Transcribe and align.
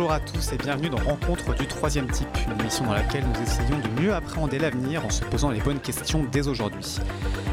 bonjour 0.00 0.12
à 0.14 0.20
tous 0.20 0.52
et 0.52 0.56
bienvenue 0.56 0.88
dans 0.88 0.96
Rencontre 0.96 1.54
du 1.54 1.66
troisième 1.66 2.10
type, 2.10 2.26
une 2.46 2.58
émission 2.58 2.86
dans 2.86 2.94
laquelle 2.94 3.22
nous 3.22 3.42
essayons 3.42 3.78
de 3.80 4.00
mieux 4.00 4.14
appréhender 4.14 4.58
l'avenir 4.58 5.04
en 5.04 5.10
se 5.10 5.22
posant 5.24 5.50
les 5.50 5.60
bonnes 5.60 5.78
questions 5.78 6.24
dès 6.32 6.48
aujourd'hui. 6.48 6.96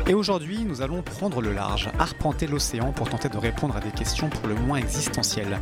Et 0.07 0.13
aujourd'hui, 0.13 0.63
nous 0.63 0.81
allons 0.81 1.01
prendre 1.01 1.41
le 1.41 1.51
large, 1.51 1.89
arpenter 1.99 2.47
l'océan 2.47 2.93
pour 2.93 3.09
tenter 3.09 3.27
de 3.27 3.37
répondre 3.37 3.75
à 3.75 3.81
des 3.81 3.91
questions 3.91 4.29
pour 4.29 4.47
le 4.47 4.55
moins 4.55 4.77
existentielles. 4.77 5.59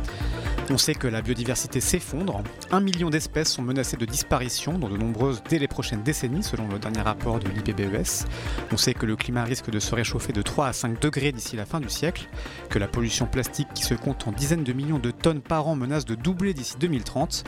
On 0.68 0.78
sait 0.78 0.96
que 0.96 1.06
la 1.06 1.22
biodiversité 1.22 1.80
s'effondre, 1.80 2.42
un 2.72 2.80
million 2.80 3.08
d'espèces 3.08 3.52
sont 3.52 3.62
menacées 3.62 3.96
de 3.96 4.04
disparition, 4.04 4.80
dont 4.80 4.88
de 4.88 4.96
nombreuses 4.96 5.40
dès 5.48 5.60
les 5.60 5.68
prochaines 5.68 6.02
décennies, 6.02 6.42
selon 6.42 6.66
le 6.66 6.80
dernier 6.80 7.02
rapport 7.02 7.38
de 7.38 7.48
l'IPBES. 7.48 8.26
On 8.72 8.76
sait 8.76 8.92
que 8.92 9.06
le 9.06 9.14
climat 9.14 9.44
risque 9.44 9.70
de 9.70 9.78
se 9.78 9.94
réchauffer 9.94 10.32
de 10.32 10.42
3 10.42 10.66
à 10.66 10.72
5 10.72 11.00
degrés 11.00 11.30
d'ici 11.30 11.54
la 11.54 11.66
fin 11.66 11.78
du 11.78 11.88
siècle, 11.88 12.28
que 12.68 12.80
la 12.80 12.88
pollution 12.88 13.26
plastique 13.26 13.68
qui 13.74 13.84
se 13.84 13.94
compte 13.94 14.26
en 14.26 14.32
dizaines 14.32 14.64
de 14.64 14.72
millions 14.72 14.98
de 14.98 15.12
tonnes 15.12 15.40
par 15.40 15.68
an 15.68 15.76
menace 15.76 16.04
de 16.04 16.16
doubler 16.16 16.52
d'ici 16.52 16.74
2030. 16.80 17.44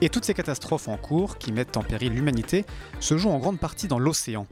Et 0.00 0.08
toutes 0.08 0.24
ces 0.24 0.34
catastrophes 0.34 0.88
en 0.88 0.96
cours, 0.96 1.36
qui 1.36 1.52
mettent 1.52 1.76
en 1.76 1.82
péril 1.82 2.14
l'humanité, 2.14 2.64
se 2.98 3.18
jouent 3.18 3.30
en 3.30 3.38
grande 3.38 3.58
partie 3.58 3.88
dans 3.88 3.98
l'océan. 3.98 4.46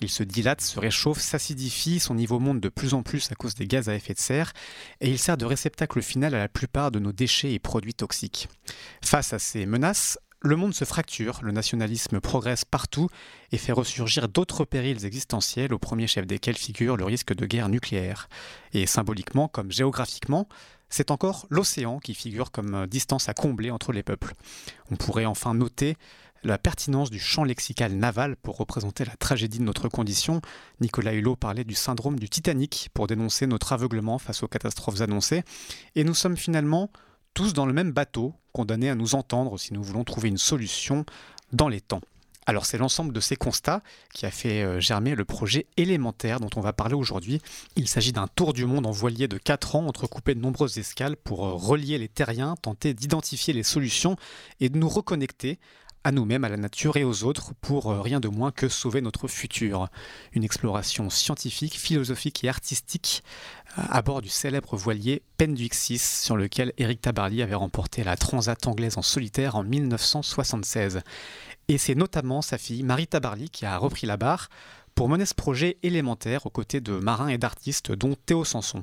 Il 0.00 0.08
se 0.08 0.22
dilate, 0.22 0.60
se 0.60 0.78
réchauffe, 0.78 1.20
s'acidifie, 1.20 1.98
son 1.98 2.14
niveau 2.14 2.38
monte 2.38 2.60
de 2.60 2.68
plus 2.68 2.94
en 2.94 3.02
plus 3.02 3.30
à 3.32 3.34
cause 3.34 3.54
des 3.54 3.66
gaz 3.66 3.88
à 3.88 3.94
effet 3.94 4.14
de 4.14 4.18
serre, 4.18 4.52
et 5.00 5.10
il 5.10 5.18
sert 5.18 5.36
de 5.36 5.44
réceptacle 5.44 6.02
final 6.02 6.34
à 6.34 6.38
la 6.38 6.48
plupart 6.48 6.90
de 6.90 6.98
nos 6.98 7.12
déchets 7.12 7.52
et 7.52 7.58
produits 7.58 7.94
toxiques. 7.94 8.48
Face 9.02 9.32
à 9.32 9.38
ces 9.38 9.66
menaces, 9.66 10.18
le 10.40 10.54
monde 10.54 10.72
se 10.72 10.84
fracture, 10.84 11.40
le 11.42 11.50
nationalisme 11.50 12.20
progresse 12.20 12.64
partout 12.64 13.08
et 13.50 13.58
fait 13.58 13.72
ressurgir 13.72 14.28
d'autres 14.28 14.64
périls 14.64 15.04
existentiels, 15.04 15.74
au 15.74 15.80
premier 15.80 16.06
chef 16.06 16.28
desquels 16.28 16.56
figure 16.56 16.96
le 16.96 17.04
risque 17.04 17.34
de 17.34 17.44
guerre 17.44 17.68
nucléaire. 17.68 18.28
Et 18.72 18.86
symboliquement 18.86 19.48
comme 19.48 19.72
géographiquement, 19.72 20.48
c'est 20.90 21.10
encore 21.10 21.46
l'océan 21.50 21.98
qui 21.98 22.14
figure 22.14 22.52
comme 22.52 22.86
distance 22.86 23.28
à 23.28 23.34
combler 23.34 23.72
entre 23.72 23.92
les 23.92 24.04
peuples. 24.04 24.32
On 24.92 24.96
pourrait 24.96 25.26
enfin 25.26 25.54
noter 25.54 25.96
la 26.44 26.58
pertinence 26.58 27.10
du 27.10 27.18
champ 27.18 27.44
lexical 27.44 27.92
naval 27.92 28.36
pour 28.36 28.56
représenter 28.56 29.04
la 29.04 29.16
tragédie 29.16 29.58
de 29.58 29.64
notre 29.64 29.88
condition. 29.88 30.40
Nicolas 30.80 31.14
Hulot 31.14 31.36
parlait 31.36 31.64
du 31.64 31.74
syndrome 31.74 32.18
du 32.18 32.28
Titanic 32.28 32.90
pour 32.94 33.06
dénoncer 33.06 33.46
notre 33.46 33.72
aveuglement 33.72 34.18
face 34.18 34.42
aux 34.42 34.48
catastrophes 34.48 35.00
annoncées. 35.00 35.42
Et 35.94 36.04
nous 36.04 36.14
sommes 36.14 36.36
finalement 36.36 36.90
tous 37.34 37.52
dans 37.52 37.66
le 37.66 37.72
même 37.72 37.92
bateau, 37.92 38.34
condamnés 38.52 38.90
à 38.90 38.94
nous 38.94 39.14
entendre 39.14 39.58
si 39.58 39.72
nous 39.72 39.82
voulons 39.82 40.04
trouver 40.04 40.28
une 40.28 40.38
solution 40.38 41.04
dans 41.52 41.68
les 41.68 41.80
temps. 41.80 42.00
Alors 42.48 42.64
c'est 42.64 42.78
l'ensemble 42.78 43.12
de 43.12 43.20
ces 43.20 43.36
constats 43.36 43.82
qui 44.14 44.24
a 44.24 44.30
fait 44.30 44.62
euh, 44.62 44.80
germer 44.80 45.14
le 45.14 45.26
projet 45.26 45.66
élémentaire 45.76 46.40
dont 46.40 46.48
on 46.56 46.62
va 46.62 46.72
parler 46.72 46.94
aujourd'hui. 46.94 47.42
Il 47.76 47.86
s'agit 47.88 48.12
d'un 48.12 48.26
tour 48.26 48.54
du 48.54 48.64
monde 48.64 48.86
en 48.86 48.90
voilier 48.90 49.28
de 49.28 49.36
4 49.36 49.76
ans 49.76 49.86
entrecoupé 49.86 50.34
de 50.34 50.40
nombreuses 50.40 50.78
escales 50.78 51.18
pour 51.18 51.46
euh, 51.46 51.52
relier 51.52 51.98
les 51.98 52.08
terriens, 52.08 52.54
tenter 52.56 52.94
d'identifier 52.94 53.52
les 53.52 53.62
solutions 53.62 54.16
et 54.60 54.70
de 54.70 54.78
nous 54.78 54.88
reconnecter 54.88 55.58
à 56.04 56.12
nous-mêmes, 56.12 56.44
à 56.44 56.48
la 56.48 56.56
nature 56.56 56.96
et 56.96 57.04
aux 57.04 57.24
autres 57.24 57.52
pour 57.60 57.90
euh, 57.90 58.00
rien 58.00 58.20
de 58.20 58.28
moins 58.28 58.50
que 58.50 58.68
sauver 58.68 59.00
notre 59.00 59.28
futur. 59.28 59.88
Une 60.32 60.44
exploration 60.44 61.10
scientifique, 61.10 61.78
philosophique 61.78 62.44
et 62.44 62.48
artistique 62.48 63.22
euh, 63.78 63.82
à 63.88 64.02
bord 64.02 64.22
du 64.22 64.28
célèbre 64.28 64.76
voilier 64.76 65.22
Penduixis 65.36 65.98
sur 65.98 66.36
lequel 66.36 66.72
Eric 66.78 67.00
Tabarly 67.00 67.42
avait 67.42 67.54
remporté 67.54 68.04
la 68.04 68.16
Transat 68.16 68.66
anglaise 68.66 68.98
en 68.98 69.02
solitaire 69.02 69.56
en 69.56 69.64
1976. 69.64 71.00
Et 71.68 71.78
c'est 71.78 71.94
notamment 71.94 72.40
sa 72.42 72.58
fille 72.58 72.82
Marie 72.82 73.06
Tabarly 73.06 73.50
qui 73.50 73.66
a 73.66 73.76
repris 73.76 74.06
la 74.06 74.16
barre 74.16 74.48
pour 74.98 75.08
mener 75.08 75.26
ce 75.26 75.34
projet 75.34 75.76
élémentaire 75.84 76.44
aux 76.44 76.50
côtés 76.50 76.80
de 76.80 76.90
marins 76.90 77.28
et 77.28 77.38
d'artistes, 77.38 77.92
dont 77.92 78.16
Théo 78.26 78.44
Sanson. 78.44 78.82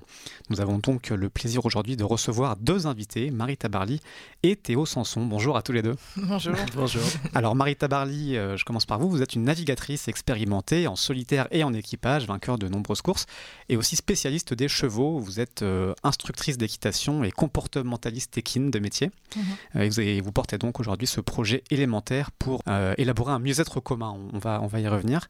Nous 0.49 0.61
avons 0.61 0.77
donc 0.77 1.09
le 1.09 1.29
plaisir 1.29 1.65
aujourd'hui 1.65 1.97
de 1.97 2.05
recevoir 2.05 2.55
deux 2.55 2.87
invités, 2.87 3.31
Marie 3.31 3.57
Tabarly 3.57 3.99
et 4.41 4.55
Théo 4.55 4.85
Sanson. 4.85 5.25
Bonjour 5.25 5.57
à 5.57 5.61
tous 5.61 5.73
les 5.73 5.81
deux. 5.81 5.97
Bonjour. 6.15 6.55
Bonjour. 6.73 7.03
Alors 7.33 7.53
Marie 7.53 7.75
Tabarly, 7.75 8.37
euh, 8.37 8.55
je 8.55 8.63
commence 8.63 8.85
par 8.85 8.97
vous. 8.97 9.09
Vous 9.09 9.21
êtes 9.21 9.35
une 9.35 9.43
navigatrice 9.43 10.07
expérimentée 10.07 10.87
en 10.87 10.95
solitaire 10.95 11.49
et 11.51 11.65
en 11.65 11.73
équipage, 11.73 12.27
vainqueur 12.27 12.57
de 12.57 12.69
nombreuses 12.69 13.01
courses, 13.01 13.25
et 13.67 13.75
aussi 13.75 13.97
spécialiste 13.97 14.53
des 14.53 14.69
chevaux. 14.69 15.19
Vous 15.19 15.41
êtes 15.41 15.63
euh, 15.63 15.93
instructrice 16.03 16.57
d'équitation 16.57 17.25
et 17.25 17.31
comportementaliste 17.31 18.37
équine 18.37 18.71
de 18.71 18.79
métier. 18.79 19.11
Mhm. 19.35 19.43
Euh, 19.75 20.01
et 20.01 20.21
vous, 20.21 20.31
portez 20.31 20.57
donc 20.57 20.79
aujourd'hui 20.79 21.07
ce 21.07 21.19
projet 21.19 21.61
élémentaire 21.71 22.31
pour 22.31 22.61
élaborer 22.97 23.33
un 23.33 23.39
mieux-être 23.39 23.81
commun. 23.81 24.15
On 24.31 24.37
va, 24.37 24.61
on 24.61 24.67
va 24.67 24.79
y 24.79 24.87
revenir. 24.87 25.27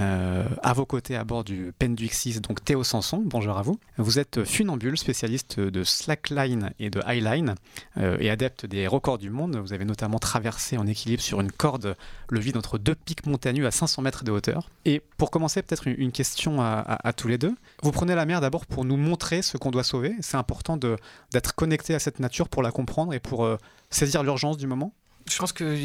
Euh, 0.00 0.44
à 0.62 0.72
vos 0.72 0.86
côtés 0.86 1.14
à 1.14 1.24
bord 1.24 1.44
du 1.44 1.72
Penduixis, 1.78 2.40
donc 2.40 2.64
Théo 2.64 2.82
Sanson, 2.82 3.22
bonjour 3.24 3.56
à 3.56 3.62
vous. 3.62 3.78
Vous 3.96 4.18
êtes 4.18 4.44
funambule, 4.44 4.98
spécialiste 4.98 5.60
de 5.60 5.84
slackline 5.84 6.72
et 6.80 6.90
de 6.90 7.00
highline 7.04 7.54
euh, 7.98 8.16
et 8.18 8.28
adepte 8.28 8.66
des 8.66 8.88
records 8.88 9.18
du 9.18 9.30
monde. 9.30 9.56
Vous 9.56 9.72
avez 9.72 9.84
notamment 9.84 10.18
traversé 10.18 10.76
en 10.78 10.86
équilibre 10.86 11.22
sur 11.22 11.40
une 11.40 11.52
corde 11.52 11.96
le 12.28 12.40
vide 12.40 12.56
entre 12.56 12.78
deux 12.78 12.94
pics 12.94 13.26
montagneux 13.26 13.66
à 13.66 13.70
500 13.70 14.02
mètres 14.02 14.24
de 14.24 14.32
hauteur. 14.32 14.68
Et 14.84 15.00
pour 15.16 15.30
commencer, 15.30 15.62
peut-être 15.62 15.86
une, 15.86 16.12
question 16.12 16.60
à, 16.60 17.12
tous 17.16 17.28
les 17.28 17.38
deux. 17.38 17.54
Vous 17.82 17.92
prenez 17.92 18.14
la 18.14 18.26
mer 18.26 18.40
d'abord 18.40 18.66
pour 18.66 18.84
nous 18.84 18.96
montrer 18.96 19.42
ce 19.42 19.56
qu'on 19.56 19.70
doit 19.70 19.84
sauver. 19.84 20.14
C'est 20.20 20.36
important 20.36 20.76
d'être 20.76 21.54
connecté 21.54 21.94
à 21.94 21.98
cette 21.98 22.20
nature 22.20 22.48
pour 22.48 22.62
la 22.62 22.70
comprendre 22.70 23.14
et 23.14 23.20
pour 23.20 23.44
euh, 23.44 23.58
saisir 23.90 24.22
l'urgence 24.22 24.56
du 24.56 24.66
moment. 24.66 24.92
Je 25.30 25.38
pense 25.38 25.52
que 25.52 25.76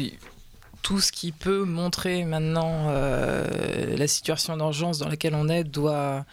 tout 0.82 1.00
ce 1.00 1.12
qui 1.12 1.32
peut 1.32 1.64
montrer 1.64 2.24
maintenant 2.24 2.86
euh, 2.88 3.96
la 3.96 4.06
situation 4.08 4.56
d'urgence 4.56 4.98
dans 4.98 5.08
laquelle 5.08 5.34
on 5.34 5.48
est 5.48 5.64
doit. 5.64 6.24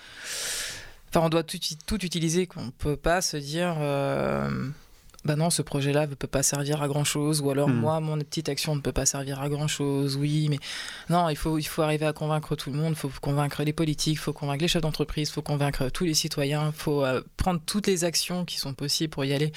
Enfin, 1.09 1.25
on 1.25 1.29
doit 1.29 1.43
tout, 1.43 2.05
utiliser. 2.05 2.47
On 2.55 2.65
ne 2.65 2.71
peut 2.71 2.97
pas 2.97 3.21
se 3.21 3.37
dire. 3.37 3.75
Euh, 3.79 4.69
bah 5.25 5.35
non, 5.35 5.49
ce 5.49 5.61
projet-là 5.61 6.07
ne 6.07 6.15
peut 6.15 6.27
pas 6.27 6.43
servir 6.43 6.81
à 6.81 6.87
grand-chose, 6.87 7.41
ou 7.41 7.49
alors 7.49 7.67
hmm. 7.67 7.79
moi, 7.79 7.99
mon 7.99 8.17
petite 8.19 8.49
action 8.49 8.75
ne 8.75 8.81
peut 8.81 8.91
pas 8.91 9.05
servir 9.05 9.41
à 9.41 9.49
grand-chose, 9.49 10.15
oui, 10.15 10.47
mais 10.49 10.59
non, 11.09 11.29
il 11.29 11.35
faut, 11.35 11.57
il 11.57 11.63
faut 11.63 11.81
arriver 11.81 12.05
à 12.05 12.13
convaincre 12.13 12.55
tout 12.55 12.71
le 12.71 12.77
monde, 12.77 12.93
il 12.93 12.95
faut 12.95 13.11
convaincre 13.21 13.63
les 13.63 13.73
politiques, 13.73 14.13
il 14.13 14.19
faut 14.19 14.33
convaincre 14.33 14.61
les 14.61 14.67
chefs 14.67 14.81
d'entreprise, 14.81 15.29
il 15.29 15.31
faut 15.31 15.41
convaincre 15.41 15.89
tous 15.89 16.05
les 16.05 16.13
citoyens, 16.13 16.67
il 16.67 16.79
faut 16.79 17.03
euh, 17.03 17.21
prendre 17.35 17.59
toutes 17.65 17.87
les 17.87 18.03
actions 18.03 18.45
qui 18.45 18.57
sont 18.57 18.73
possibles 18.73 19.11
pour 19.11 19.25
y 19.25 19.33
aller. 19.33 19.51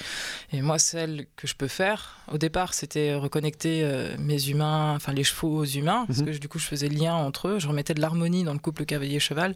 Et 0.51 0.61
moi, 0.61 0.79
celle 0.79 1.27
que 1.35 1.47
je 1.47 1.55
peux 1.55 1.67
faire, 1.67 2.17
au 2.31 2.37
départ, 2.37 2.73
c'était 2.73 3.13
reconnecter 3.13 3.81
euh, 3.83 4.15
mes 4.17 4.49
humains, 4.49 4.95
enfin 4.95 5.13
les 5.13 5.23
chevaux 5.23 5.57
aux 5.57 5.65
humains, 5.65 6.05
parce 6.07 6.19
mhm. 6.19 6.25
que 6.25 6.37
du 6.37 6.49
coup, 6.49 6.59
je 6.59 6.65
faisais 6.65 6.89
le 6.89 6.95
lien 6.95 7.15
entre 7.15 7.47
eux, 7.47 7.59
je 7.59 7.67
remettais 7.67 7.93
de 7.93 8.01
l'harmonie 8.01 8.43
dans 8.43 8.53
le 8.53 8.59
couple 8.59 8.85
cavalier-cheval. 8.85 9.55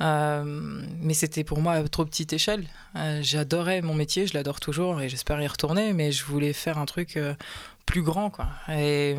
Euh, 0.00 0.42
mais 1.00 1.14
c'était 1.14 1.44
pour 1.44 1.60
moi 1.60 1.74
à 1.74 1.88
trop 1.88 2.04
petite 2.04 2.32
échelle. 2.32 2.66
J'adorais 2.94 3.82
mon 3.82 3.94
métier, 3.94 4.26
je 4.26 4.34
l'adore 4.34 4.60
toujours, 4.60 5.00
et 5.00 5.08
j'espère 5.08 5.40
y 5.40 5.46
retourner, 5.46 5.92
mais 5.92 6.10
je 6.10 6.24
voulais 6.24 6.52
faire 6.52 6.78
un 6.78 6.86
truc 6.86 7.16
euh, 7.16 7.34
plus 7.86 8.02
grand, 8.02 8.30
quoi. 8.30 8.48
Et, 8.68 9.14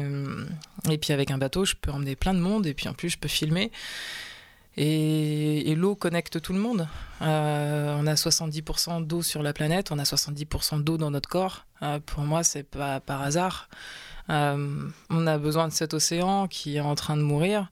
et 0.89 0.97
puis 0.97 1.13
avec 1.13 1.31
un 1.31 1.37
bateau, 1.37 1.63
je 1.63 1.75
peux 1.75 1.91
emmener 1.91 2.15
plein 2.15 2.33
de 2.33 2.39
monde, 2.39 2.67
et 2.67 2.73
puis 2.73 2.89
en 2.89 2.93
plus, 2.93 3.09
je 3.09 3.17
peux 3.17 3.29
filmer. 3.29 3.71
Et, 4.77 5.73
l'eau 5.75 5.95
connecte 5.95 6.41
tout 6.41 6.53
le 6.53 6.59
monde. 6.59 6.87
Euh, 7.21 7.95
on 7.99 8.07
a 8.07 8.13
70% 8.13 9.05
d'eau 9.05 9.21
sur 9.21 9.41
la 9.41 9.53
planète, 9.53 9.91
on 9.91 9.99
a 9.99 10.03
70% 10.03 10.83
d'eau 10.83 10.97
dans 10.97 11.11
notre 11.11 11.29
corps. 11.29 11.65
Euh, 11.81 11.99
pour 12.05 12.23
moi, 12.23 12.43
c'est 12.43 12.63
pas 12.63 12.99
par 12.99 13.21
hasard. 13.21 13.69
on 14.29 15.27
a 15.27 15.37
besoin 15.37 15.67
de 15.67 15.73
cet 15.73 15.93
océan 15.93 16.47
qui 16.47 16.77
est 16.77 16.81
en 16.81 16.95
train 16.95 17.17
de 17.17 17.21
mourir. 17.21 17.69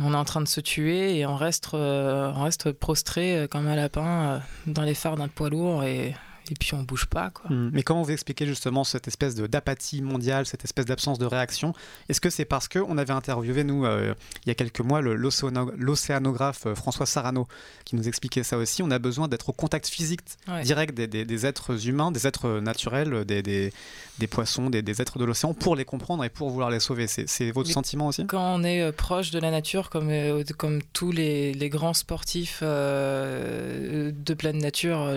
On 0.00 0.12
est 0.12 0.16
en 0.16 0.24
train 0.24 0.40
de 0.40 0.48
se 0.48 0.60
tuer 0.60 1.18
et 1.18 1.26
on 1.26 1.36
reste, 1.36 1.68
on 1.72 2.42
reste 2.42 2.72
prostré 2.72 3.46
comme 3.50 3.68
un 3.68 3.76
lapin 3.76 4.42
dans 4.66 4.82
les 4.82 4.94
phares 4.94 5.16
d'un 5.16 5.28
poids 5.28 5.50
lourd 5.50 5.84
et 5.84 6.14
et 6.50 6.54
puis 6.54 6.74
on 6.74 6.82
bouge 6.82 7.06
pas. 7.06 7.30
Quoi. 7.30 7.50
Hmm. 7.50 7.70
Mais 7.72 7.82
comment 7.82 8.02
vous 8.02 8.10
expliquez 8.10 8.46
justement 8.46 8.84
cette 8.84 9.08
espèce 9.08 9.34
d'apathie 9.34 10.02
mondiale, 10.02 10.46
cette 10.46 10.64
espèce 10.64 10.84
d'absence 10.84 11.18
de 11.18 11.26
réaction? 11.26 11.72
Est-ce 12.08 12.20
que 12.20 12.30
c'est 12.30 12.44
parce 12.44 12.68
qu'on 12.68 12.98
avait 12.98 13.12
interviewé, 13.12 13.64
nous, 13.64 13.84
euh, 13.84 14.14
il 14.44 14.48
y 14.48 14.52
a 14.52 14.54
quelques 14.54 14.80
mois, 14.80 15.00
l'océanographe 15.00 16.66
euh, 16.66 16.74
François 16.74 17.06
Sarano, 17.06 17.48
qui 17.84 17.96
nous 17.96 18.08
expliquait 18.08 18.42
ça 18.42 18.58
aussi 18.58 18.82
On 18.82 18.90
a 18.90 18.98
besoin 18.98 19.28
d'être 19.28 19.48
au 19.48 19.52
contact 19.52 19.88
physique 19.88 20.20
direct 20.62 20.94
des, 20.94 21.46
êtres 21.46 21.88
humains, 21.88 22.10
des 22.10 22.26
êtres 22.26 22.60
naturels, 22.60 23.24
des, 23.24 23.42
des 23.42 24.26
poissons, 24.26 24.70
des, 24.70 25.00
êtres 25.00 25.18
de 25.18 25.24
l'océan, 25.24 25.54
pour 25.54 25.76
les 25.76 25.84
comprendre 25.84 26.24
et 26.24 26.28
pour 26.28 26.50
vouloir 26.50 26.70
les 26.70 26.80
sauver. 26.80 27.06
C'est 27.06 27.50
votre 27.50 27.70
sentiment 27.70 28.08
aussi? 28.08 28.26
Quand 28.26 28.54
on 28.54 28.62
est 28.64 28.82
euh, 28.82 28.92
proche 28.92 29.30
de 29.30 29.38
la 29.38 29.50
nature, 29.50 29.90
comme, 29.90 30.10
comme 30.56 30.82
tous 30.92 31.12
les, 31.12 31.54
les 31.54 31.68
grands 31.68 31.94
sportifs 31.94 32.62
de 32.62 34.34
pleine 34.34 34.58
nature 34.58 35.08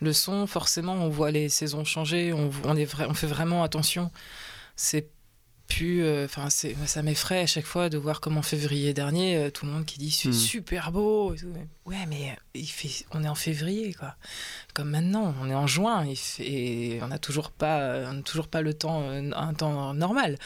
le 0.00 0.12
forcément, 0.46 0.94
on 0.94 1.08
voit 1.08 1.30
les 1.30 1.48
saisons 1.48 1.84
changer, 1.84 2.32
on, 2.32 2.50
on, 2.64 2.76
est 2.76 2.88
on 3.00 3.14
fait 3.14 3.26
vraiment 3.26 3.62
attention. 3.62 4.10
C'est 4.76 5.08
plus. 5.68 6.02
Euh, 6.02 6.24
enfin, 6.24 6.48
ça 6.50 7.02
m'effraie 7.02 7.40
à 7.40 7.46
chaque 7.46 7.66
fois 7.66 7.88
de 7.88 7.98
voir 7.98 8.20
comme 8.20 8.36
en 8.36 8.42
février 8.42 8.94
dernier, 8.94 9.36
euh, 9.36 9.50
tout 9.50 9.66
le 9.66 9.72
monde 9.72 9.84
qui 9.84 9.98
dit 9.98 10.10
c'est 10.10 10.30
hmm. 10.30 10.32
super 10.32 10.92
beau. 10.92 11.34
Ouais, 11.84 12.06
mais 12.08 12.36
il 12.54 12.66
fait, 12.66 13.04
on 13.12 13.22
est 13.22 13.28
en 13.28 13.34
février, 13.34 13.94
quoi. 13.94 14.16
Comme 14.74 14.90
maintenant, 14.90 15.34
on 15.40 15.48
est 15.48 15.54
en 15.54 15.66
juin, 15.66 16.04
et 16.40 16.98
on 17.02 17.08
n'a 17.08 17.18
toujours 17.18 17.50
pas, 17.50 18.12
toujours 18.24 18.48
pas 18.48 18.62
le 18.62 18.74
temps, 18.74 19.08
un 19.10 19.54
temps 19.54 19.94
normal. 19.94 20.38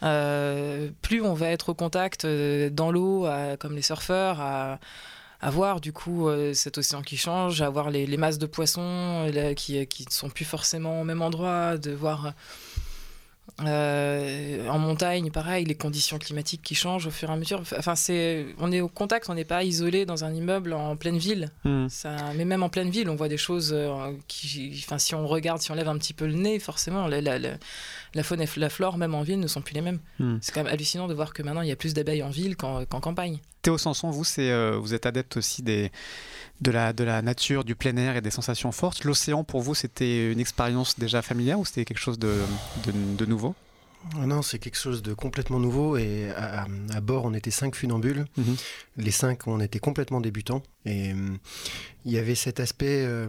plus 0.00 1.22
on 1.22 1.34
va 1.34 1.48
être 1.48 1.70
au 1.70 1.74
contact 1.74 2.26
dans 2.26 2.90
l'eau, 2.90 3.26
comme 3.58 3.74
les 3.74 3.82
surfeurs, 3.82 4.40
à, 4.40 4.78
voir 5.50 5.80
du 5.80 5.92
coup 5.92 6.28
cet 6.54 6.78
océan 6.78 7.02
qui 7.02 7.16
change, 7.16 7.62
à 7.62 7.68
voir 7.68 7.90
les, 7.90 8.16
masses 8.16 8.38
de 8.38 8.46
poissons 8.46 9.30
qui, 9.56 9.86
qui 9.86 10.04
ne 10.04 10.10
sont 10.10 10.30
plus 10.30 10.44
forcément 10.44 11.00
au 11.00 11.04
même 11.04 11.22
endroit, 11.22 11.76
de 11.78 11.92
voir 11.92 12.34
euh, 13.60 14.66
en 14.68 14.78
montagne, 14.78 15.30
pareil, 15.30 15.64
les 15.64 15.74
conditions 15.74 16.18
climatiques 16.18 16.62
qui 16.62 16.74
changent 16.74 17.06
au 17.06 17.10
fur 17.10 17.28
et 17.28 17.32
à 17.32 17.36
mesure. 17.36 17.60
Enfin, 17.76 17.94
c'est, 17.94 18.46
on 18.58 18.72
est 18.72 18.80
au 18.80 18.88
contact, 18.88 19.28
on 19.28 19.34
n'est 19.34 19.44
pas 19.44 19.62
isolé 19.62 20.06
dans 20.06 20.24
un 20.24 20.32
immeuble 20.32 20.72
en 20.72 20.96
pleine 20.96 21.18
ville. 21.18 21.50
Hmm. 21.64 21.88
Ça, 21.88 22.16
mais 22.34 22.44
même 22.44 22.62
en 22.62 22.68
pleine 22.68 22.90
ville, 22.90 23.10
on 23.10 23.14
voit 23.14 23.28
des 23.28 23.36
choses 23.36 23.72
euh, 23.74 24.12
qui, 24.26 24.82
enfin, 24.84 24.98
si 24.98 25.14
on 25.14 25.26
regarde, 25.26 25.60
si 25.60 25.70
on 25.70 25.74
lève 25.74 25.88
un 25.88 25.98
petit 25.98 26.14
peu 26.14 26.26
le 26.26 26.34
nez, 26.34 26.58
forcément, 26.58 27.06
la, 27.06 27.20
la, 27.20 27.38
faune 28.22 28.42
et 28.42 28.48
la 28.56 28.68
flore, 28.68 28.98
même 28.98 29.14
en 29.14 29.22
ville, 29.22 29.40
ne 29.40 29.46
sont 29.46 29.62
plus 29.62 29.74
les 29.74 29.80
mêmes. 29.80 30.00
Hmm. 30.18 30.36
C'est 30.40 30.52
quand 30.52 30.62
même 30.62 30.72
hallucinant 30.72 31.08
de 31.08 31.14
voir 31.14 31.32
que 31.32 31.42
maintenant 31.42 31.62
il 31.62 31.68
y 31.68 31.72
a 31.72 31.76
plus 31.76 31.94
d'abeilles 31.94 32.22
en 32.22 32.30
ville 32.30 32.56
qu'en, 32.56 32.84
campagne. 32.84 33.38
Théo 33.62 33.78
Sanson, 33.78 34.10
vous, 34.10 34.24
euh, 34.38 34.76
vous 34.78 34.92
êtes 34.92 35.06
adepte 35.06 35.36
aussi 35.36 35.62
des, 35.62 35.90
de, 36.60 36.70
la, 36.70 36.92
de 36.92 37.04
la 37.04 37.22
nature, 37.22 37.64
du 37.64 37.74
plein 37.74 37.96
air 37.96 38.16
et 38.16 38.20
des 38.20 38.30
sensations 38.30 38.72
fortes. 38.72 39.04
L'océan, 39.04 39.44
pour 39.44 39.62
vous, 39.62 39.74
c'était 39.74 40.30
une 40.30 40.40
expérience 40.40 40.98
déjà 40.98 41.22
familière 41.22 41.58
ou 41.58 41.64
c'était 41.64 41.84
quelque 41.84 42.00
chose 42.00 42.18
de, 42.18 42.40
de, 43.16 43.26
nouveau? 43.26 43.54
Ah 44.16 44.26
non, 44.26 44.42
c'est 44.42 44.58
quelque 44.58 44.78
chose 44.78 45.02
de 45.02 45.14
complètement 45.14 45.60
nouveau 45.60 45.96
et 45.96 46.30
à, 46.36 46.66
bord 47.00 47.24
on 47.24 47.34
était 47.34 47.52
cinq 47.52 47.76
funambules. 47.76 48.26
Mhm. 48.36 48.56
Les 48.96 49.10
cinq 49.12 49.46
on 49.46 49.60
était 49.60 49.78
complètement 49.78 50.20
débutants 50.20 50.62
et 50.84 51.12
euh, 51.12 51.16
il 52.04 52.12
y 52.12 52.18
avait 52.18 52.34
cet 52.34 52.58
aspect 52.58 53.04
euh, 53.06 53.28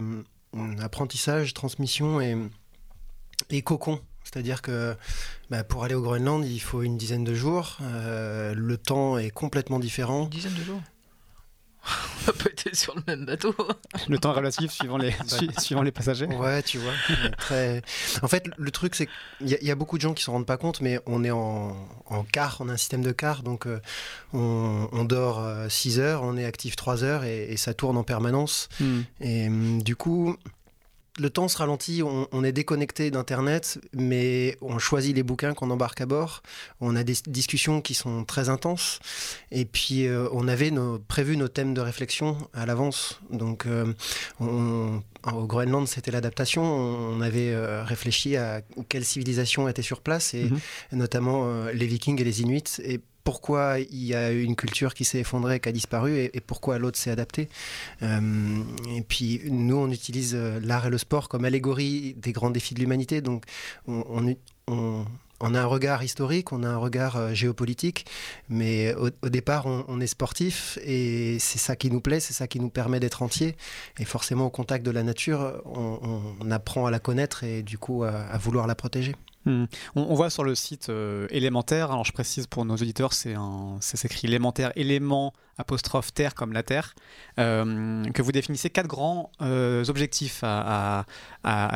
apprentissage, 0.80 1.54
transmission 1.54 2.22
et, 2.22 2.36
et 3.50 3.62
cocon. 3.62 4.02
C'est-à-dire 4.24 4.62
que 4.62 4.96
bah, 5.50 5.64
pour 5.64 5.84
aller 5.84 5.96
au 5.96 6.02
Groenland, 6.02 6.46
il 6.46 6.60
faut 6.60 6.82
une 6.82 6.98
dizaine 6.98 7.24
de 7.24 7.34
jours. 7.34 7.78
Euh, 7.82 8.54
le 8.56 8.78
temps 8.78 9.18
est 9.18 9.30
complètement 9.30 9.80
différent. 9.80 10.24
Une 10.24 10.30
dizaine 10.30 10.56
de 10.56 10.64
jours 10.64 10.82
on 12.24 12.32
n'a 12.32 12.34
pas 12.34 12.50
été 12.50 12.74
sur 12.74 12.96
le 12.96 13.04
même 13.08 13.26
bateau. 13.26 13.54
le 14.08 14.18
temps 14.18 14.32
relatif 14.32 14.72
suivant 14.72 14.98
les, 14.98 15.14
suivant 15.60 15.82
les 15.82 15.92
passagers. 15.92 16.28
Ouais, 16.28 16.64
tu 16.64 16.78
vois. 16.78 16.94
Très... 17.38 17.82
En 18.22 18.28
fait, 18.28 18.48
le 18.58 18.72
truc, 18.72 18.96
c'est 18.96 19.10
qu'il 19.40 19.50
y, 19.50 19.72
a 19.72 19.76
beaucoup 19.76 19.98
de 19.98 20.02
gens 20.02 20.14
qui 20.14 20.22
ne 20.22 20.26
se 20.26 20.32
rendent 20.32 20.46
pas 20.46 20.56
compte, 20.56 20.80
mais 20.80 21.00
on 21.06 21.26
est 21.26 21.32
en, 21.32 21.76
en 22.06 22.24
quart, 22.24 22.58
on 22.62 22.70
a 22.70 22.74
un 22.74 22.78
système 22.78 23.02
de 23.02 23.12
quart, 23.12 23.44
donc 23.44 23.68
euh, 23.68 23.80
on, 24.32 25.04
dort 25.04 25.46
6 25.70 26.00
euh, 26.00 26.04
heures, 26.04 26.24
on 26.24 26.38
est 26.38 26.46
actif 26.46 26.78
3 26.78 27.04
heures 27.04 27.26
et, 27.26 27.58
ça 27.58 27.74
tourne 27.74 27.98
en 27.98 28.04
permanence. 28.04 28.70
Hmm. 28.80 29.02
Et 29.20 29.48
hum, 29.48 29.84
du 29.84 29.96
coup, 29.98 30.38
le 31.20 31.30
temps 31.30 31.48
se 31.48 31.58
ralentit, 31.58 32.02
on, 32.04 32.44
est 32.44 32.52
déconnecté 32.52 33.12
d'Internet, 33.12 33.80
mais 33.94 34.58
on 34.62 34.80
choisit 34.80 35.16
les 35.16 35.22
bouquins 35.22 35.54
qu'on 35.54 35.70
embarque 35.70 36.02
à 36.02 36.08
bord. 36.08 36.42
On 36.82 36.96
a 36.96 37.04
des 37.04 37.16
discussions 37.28 37.82
qui 37.82 37.94
sont 37.94 38.24
très 38.24 38.50
intenses. 38.50 39.00
Et 39.52 39.66
puis, 39.66 40.08
euh, 40.08 40.28
on 40.32 40.48
avait 40.48 40.72
prévu 41.08 41.38
nos 41.38 41.48
thèmes 41.48 41.76
de 41.76 41.82
réflexion 41.82 42.38
à 42.54 42.66
l'avance. 42.66 43.20
Donc, 43.30 43.68
euh, 43.68 43.94
au 44.40 45.46
Groenland, 45.46 45.88
c'était 45.88 46.12
l'adaptation. 46.12 46.64
On 46.64 47.22
avait 47.22 47.54
euh, 47.54 47.84
réfléchi 47.84 48.36
à 48.36 48.62
quelle 48.90 49.06
civilisation 49.06 49.68
était 49.68 49.84
sur 49.84 50.02
place, 50.02 50.34
et 50.34 50.46
mhm. 50.46 50.60
notamment 50.94 51.66
les 51.68 51.86
Vikings 51.86 52.20
et 52.20 52.24
les 52.24 52.42
Inuits. 52.42 52.80
Et 52.84 53.00
pourquoi 53.24 53.80
il 53.80 54.04
y 54.04 54.16
a 54.16 54.32
eu 54.32 54.44
une 54.44 54.56
culture 54.56 54.94
qui 54.94 55.06
s'est 55.06 55.20
effondrée, 55.20 55.60
qui 55.60 55.70
a 55.70 55.72
disparu, 55.72 56.18
et, 56.20 56.42
pourquoi 56.42 56.78
l'autre 56.78 56.98
s'est 56.98 57.12
adapté. 57.12 57.50
Euh, 58.02 58.62
et 58.96 59.02
puis 59.02 59.42
nous, 59.46 59.78
on 59.78 59.90
utilise 59.90 60.34
euh, 60.36 60.60
l'art 60.62 60.88
et 60.88 60.90
le 60.90 60.98
sport 60.98 61.30
comme 61.30 61.46
allégorie 61.46 62.16
des 62.18 62.32
grands 62.32 62.50
défis 62.50 62.74
de 62.74 62.80
l'humanité. 62.80 63.22
Donc 63.22 63.46
on, 63.88 64.36
a 65.56 65.60
un 65.60 65.66
regard 65.66 66.04
historique, 66.04 66.52
on 66.52 66.64
a 66.64 66.68
un 66.68 66.78
regard 66.78 67.18
euh, 67.18 67.34
géopolitique, 67.34 68.06
mais 68.50 68.94
au, 68.96 69.30
départ, 69.30 69.66
on, 69.66 70.00
est 70.00 70.08
sportif 70.08 70.78
et 70.84 71.38
c'est 71.40 71.60
ça 71.60 71.76
qui 71.76 71.90
nous 71.92 72.02
plaît, 72.02 72.20
c'est 72.20 72.34
ça 72.34 72.48
qui 72.48 72.60
nous 72.60 72.70
permet 72.70 73.00
d'être 73.00 73.22
entier. 73.22 73.56
Et 74.00 74.06
forcément, 74.06 74.48
au 74.48 74.50
contact 74.50 74.86
de 74.86 74.92
la 74.92 75.04
nature, 75.04 75.62
on, 75.66 76.52
apprend 76.52 76.86
à 76.86 76.92
la 76.92 77.00
connaître 77.00 77.44
et 77.44 77.64
du 77.64 77.78
coup 77.78 78.04
à 78.04 78.38
vouloir 78.38 78.68
la 78.68 78.76
protéger. 78.76 79.16
Hmm. 79.46 79.66
On, 79.96 80.16
voit 80.16 80.30
sur 80.30 80.44
le 80.44 80.56
site 80.56 80.90
euh, 80.90 81.28
élémentaire, 81.30 81.92
alors 81.92 82.06
je 82.06 82.14
précise 82.14 82.48
pour 82.48 82.64
nos 82.64 82.76
auditeurs, 82.76 83.14
c'est 83.14 83.36
écrit 84.06 84.28
élémentaire, 84.28 84.72
élément 84.76 85.34
apostrophe 85.58 86.14
terre 86.14 86.36
comme 86.36 86.54
la 86.54 86.64
terre, 86.64 86.96
euh, 87.40 88.04
que 88.12 88.22
vous 88.22 88.32
définissez 88.32 88.70
quatre 88.70 88.88
grands 88.88 89.32
euh, 89.42 89.84
objectifs 89.88 90.40
à, 90.44 91.06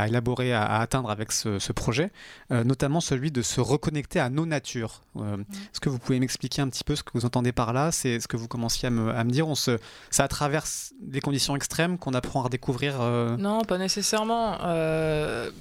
élaborer, 0.08 0.54
à, 0.54 0.80
atteindre 0.80 1.10
avec 1.10 1.32
ce, 1.32 1.72
projet, 1.72 2.12
notamment 2.50 3.02
celui 3.02 3.32
de 3.32 3.42
se 3.42 3.62
reconnecter 3.62 4.20
à 4.20 4.30
nos 4.30 4.46
natures. 4.46 5.02
Hmm. 5.16 5.42
Est-ce 5.42 5.80
que 5.80 5.90
vous 5.90 6.00
pouvez 6.00 6.20
m'expliquer 6.20 6.62
un 6.62 6.70
petit 6.70 6.84
peu 6.84 6.96
ce 6.96 7.04
que 7.04 7.12
vous 7.14 7.26
entendez 7.26 7.52
par 7.52 7.74
là? 7.74 7.92
C'est 7.92 8.20
ce 8.20 8.28
que 8.28 8.38
vous 8.38 8.48
commenciez 8.48 8.88
à 8.88 8.92
me, 8.92 9.32
dire. 9.32 9.48
On 9.48 9.56
se, 9.56 9.78
ça 10.10 10.24
à 10.24 10.28
travers 10.28 10.64
des 11.02 11.22
conditions 11.22 11.56
extrêmes 11.56 11.98
qu'on 11.98 12.14
apprend 12.14 12.42
à 12.42 12.44
redécouvrir 12.44 13.00
Non, 13.38 13.64
pas 13.64 13.78
nécessairement. 13.78 14.58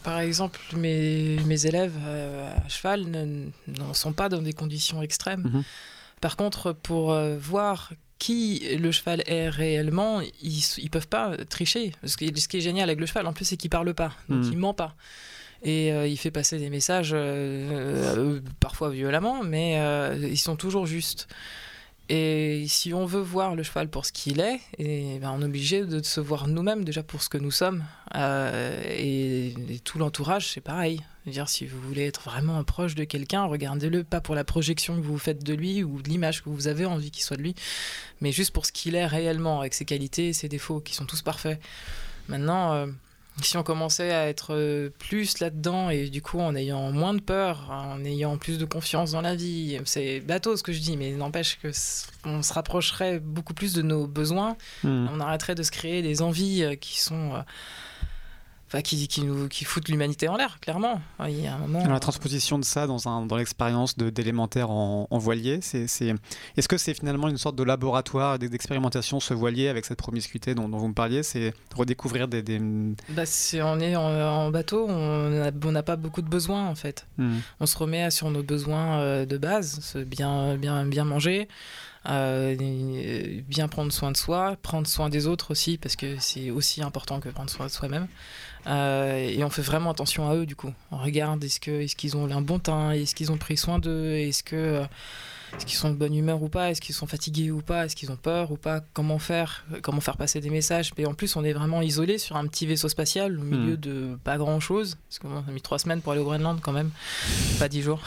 par 0.02 0.18
exemple, 0.20 0.60
mes, 0.74 1.36
mes 1.44 1.66
élèves 1.66 1.96
euh, 2.04 2.50
à 2.64 2.68
cheval 2.68 3.06
n'en 3.66 3.94
sont 3.94 4.12
pas 4.12 4.28
dans 4.28 4.42
des 4.42 4.52
conditions 4.52 5.02
extrêmes. 5.02 5.42
Mhm. 5.52 5.64
Par 6.20 6.36
contre, 6.36 6.72
pour 6.72 7.12
euh, 7.12 7.36
voir 7.38 7.92
qui 8.18 8.62
le 8.78 8.90
cheval 8.92 9.22
est 9.26 9.48
réellement, 9.48 10.20
ils, 10.42 10.62
ne 10.82 10.88
peuvent 10.88 11.08
pas 11.08 11.36
tricher. 11.48 11.92
Ce 12.04 12.16
qui, 12.16 12.32
ce 12.40 12.48
qui, 12.48 12.58
est 12.58 12.60
génial 12.60 12.88
avec 12.88 13.00
le 13.00 13.06
cheval, 13.06 13.26
en 13.26 13.32
plus, 13.32 13.44
c'est 13.44 13.56
qu'il 13.56 13.70
parle 13.70 13.92
pas, 13.94 14.12
donc 14.28 14.44
mhm. 14.44 14.52
il 14.52 14.58
ment 14.58 14.74
pas. 14.74 14.94
Et 15.62 15.92
euh, 15.92 16.06
il 16.06 16.16
fait 16.16 16.30
passer 16.30 16.58
des 16.58 16.70
messages, 16.70 17.14
parfois 18.60 18.90
violemment, 18.90 19.42
mais 19.42 19.80
ils 20.22 20.38
sont 20.38 20.56
toujours 20.56 20.86
justes. 20.86 21.28
Et 22.08 22.66
si 22.68 22.94
on 22.94 23.04
veut 23.04 23.20
voir 23.20 23.56
le 23.56 23.62
cheval 23.62 23.88
pour 23.88 24.06
ce 24.06 24.12
qu'il 24.12 24.40
est, 24.40 24.60
et 24.78 25.18
ben 25.18 25.32
on 25.34 25.42
est 25.42 25.46
obligé 25.46 25.84
de 25.84 26.00
se 26.02 26.20
voir 26.20 26.46
nous-mêmes 26.46 26.84
déjà 26.84 27.02
pour 27.02 27.22
ce 27.22 27.28
que 27.28 27.38
nous 27.38 27.50
sommes. 27.50 27.84
Euh, 28.14 28.80
et, 28.96 29.54
tout 29.84 29.98
l'entourage, 29.98 30.52
c'est 30.52 30.60
pareil. 30.60 31.02
Dire, 31.30 31.48
si 31.48 31.66
vous 31.66 31.80
voulez 31.80 32.06
être 32.06 32.22
vraiment 32.22 32.62
proche 32.64 32.94
de 32.94 33.04
quelqu'un, 33.04 33.44
regardez-le 33.44 34.04
pas 34.04 34.20
pour 34.20 34.34
la 34.34 34.44
projection 34.44 34.96
que 34.96 35.06
vous 35.06 35.18
faites 35.18 35.42
de 35.42 35.54
lui 35.54 35.82
ou 35.82 36.02
de 36.02 36.08
l'image 36.08 36.42
que 36.42 36.48
vous 36.48 36.68
avez 36.68 36.86
envie 36.86 37.10
qu'il 37.10 37.22
soit 37.22 37.36
de 37.36 37.42
lui, 37.42 37.54
mais 38.20 38.32
juste 38.32 38.52
pour 38.52 38.66
ce 38.66 38.72
qu'il 38.72 38.94
est 38.94 39.06
réellement, 39.06 39.60
avec 39.60 39.74
ses 39.74 39.84
qualités 39.84 40.28
et 40.28 40.32
ses 40.32 40.48
défauts, 40.48 40.80
qui 40.80 40.94
sont 40.94 41.06
tous 41.06 41.22
parfaits. 41.22 41.60
Maintenant, 42.28 42.72
euh, 42.72 42.86
si 43.42 43.56
on 43.56 43.62
commençait 43.62 44.12
à 44.12 44.28
être 44.28 44.54
euh, 44.54 44.90
plus 44.98 45.40
là-dedans 45.40 45.90
et 45.90 46.08
du 46.08 46.22
coup 46.22 46.40
en 46.40 46.54
ayant 46.54 46.90
moins 46.90 47.12
de 47.14 47.20
peur, 47.20 47.68
en 47.70 48.02
ayant 48.04 48.38
plus 48.38 48.58
de 48.58 48.64
confiance 48.64 49.12
dans 49.12 49.20
la 49.20 49.34
vie, 49.34 49.78
c'est 49.84 50.20
bateau 50.20 50.56
ce 50.56 50.62
que 50.62 50.72
je 50.72 50.80
dis, 50.80 50.96
mais 50.96 51.12
n'empêche 51.12 51.58
que 51.60 51.70
on 52.24 52.42
se 52.42 52.52
rapprocherait 52.52 53.20
beaucoup 53.20 53.54
plus 53.54 53.74
de 53.74 53.82
nos 53.82 54.06
besoins, 54.06 54.56
hmm. 54.84 55.08
on 55.12 55.20
arrêterait 55.20 55.54
de 55.54 55.62
se 55.62 55.70
créer 55.70 56.02
des 56.02 56.22
envies 56.22 56.64
euh, 56.64 56.74
qui 56.76 57.00
sont 57.00 57.44
enfin, 58.68 58.82
qui, 58.82 59.08
qui, 59.08 59.22
nous, 59.22 59.48
qui 59.48 59.64
foutent 59.64 59.88
l'humanité 59.88 60.28
en 60.28 60.36
l'air, 60.36 60.58
clairement. 60.60 61.00
Il 61.26 61.40
y 61.40 61.46
a 61.46 61.54
un 61.54 61.58
moment, 61.58 61.86
la 61.86 62.00
transposition 62.00 62.58
de 62.58 62.64
ça 62.64 62.86
dans, 62.86 63.08
un, 63.08 63.26
dans 63.26 63.36
l'expérience 63.36 63.96
d'élémentaire 63.96 64.70
en, 64.70 65.06
en, 65.10 65.18
voilier, 65.18 65.60
c'est, 65.62 65.86
est-ce 66.56 66.68
que 66.68 66.76
c'est 66.76 66.94
finalement 66.94 67.28
une 67.28 67.38
sorte 67.38 67.56
de 67.56 67.62
laboratoire 67.62 68.38
d'expérimentation, 68.38 69.20
ce 69.20 69.34
voilier, 69.34 69.68
avec 69.68 69.84
cette 69.84 69.98
promiscuité 69.98 70.54
dont, 70.54 70.68
dont 70.68 70.78
vous 70.78 70.88
me 70.88 70.94
parliez 70.94 71.22
C'est 71.22 71.54
redécouvrir 71.74 72.28
des... 72.28 72.42
des... 72.42 72.58
Bah, 73.10 73.24
on 73.62 73.80
est 73.80 73.96
en, 73.96 74.50
bateau, 74.50 74.86
on 74.88 75.72
n'a 75.72 75.82
pas 75.82 75.96
beaucoup 75.96 76.22
de 76.22 76.28
besoins, 76.28 76.66
en 76.66 76.74
fait. 76.74 77.06
Hmm. 77.18 77.38
On 77.60 77.66
se 77.66 77.76
remet 77.76 78.10
sur 78.10 78.30
nos 78.30 78.42
besoins 78.42 79.00
euh, 79.00 79.26
de 79.26 79.38
base, 79.38 79.96
bien, 80.06 80.56
bien, 80.56 80.84
bien 80.84 81.04
manger, 81.04 81.48
euh, 82.08 83.40
bien 83.48 83.68
prendre 83.68 83.92
soin 83.92 84.12
de 84.12 84.16
soi, 84.16 84.56
prendre 84.62 84.86
soin 84.86 85.08
des 85.08 85.26
autres 85.26 85.50
aussi, 85.50 85.78
parce 85.78 85.96
que 85.96 86.16
c'est 86.18 86.50
aussi 86.50 86.82
important 86.82 87.20
que 87.20 87.28
prendre 87.28 87.50
soin 87.50 87.66
de 87.66 87.70
soi-même. 87.70 88.06
Euh, 88.66 89.16
et 89.16 89.44
on 89.44 89.50
fait 89.50 89.62
vraiment 89.62 89.90
attention 89.90 90.28
à 90.28 90.34
eux, 90.34 90.46
du 90.46 90.56
coup. 90.56 90.72
On 90.90 90.98
regarde 90.98 91.42
est-ce 91.44 91.60
qu'ils 91.60 91.82
est 91.82 91.94
qu'ils 91.94 92.16
ont 92.16 92.30
un 92.30 92.40
bon 92.40 92.58
teint, 92.58 92.92
est-ce 92.92 93.14
qu'ils 93.14 93.32
ont 93.32 93.38
pris 93.38 93.56
soin 93.56 93.78
d'eux, 93.78 94.12
est-ce 94.12 94.42
que 94.42 94.84
est-ce 95.56 95.64
qu'ils 95.64 95.78
sont 95.78 95.90
de 95.90 95.94
bonne 95.94 96.14
humeur 96.14 96.42
ou 96.42 96.48
pas 96.48 96.70
Est-ce 96.70 96.80
qu'ils 96.80 96.94
sont 96.94 97.06
fatigués 97.06 97.50
ou 97.50 97.60
pas 97.60 97.86
Est-ce 97.86 97.96
qu'ils 97.96 98.10
ont 98.10 98.16
peur 98.16 98.50
ou 98.50 98.56
pas 98.56 98.80
Comment 98.92 99.18
faire 99.18 99.64
Comment 99.82 100.00
faire 100.00 100.16
passer 100.16 100.40
des 100.40 100.50
messages 100.50 100.92
Et 100.98 101.06
en 101.06 101.14
plus, 101.14 101.36
on 101.36 101.44
est 101.44 101.52
vraiment 101.52 101.82
isolé 101.82 102.18
sur 102.18 102.36
un 102.36 102.46
petit 102.46 102.66
vaisseau 102.66 102.88
spatial 102.88 103.38
au 103.38 103.42
milieu 103.42 103.74
hmm. 103.74 103.80
de 103.80 104.18
pas 104.22 104.36
grand-chose. 104.36 104.96
Parce 105.08 105.18
qu'on 105.18 105.48
a 105.48 105.52
mis 105.52 105.62
trois 105.62 105.78
semaines 105.78 106.00
pour 106.02 106.12
aller 106.12 106.20
au 106.20 106.24
Groenland 106.24 106.60
quand 106.60 106.72
même, 106.72 106.90
pas 107.58 107.68
dix 107.68 107.82
jours. 107.82 108.02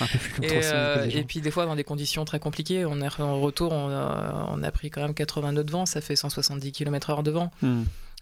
un 0.00 0.06
peu 0.06 0.18
plus 0.18 0.32
et, 0.44 0.60
euh, 0.64 1.10
et, 1.10 1.24
puis 1.24 1.40
des 1.40 1.50
fois 1.50 1.66
dans 1.66 1.76
des 1.76 1.84
conditions 1.84 2.24
très 2.24 2.38
compliquées. 2.38 2.84
On 2.84 3.00
est 3.00 3.20
en 3.20 3.40
retour, 3.40 3.72
on 3.72 4.62
a, 4.62 4.70
pris 4.70 4.90
quand 4.90 5.02
même 5.02 5.14
80 5.14 5.52
nœuds 5.52 5.64
de 5.64 5.72
vent, 5.72 5.84
ça 5.84 6.00
fait 6.00 6.16
170 6.16 6.72
km/h 6.72 7.22
de 7.22 7.30
vent. 7.30 7.50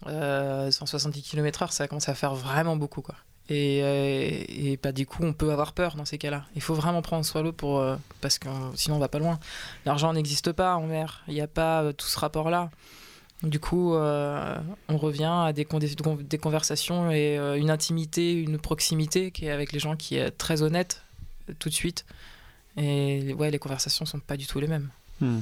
170 0.05 1.21
km/h, 1.21 1.71
ça 1.71 1.87
commence 1.87 2.09
à 2.09 2.15
faire 2.15 2.35
vraiment 2.35 2.75
beaucoup 2.75 3.01
quoi. 3.01 3.15
Et, 3.49 3.79
euh, 3.81 4.75
bah, 4.83 4.91
du 4.91 5.05
coup, 5.05 5.23
on 5.23 5.33
peut 5.33 5.51
avoir 5.51 5.71
peur 5.73 5.95
dans 5.95 6.05
ces 6.05 6.17
cas-là. 6.17 6.45
Il 6.55 6.61
faut 6.61 6.73
vraiment 6.73 7.01
prendre 7.01 7.23
soin 7.23 7.41
de 7.41 7.47
l'eau 7.47 7.53
pour, 7.53 7.79
euh, 7.79 7.95
parce 8.19 8.39
que 8.39 8.49
sinon 8.75 8.97
on 8.97 8.99
va 8.99 9.07
pas 9.07 9.19
loin. 9.19 9.39
L'argent 9.85 10.11
n'existe 10.13 10.51
pas 10.51 10.75
en 10.75 10.85
mer. 10.85 11.23
Il 11.27 11.33
n'y 11.33 11.41
a 11.41 11.47
pas 11.47 11.83
euh, 11.83 11.93
tout 11.93 12.07
ce 12.07 12.19
rapport-là. 12.19 12.69
Du 13.43 13.59
coup, 13.59 13.93
on 13.93 14.97
revient 14.97 15.31
à 15.31 15.53
des, 15.53 15.67
des 16.21 16.37
conversations 16.39 17.11
et 17.11 17.37
une 17.37 17.69
intimité, 17.69 18.33
une 18.33 18.57
proximité 18.57 19.29
qui 19.29 19.45
est 19.45 19.51
avec 19.51 19.73
les 19.73 19.79
gens 19.79 19.95
qui 19.95 20.15
est 20.15 20.31
très 20.31 20.63
honnête 20.63 21.03
tout 21.59 21.69
de 21.69 21.73
suite. 21.75 22.07
Et 22.77 23.35
ouais, 23.35 23.51
les 23.51 23.59
conversations 23.59 24.07
sont 24.07 24.19
pas 24.19 24.37
du 24.37 24.47
tout 24.47 24.59
les 24.59 24.65
mêmes. 24.65 24.89
Hmm. 25.21 25.41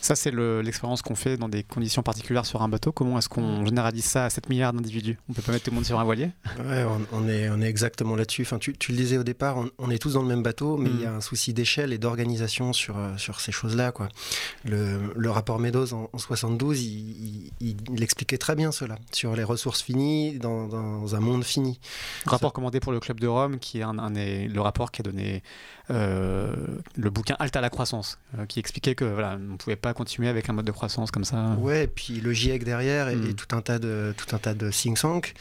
Ça, 0.00 0.14
c'est 0.14 0.32
l'expérience 0.32 1.02
qu'on 1.02 1.14
fait 1.14 1.36
dans 1.36 1.48
des 1.48 1.62
conditions 1.62 2.02
particulières 2.02 2.46
sur 2.46 2.62
un 2.62 2.68
bateau. 2.68 2.92
Comment 2.92 3.18
est-ce 3.18 3.28
qu'on 3.28 3.62
mm. 3.62 3.66
généralise 3.66 4.04
ça 4.04 4.26
à 4.26 4.30
7 4.30 4.48
milliards 4.48 4.72
d'individus? 4.72 5.18
On 5.28 5.32
peut 5.32 5.42
pas 5.42 5.52
mettre 5.52 5.64
tout 5.64 5.70
le 5.70 5.76
monde 5.76 5.84
sur 5.84 5.98
un 5.98 6.04
voilier? 6.04 6.30
Ouais, 6.58 6.84
on, 7.12 7.28
est, 7.28 7.48
on 7.50 7.60
est 7.60 7.68
exactement 7.68 8.16
là-dessus. 8.16 8.42
Enfin, 8.42 8.58
tu, 8.58 8.76
tu, 8.76 8.92
le 8.92 8.98
disais 8.98 9.18
au 9.18 9.24
départ, 9.24 9.58
on, 9.78 9.90
est 9.90 9.98
tous 9.98 10.14
dans 10.14 10.22
le 10.22 10.28
même 10.28 10.42
bateau, 10.42 10.76
mais 10.76 10.90
il 10.90 11.00
y 11.00 11.06
a 11.06 11.12
mm. 11.12 11.16
un 11.16 11.20
souci 11.20 11.52
d'échelle 11.52 11.92
et 11.92 11.98
d'organisation 11.98 12.72
sur, 12.72 12.98
euh, 12.98 13.16
sur 13.16 13.40
ces 13.40 13.52
choses-là. 13.52 13.92
Quoi. 13.92 14.08
Le, 14.64 15.12
le, 15.14 15.30
rapport 15.30 15.58
Meadows 15.58 15.92
en, 15.92 16.18
72, 16.18 16.82
il, 16.82 17.50
il, 17.60 18.02
expliquait 18.02 18.38
très 18.38 18.54
bien 18.54 18.72
cela, 18.72 18.96
sur 19.12 19.36
les 19.36 19.44
ressources 19.44 19.82
finies 19.82 20.38
dans, 20.38 20.66
dans 20.66 21.14
un 21.14 21.20
monde 21.20 21.44
fini. 21.44 21.80
Rapport 22.24 22.52
commandé 22.52 22.80
pour 22.80 22.92
le 22.92 23.00
Club 23.00 23.20
de 23.20 23.26
Rome, 23.26 23.58
qui 23.58 23.78
est 23.78 23.82
un, 23.82 23.98
un 23.98 24.10
le 24.16 24.60
rapport 24.60 24.90
qui 24.90 25.02
a 25.02 25.04
donné 25.04 25.42
le 25.88 27.10
bouquin 27.10 27.36
Alta 27.38 27.60
la 27.60 27.70
croissance, 27.70 28.18
euh, 28.38 28.46
qui 28.46 28.58
expliquait 28.58 28.94
que 28.94 29.04
voilà, 29.04 29.36
on 29.36 29.52
ne 29.52 29.56
pouvait 29.56 29.76
pas 29.76 29.94
continuer 29.94 30.28
avec 30.28 30.48
un 30.48 30.52
mode 30.52 30.66
de 30.66 30.72
croissance 30.72 31.10
comme 31.10 31.24
ça. 31.24 31.56
Ouais, 31.60 31.84
et 31.84 31.86
puis 31.86 32.20
le 32.20 32.32
GIEC 32.32 32.64
derrière 32.64 33.08
et, 33.08 33.16
hmm. 33.16 33.34
tout 33.34 33.54
un 33.54 33.60
tas 33.60 33.78
de 33.78 34.14
tout 34.16 34.34
un 34.34 34.38
tas 34.38 34.54
de 34.54 34.70
think 34.70 34.98
tanks. 34.98 35.34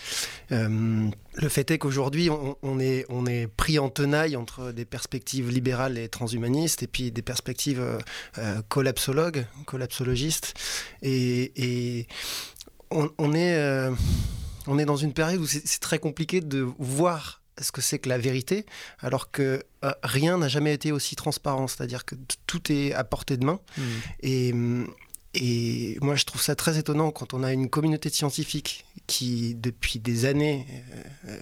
Euh, 0.52 1.10
le 1.38 1.50
fait 1.50 1.70
est 1.72 1.78
qu'aujourd'hui, 1.78 2.30
on, 2.30 2.80
est, 2.80 3.06
on 3.10 3.26
est 3.26 3.48
pris 3.48 3.78
en 3.78 3.90
tenaille 3.90 4.38
entre 4.38 4.72
des 4.72 4.86
perspectives 4.86 5.50
libérales 5.50 5.98
et 5.98 6.08
transhumanistes 6.08 6.84
et 6.84 6.88
puis 6.88 7.12
des 7.12 7.22
perspectives 7.22 7.84
collapsologues, 8.70 9.46
collapsologistes. 9.66 10.54
Et, 11.02 11.52
et 11.58 12.08
on, 12.90 13.10
on 13.18 13.34
est, 13.34 13.90
on 14.68 14.80
est 14.80 14.86
dans 14.86 14.96
une 14.96 15.12
période 15.12 15.42
où 15.42 15.46
c'est 15.46 15.82
très 15.82 16.00
compliqué 16.00 16.40
de 16.40 16.66
voir 16.80 17.42
ce 17.60 17.72
que 17.72 17.82
c'est 17.82 18.00
que 18.00 18.10
la 18.10 18.18
vérité, 18.18 18.66
alors 19.00 19.32
que 19.32 19.64
euh, 19.84 19.92
rien 20.04 20.38
n'a 20.38 20.48
jamais 20.48 20.74
été 20.74 20.92
aussi 20.92 21.16
transparent, 21.16 21.68
c'est-à-dire 21.68 22.06
que 22.06 22.16
tout 22.48 22.72
est 22.72 22.94
à 22.94 23.04
portée 23.04 23.38
de 23.38 23.46
main. 23.46 23.60
Hmm. 23.78 23.84
Et, 24.22 24.54
et, 25.34 25.98
moi, 26.02 26.16
je 26.16 26.26
trouve 26.26 26.42
ça 26.42 26.56
très 26.56 26.78
étonnant 26.78 27.12
quand 27.12 27.34
on 27.34 27.44
a 27.44 27.52
une 27.52 27.70
communauté 27.70 28.10
scientifique 28.10 28.86
qui, 29.08 29.56
depuis 29.56 30.00
des 30.00 30.26
années, 30.26 30.66
euh, 31.28 31.40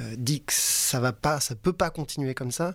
euh, 0.00 0.14
dit 0.16 0.42
que 0.42 0.52
ça 0.52 0.98
va 1.00 1.12
pas, 1.12 1.40
ça 1.40 1.54
peut 1.54 1.72
pas 1.72 1.90
continuer 1.90 2.34
comme 2.34 2.50
ça. 2.50 2.74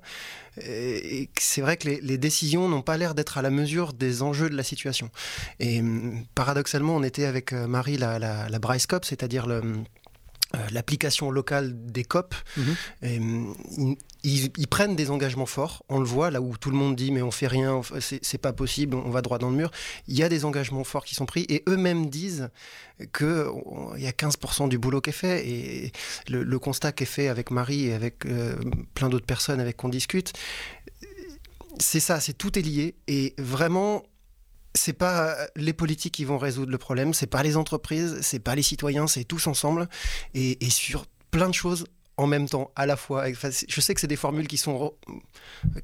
Et, 0.64 1.30
c'est 1.40 1.62
vrai 1.62 1.78
que 1.78 1.90
les, 1.90 2.18
décisions 2.18 2.70
n'ont 2.70 2.82
pas 2.82 2.98
l'air 2.98 3.16
d'être 3.16 3.38
à 3.38 3.42
la 3.42 3.50
mesure 3.50 3.94
des 3.94 4.22
enjeux 4.22 4.50
de 4.50 4.56
la 4.56 4.64
situation. 4.64 5.10
Et 5.60 5.82
paradoxalement, 6.36 6.96
on 6.96 7.04
était 7.04 7.26
avec 7.26 7.54
Marie 7.54 7.98
la, 7.98 8.20
la, 8.20 8.50
la 8.50 8.60
Bricecop, 8.60 9.06
c'est-à-dire 9.06 9.48
le 9.48 9.84
l'application 10.72 11.32
locale 11.32 11.74
des 11.86 12.04
COP. 12.04 12.36
Mhm. 12.58 12.76
Euh, 13.04 13.54
ils, 14.24 14.68
prennent 14.68 14.96
des 14.96 15.12
engagements 15.12 15.46
forts. 15.46 15.84
On 15.90 16.00
le 16.00 16.06
voit 16.06 16.32
là 16.32 16.42
où 16.42 16.58
tout 16.58 16.72
le 16.72 16.76
monde 16.76 16.96
dit 16.96 17.12
mais 17.12 17.22
on 17.22 17.32
fait 17.32 17.48
rien, 17.48 17.82
c'est 18.00 18.38
pas 18.38 18.54
possible, 18.54 18.96
on 18.96 19.10
va 19.10 19.22
droit 19.22 19.38
dans 19.38 19.50
le 19.50 19.56
mur. 19.56 19.72
Il 20.08 20.18
y 20.18 20.24
a 20.24 20.30
des 20.30 20.46
engagements 20.46 20.84
forts 20.84 21.06
qui 21.06 21.16
sont 21.16 21.26
pris 21.26 21.46
et 21.50 21.64
eux-mêmes 21.68 22.10
disent 22.10 22.50
que 23.14 23.48
il 23.96 24.04
y 24.04 24.08
a 24.08 24.12
15% 24.12 24.68
du 24.68 24.78
boulot 24.78 25.02
qui 25.02 25.12
est 25.12 25.14
fait 25.14 25.48
et 25.48 25.92
le, 26.28 26.60
constat 26.60 26.92
qui 26.92 27.04
est 27.04 27.08
fait 27.08 27.30
avec 27.30 27.52
Marie 27.52 27.88
et 27.88 27.94
avec 27.94 28.26
euh, 28.26 28.56
plein 28.94 29.08
d'autres 29.08 29.26
personnes 29.26 29.62
avec 29.62 29.78
qu'on 29.78 29.90
discute, 29.90 30.34
c'est 31.80 32.02
ça, 32.02 32.20
c'est 32.20 32.34
tout 32.34 32.60
est 32.60 32.62
lié 32.62 32.96
et 33.08 33.34
vraiment 33.38 34.04
c'est 34.76 34.94
pas 34.94 35.36
les 35.56 35.74
politiques 35.74 36.14
qui 36.14 36.26
vont 36.26 36.38
résoudre 36.38 36.72
le 36.72 36.78
problème, 36.78 37.14
c'est 37.14 37.28
pas 37.28 37.44
les 37.44 37.58
entreprises, 37.58 38.20
c'est 38.22 38.40
pas 38.40 38.56
les 38.56 38.62
citoyens, 38.62 39.08
c'est 39.08 39.24
tous 39.24 39.48
ensemble 39.48 39.90
et, 40.34 40.58
sur 40.70 41.06
plein 41.32 41.50
de 41.50 41.54
choses 41.54 41.86
en 42.18 42.28
même 42.28 42.50
temps, 42.50 42.72
à 42.76 42.86
la 42.86 42.98
fois. 42.98 43.26
je 43.32 43.82
sais 43.82 43.94
que 43.94 44.02
c'est 44.02 44.08
des 44.08 44.18
formules 44.18 44.48
qui 44.48 44.58
sont 44.58 44.94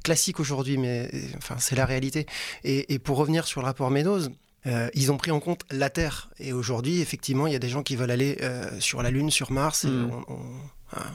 classiques 0.04 0.39
aujourd'hui, 0.39 0.77
mais 0.77 1.10
enfin, 1.38 1.56
c'est 1.60 1.75
la 1.75 1.86
réalité. 1.86 2.25
Et, 2.63 3.00
pour 3.00 3.18
revenir 3.18 3.48
sur 3.48 3.62
le 3.62 3.65
rapport 3.65 3.89
Meadows, 3.89 4.27
euh, 4.65 4.89
ils 4.94 5.12
ont 5.12 5.18
pris 5.18 5.32
en 5.32 5.39
compte 5.39 5.62
la 5.72 5.89
Terre. 5.89 6.30
Et 6.39 6.51
aujourd'hui, 6.51 7.00
effectivement, 7.00 7.48
il 7.48 7.54
y 7.54 7.56
a 7.56 7.60
des 7.60 7.70
gens 7.70 7.84
qui 7.84 7.96
veulent 7.96 8.12
aller 8.12 8.38
euh, 8.42 8.80
sur 8.80 9.01
la 9.01 9.12
Lune, 9.12 9.32
sur 9.32 9.51
Mars. 9.51 9.86
Et 9.86 9.88
hein, 9.88 11.06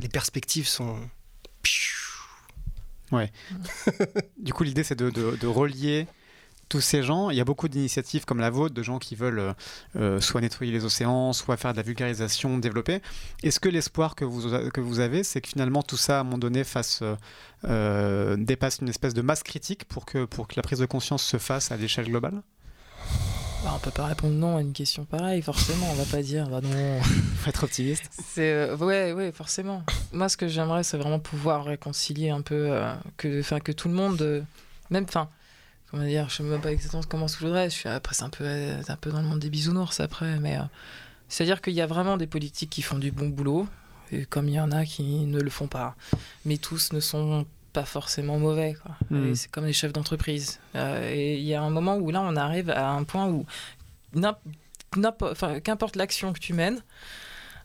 les 0.00 0.08
perspectives 0.08 0.66
sont. 0.66 0.98
Ouais. 3.12 3.30
du 4.38 4.52
coup, 4.52 4.64
l'idée, 4.64 4.82
c'est 4.82 4.98
de 4.98 5.46
relier 5.46 6.08
tous 6.72 6.80
ces 6.80 7.02
gens, 7.02 7.28
il 7.28 7.36
y 7.36 7.40
a 7.40 7.44
beaucoup 7.44 7.68
d'initiatives 7.68 8.24
comme 8.24 8.38
la 8.38 8.48
vôtre, 8.48 8.74
de 8.74 8.82
gens 8.82 8.98
qui 8.98 9.14
veulent 9.14 9.40
euh, 9.40 9.52
euh, 9.96 10.20
soit 10.22 10.40
nettoyer 10.40 10.72
les 10.72 10.86
océans, 10.86 11.34
soit 11.34 11.58
faire 11.58 11.72
de 11.72 11.76
la 11.76 11.82
vulgarisation, 11.82 12.56
développer. 12.56 13.02
Est-ce 13.42 13.60
que 13.60 13.68
l'espoir 13.68 14.14
que 14.14 14.24
vous, 14.24 14.48
que 14.70 14.80
vous 14.80 14.98
avez, 14.98 15.22
c'est 15.22 15.42
que 15.42 15.50
finalement 15.50 15.82
tout 15.82 15.98
ça, 15.98 16.16
à 16.16 16.20
un 16.20 16.24
moment 16.24 16.38
donné, 16.38 16.64
fasse, 16.64 17.02
euh, 17.66 18.36
dépasse 18.38 18.78
une 18.80 18.88
espèce 18.88 19.12
de 19.12 19.20
masse 19.20 19.42
critique 19.42 19.84
pour 19.84 20.06
que, 20.06 20.24
pour 20.24 20.48
que 20.48 20.54
la 20.56 20.62
prise 20.62 20.78
de 20.78 20.86
conscience 20.86 21.22
se 21.22 21.36
fasse 21.36 21.70
à 21.70 21.76
l'échelle 21.76 22.06
globale? 22.06 22.40
Bah, 23.64 23.72
on 23.76 23.78
peut 23.78 23.90
pas 23.90 24.06
répondre 24.06 24.32
non 24.32 24.56
à 24.56 24.62
une 24.62 24.72
question 24.72 25.04
pareille, 25.04 25.42
forcément. 25.42 25.90
On 25.90 25.94
va 25.94 26.06
pas 26.06 26.22
dire 26.22 26.48
bah 26.48 26.62
non. 26.62 27.02
Faut 27.36 27.50
être 27.50 27.64
optimiste. 27.64 28.08
C'est 28.12 28.72
ouais, 28.72 29.12
ouais, 29.12 29.30
forcément. 29.30 29.82
Moi, 30.14 30.30
ce 30.30 30.38
que 30.38 30.48
j'aimerais, 30.48 30.84
c'est 30.84 30.96
vraiment 30.96 31.20
pouvoir 31.20 31.66
réconcilier 31.66 32.30
un 32.30 32.40
peu 32.40 32.80
que, 33.18 33.40
enfin, 33.40 33.60
que 33.60 33.72
tout 33.72 33.88
le 33.88 33.94
monde, 33.94 34.46
même, 34.88 35.04
enfin, 35.06 35.28
comment 35.92 36.04
dire, 36.04 36.28
je 36.28 36.36
sais 36.36 36.42
même 36.42 36.60
pas 36.60 36.72
exactement 36.72 37.02
comment 37.08 37.28
je 37.28 37.38
voudrais. 37.38 37.70
Je 37.70 37.74
suis 37.74 37.88
après 37.88 38.14
c'est 38.14 38.24
un 38.24 38.30
peu 38.30 38.44
un 38.46 38.96
peu 38.96 39.10
dans 39.10 39.20
le 39.20 39.28
monde 39.28 39.38
des 39.38 39.50
bisounours 39.50 40.00
après, 40.00 40.40
mais 40.40 40.56
euh, 40.56 40.62
c'est 41.28 41.44
à 41.44 41.46
dire 41.46 41.60
qu'il 41.60 41.74
y 41.74 41.80
a 41.80 41.86
vraiment 41.86 42.16
des 42.16 42.26
politiques 42.26 42.70
qui 42.70 42.82
font 42.82 42.98
du 42.98 43.12
bon 43.12 43.28
boulot, 43.28 43.68
et 44.10 44.24
comme 44.24 44.48
il 44.48 44.54
y 44.54 44.60
en 44.60 44.72
a 44.72 44.84
qui 44.84 45.02
ne 45.26 45.40
le 45.40 45.50
font 45.50 45.68
pas, 45.68 45.94
mais 46.44 46.56
tous 46.56 46.92
ne 46.92 47.00
sont 47.00 47.46
pas 47.72 47.84
forcément 47.84 48.38
mauvais. 48.38 48.74
Hmm. 49.10 49.34
C'est 49.34 49.50
comme 49.50 49.64
les 49.64 49.72
chefs 49.72 49.92
d'entreprise. 49.92 50.58
Euh, 50.74 51.10
et 51.10 51.38
il 51.38 51.44
y 51.44 51.54
a 51.54 51.62
un 51.62 51.70
moment 51.70 51.96
où 51.96 52.10
là, 52.10 52.20
on 52.22 52.36
arrive 52.36 52.70
à 52.70 52.90
un 52.90 53.04
point 53.04 53.28
où 53.28 53.46
qu'importe 55.64 55.96
l'action 55.96 56.32
que 56.32 56.38
tu 56.38 56.52
mènes, 56.52 56.82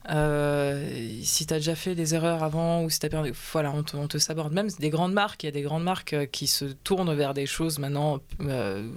euh, 0.09 1.19
si 1.21 1.45
tu 1.45 1.53
as 1.53 1.57
déjà 1.57 1.75
fait 1.75 1.93
des 1.93 2.15
erreurs 2.15 2.41
avant 2.43 2.83
ou 2.83 2.89
si 2.89 2.99
tu 2.99 3.05
as 3.05 3.09
perdu, 3.09 3.33
voilà, 3.51 3.71
on 3.73 3.83
te, 3.83 3.97
on 3.97 4.07
saborde. 4.19 4.53
Même 4.53 4.69
des 4.79 4.89
grandes 4.89 5.13
marques, 5.13 5.43
il 5.43 5.47
y 5.47 5.49
a 5.49 5.51
des 5.51 5.61
grandes 5.61 5.83
marques 5.83 6.13
euh, 6.13 6.25
qui 6.25 6.47
se 6.47 6.65
tournent 6.65 7.13
vers 7.13 7.33
des 7.33 7.45
choses 7.45 7.77
maintenant 7.77 8.19
euh, 8.41 8.87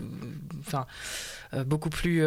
beaucoup 1.66 1.90
plus 1.90 2.24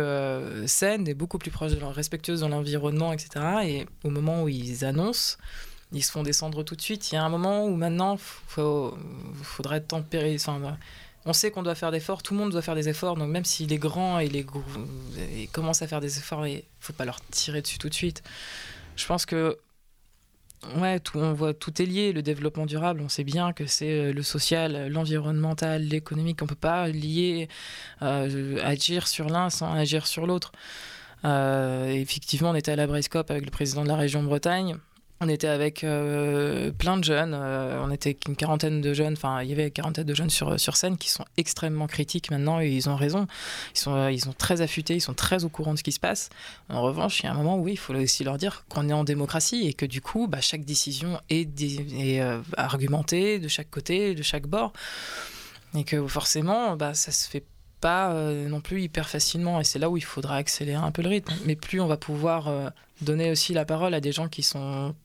saines 0.65 1.07
et 1.07 1.13
beaucoup 1.13 1.37
plus 1.37 1.51
proches, 1.51 1.71
de 1.71 1.79
leur, 1.79 1.95
respectueuses 1.95 2.41
dans 2.41 2.49
l'environnement, 2.49 3.13
etc. 3.13 3.29
Et 3.63 3.85
au 4.03 4.09
moment 4.09 4.43
où 4.43 4.49
ils 4.49 4.83
annoncent, 4.83 5.37
ils 5.93 6.03
se 6.03 6.11
font 6.11 6.23
descendre 6.23 6.63
tout 6.63 6.75
de 6.75 6.81
suite. 6.81 7.11
Il 7.11 7.15
y 7.15 7.17
a 7.17 7.23
un 7.23 7.29
moment 7.29 7.65
où 7.65 7.75
maintenant, 7.77 8.17
il 8.57 9.43
faudrait 9.43 9.79
tempérer. 9.79 10.35
Enfin, 10.35 10.59
on 11.25 11.31
sait 11.31 11.51
qu'on 11.51 11.63
doit 11.63 11.75
faire 11.75 11.91
des 11.91 11.97
efforts, 11.97 12.21
tout 12.21 12.33
le 12.33 12.41
monde 12.41 12.51
doit 12.51 12.61
faire 12.61 12.75
des 12.75 12.89
efforts, 12.89 13.15
donc 13.15 13.29
même 13.29 13.45
s'il 13.45 13.71
est 13.71 13.77
grand 13.77 14.19
et, 14.19 14.27
les, 14.27 14.45
et 15.37 15.47
commence 15.47 15.81
à 15.81 15.87
faire 15.87 16.01
des 16.01 16.17
efforts, 16.17 16.45
il 16.47 16.55
ne 16.57 16.61
faut 16.81 16.91
pas 16.91 17.05
leur 17.05 17.21
tirer 17.31 17.61
dessus 17.61 17.77
tout 17.77 17.87
de 17.87 17.93
suite 17.93 18.23
je 18.95 19.05
pense 19.05 19.25
que 19.25 19.57
ouais, 20.77 20.99
tout, 20.99 21.19
on 21.19 21.33
voit 21.33 21.53
tout 21.53 21.81
est 21.81 21.85
lié. 21.85 22.13
Le 22.13 22.21
développement 22.21 22.65
durable, 22.65 23.01
on 23.01 23.09
sait 23.09 23.23
bien 23.23 23.53
que 23.53 23.65
c'est 23.65 23.91
euh, 23.91 24.13
le 24.13 24.23
social, 24.23 24.87
l'environnemental, 24.89 25.83
l'économique. 25.83 26.41
On 26.41 26.47
peut 26.47 26.55
pas 26.55 26.87
lier 26.87 27.47
euh, 28.01 28.59
agir 28.63 29.07
sur 29.07 29.29
l'un 29.29 29.49
sans 29.49 29.73
agir 29.73 30.07
sur 30.07 30.27
l'autre. 30.27 30.51
Euh, 31.25 31.87
effectivement, 31.87 32.51
on 32.51 32.55
était 32.55 32.71
à 32.71 32.75
la 32.75 32.87
Briscope 32.87 33.31
avec 33.31 33.45
le 33.45 33.51
président 33.51 33.83
de 33.83 33.87
la 33.87 33.95
région 33.95 34.23
Bretagne. 34.23 34.77
On 35.23 35.29
était 35.29 35.47
avec 35.47 35.85
euh, 35.85 36.71
plein 36.71 36.97
de 36.97 37.03
jeunes, 37.05 37.33
euh, 37.33 37.81
on 37.81 37.91
était 37.91 38.17
une 38.27 38.35
quarantaine 38.35 38.81
de 38.81 38.93
jeunes, 38.93 39.13
enfin 39.13 39.41
il 39.41 39.49
y 39.49 39.53
avait 39.53 39.67
une 39.67 39.71
quarantaine 39.71 40.05
de 40.05 40.13
jeunes 40.13 40.29
sur, 40.29 40.59
sur 40.59 40.75
scène 40.75 40.97
qui 40.97 41.09
sont 41.09 41.23
extrêmement 41.37 41.87
critiques 41.87 42.29
maintenant 42.29 42.59
et 42.59 42.69
ils 42.69 42.89
ont 42.89 42.97
raison. 42.97 43.25
Ils 43.73 43.79
sont, 43.79 43.95
euh, 43.95 44.11
ils 44.11 44.19
sont 44.19 44.33
très 44.33 44.59
affûtés, 44.59 44.95
ils 44.95 45.01
sont 45.01 45.13
très 45.13 45.45
au 45.45 45.49
courant 45.49 45.71
de 45.71 45.77
ce 45.77 45.83
qui 45.83 45.93
se 45.93 45.99
passe. 46.01 46.29
En 46.67 46.81
revanche, 46.81 47.21
il 47.21 47.27
y 47.27 47.29
a 47.29 47.31
un 47.31 47.35
moment 47.35 47.57
où 47.57 47.63
oui, 47.63 47.73
il 47.73 47.77
faut 47.77 47.93
aussi 47.93 48.25
leur 48.25 48.37
dire 48.37 48.65
qu'on 48.67 48.89
est 48.89 48.93
en 48.93 49.05
démocratie 49.05 49.65
et 49.65 49.73
que 49.73 49.85
du 49.85 50.01
coup, 50.01 50.27
bah, 50.27 50.41
chaque 50.41 50.65
décision 50.65 51.21
est, 51.29 51.47
est 51.61 52.21
argumentée 52.57 53.39
de 53.39 53.47
chaque 53.47 53.69
côté, 53.69 54.15
de 54.15 54.23
chaque 54.23 54.45
bord. 54.45 54.73
Et 55.73 55.85
que 55.85 56.05
forcément, 56.05 56.75
bah, 56.75 56.93
ça 56.93 57.13
se 57.13 57.29
fait 57.29 57.45
pas 57.79 58.13
non 58.13 58.59
plus 58.59 58.81
hyper 58.81 59.09
facilement 59.09 59.61
et 59.61 59.63
c'est 59.63 59.79
là 59.79 59.89
où 59.89 59.95
il 59.95 60.03
faudra 60.03 60.35
accélérer 60.35 60.83
un 60.83 60.91
peu 60.91 61.01
le 61.01 61.09
rythme. 61.09 61.33
Mais 61.45 61.55
plus 61.55 61.79
on 61.79 61.87
va 61.87 61.97
pouvoir 61.97 62.51
donner 63.01 63.31
aussi 63.31 63.53
la 63.53 63.65
parole 63.65 63.93
à 63.93 63.99
des 63.99 64.11
gens 64.11 64.27
qui 64.27 64.43
sont 64.43 64.95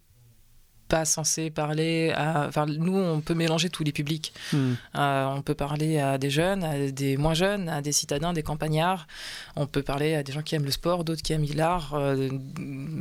pas 0.89 1.05
censé 1.05 1.51
parler 1.51 2.13
à. 2.17 2.47
Enfin, 2.49 2.67
nous, 2.67 2.97
on 2.97 3.21
peut 3.21 3.35
mélanger 3.35 3.69
tous 3.69 3.85
les 3.85 3.93
publics. 3.93 4.33
Hmm. 4.53 4.73
Euh, 4.97 5.27
on 5.27 5.43
peut 5.43 5.55
parler 5.55 5.99
à 5.99 6.19
des 6.19 6.31
jeunes, 6.31 6.65
à 6.65 6.91
des 6.91 7.17
moins 7.17 7.35
jeunes, 7.35 7.69
à 7.69 7.83
des 7.83 7.93
citadins, 7.93 8.33
des 8.33 8.43
campagnards. 8.43 9.07
On 9.55 9.67
peut 9.67 9.83
parler 9.83 10.15
à 10.15 10.23
des 10.23 10.33
gens 10.33 10.43
qui 10.43 10.55
aiment 10.55 10.65
le 10.65 10.71
sport, 10.71 11.05
d'autres 11.05 11.23
qui 11.23 11.33
aiment 11.33 11.47
l'art. 11.55 11.95
Euh, 11.95 12.29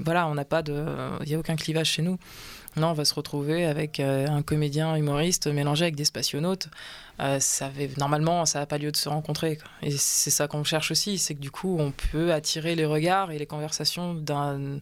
voilà, 0.05 0.27
on 0.27 0.35
n'a 0.35 0.45
pas 0.45 0.61
de. 0.61 0.85
Il 1.23 1.29
n'y 1.29 1.35
a 1.35 1.39
aucun 1.39 1.55
clivage 1.55 1.89
chez 1.89 2.01
nous. 2.01 2.17
Non, 2.75 2.89
on 2.89 2.93
va 2.93 3.05
se 3.05 3.15
retrouver 3.15 3.65
avec 3.65 3.99
euh, 3.99 4.27
un 4.27 4.43
comédien 4.43 4.95
humoriste 4.95 5.47
mélangé 5.47 5.85
avec 5.85 5.95
des 5.95 6.05
spationautes. 6.05 6.67
ça 7.39 7.71
normalement, 7.97 8.45
ça 8.45 8.59
n'a 8.59 8.65
pas 8.67 8.77
lieu 8.77 8.91
de 8.91 8.97
se 8.97 9.09
rencontrer. 9.09 9.57
Et 9.81 9.91
c'est 9.91 10.29
ça 10.29 10.47
qu'on 10.47 10.63
cherche 10.63 10.91
aussi, 10.91 11.17
c'est 11.17 11.33
que 11.33 11.39
du 11.39 11.49
coup, 11.49 11.77
on 11.79 11.91
peut 12.11 12.33
attirer 12.33 12.75
les 12.75 12.85
regards 12.85 13.31
et 13.31 13.39
les 13.39 13.47
conversations 13.47 14.13
d'un 14.13 14.79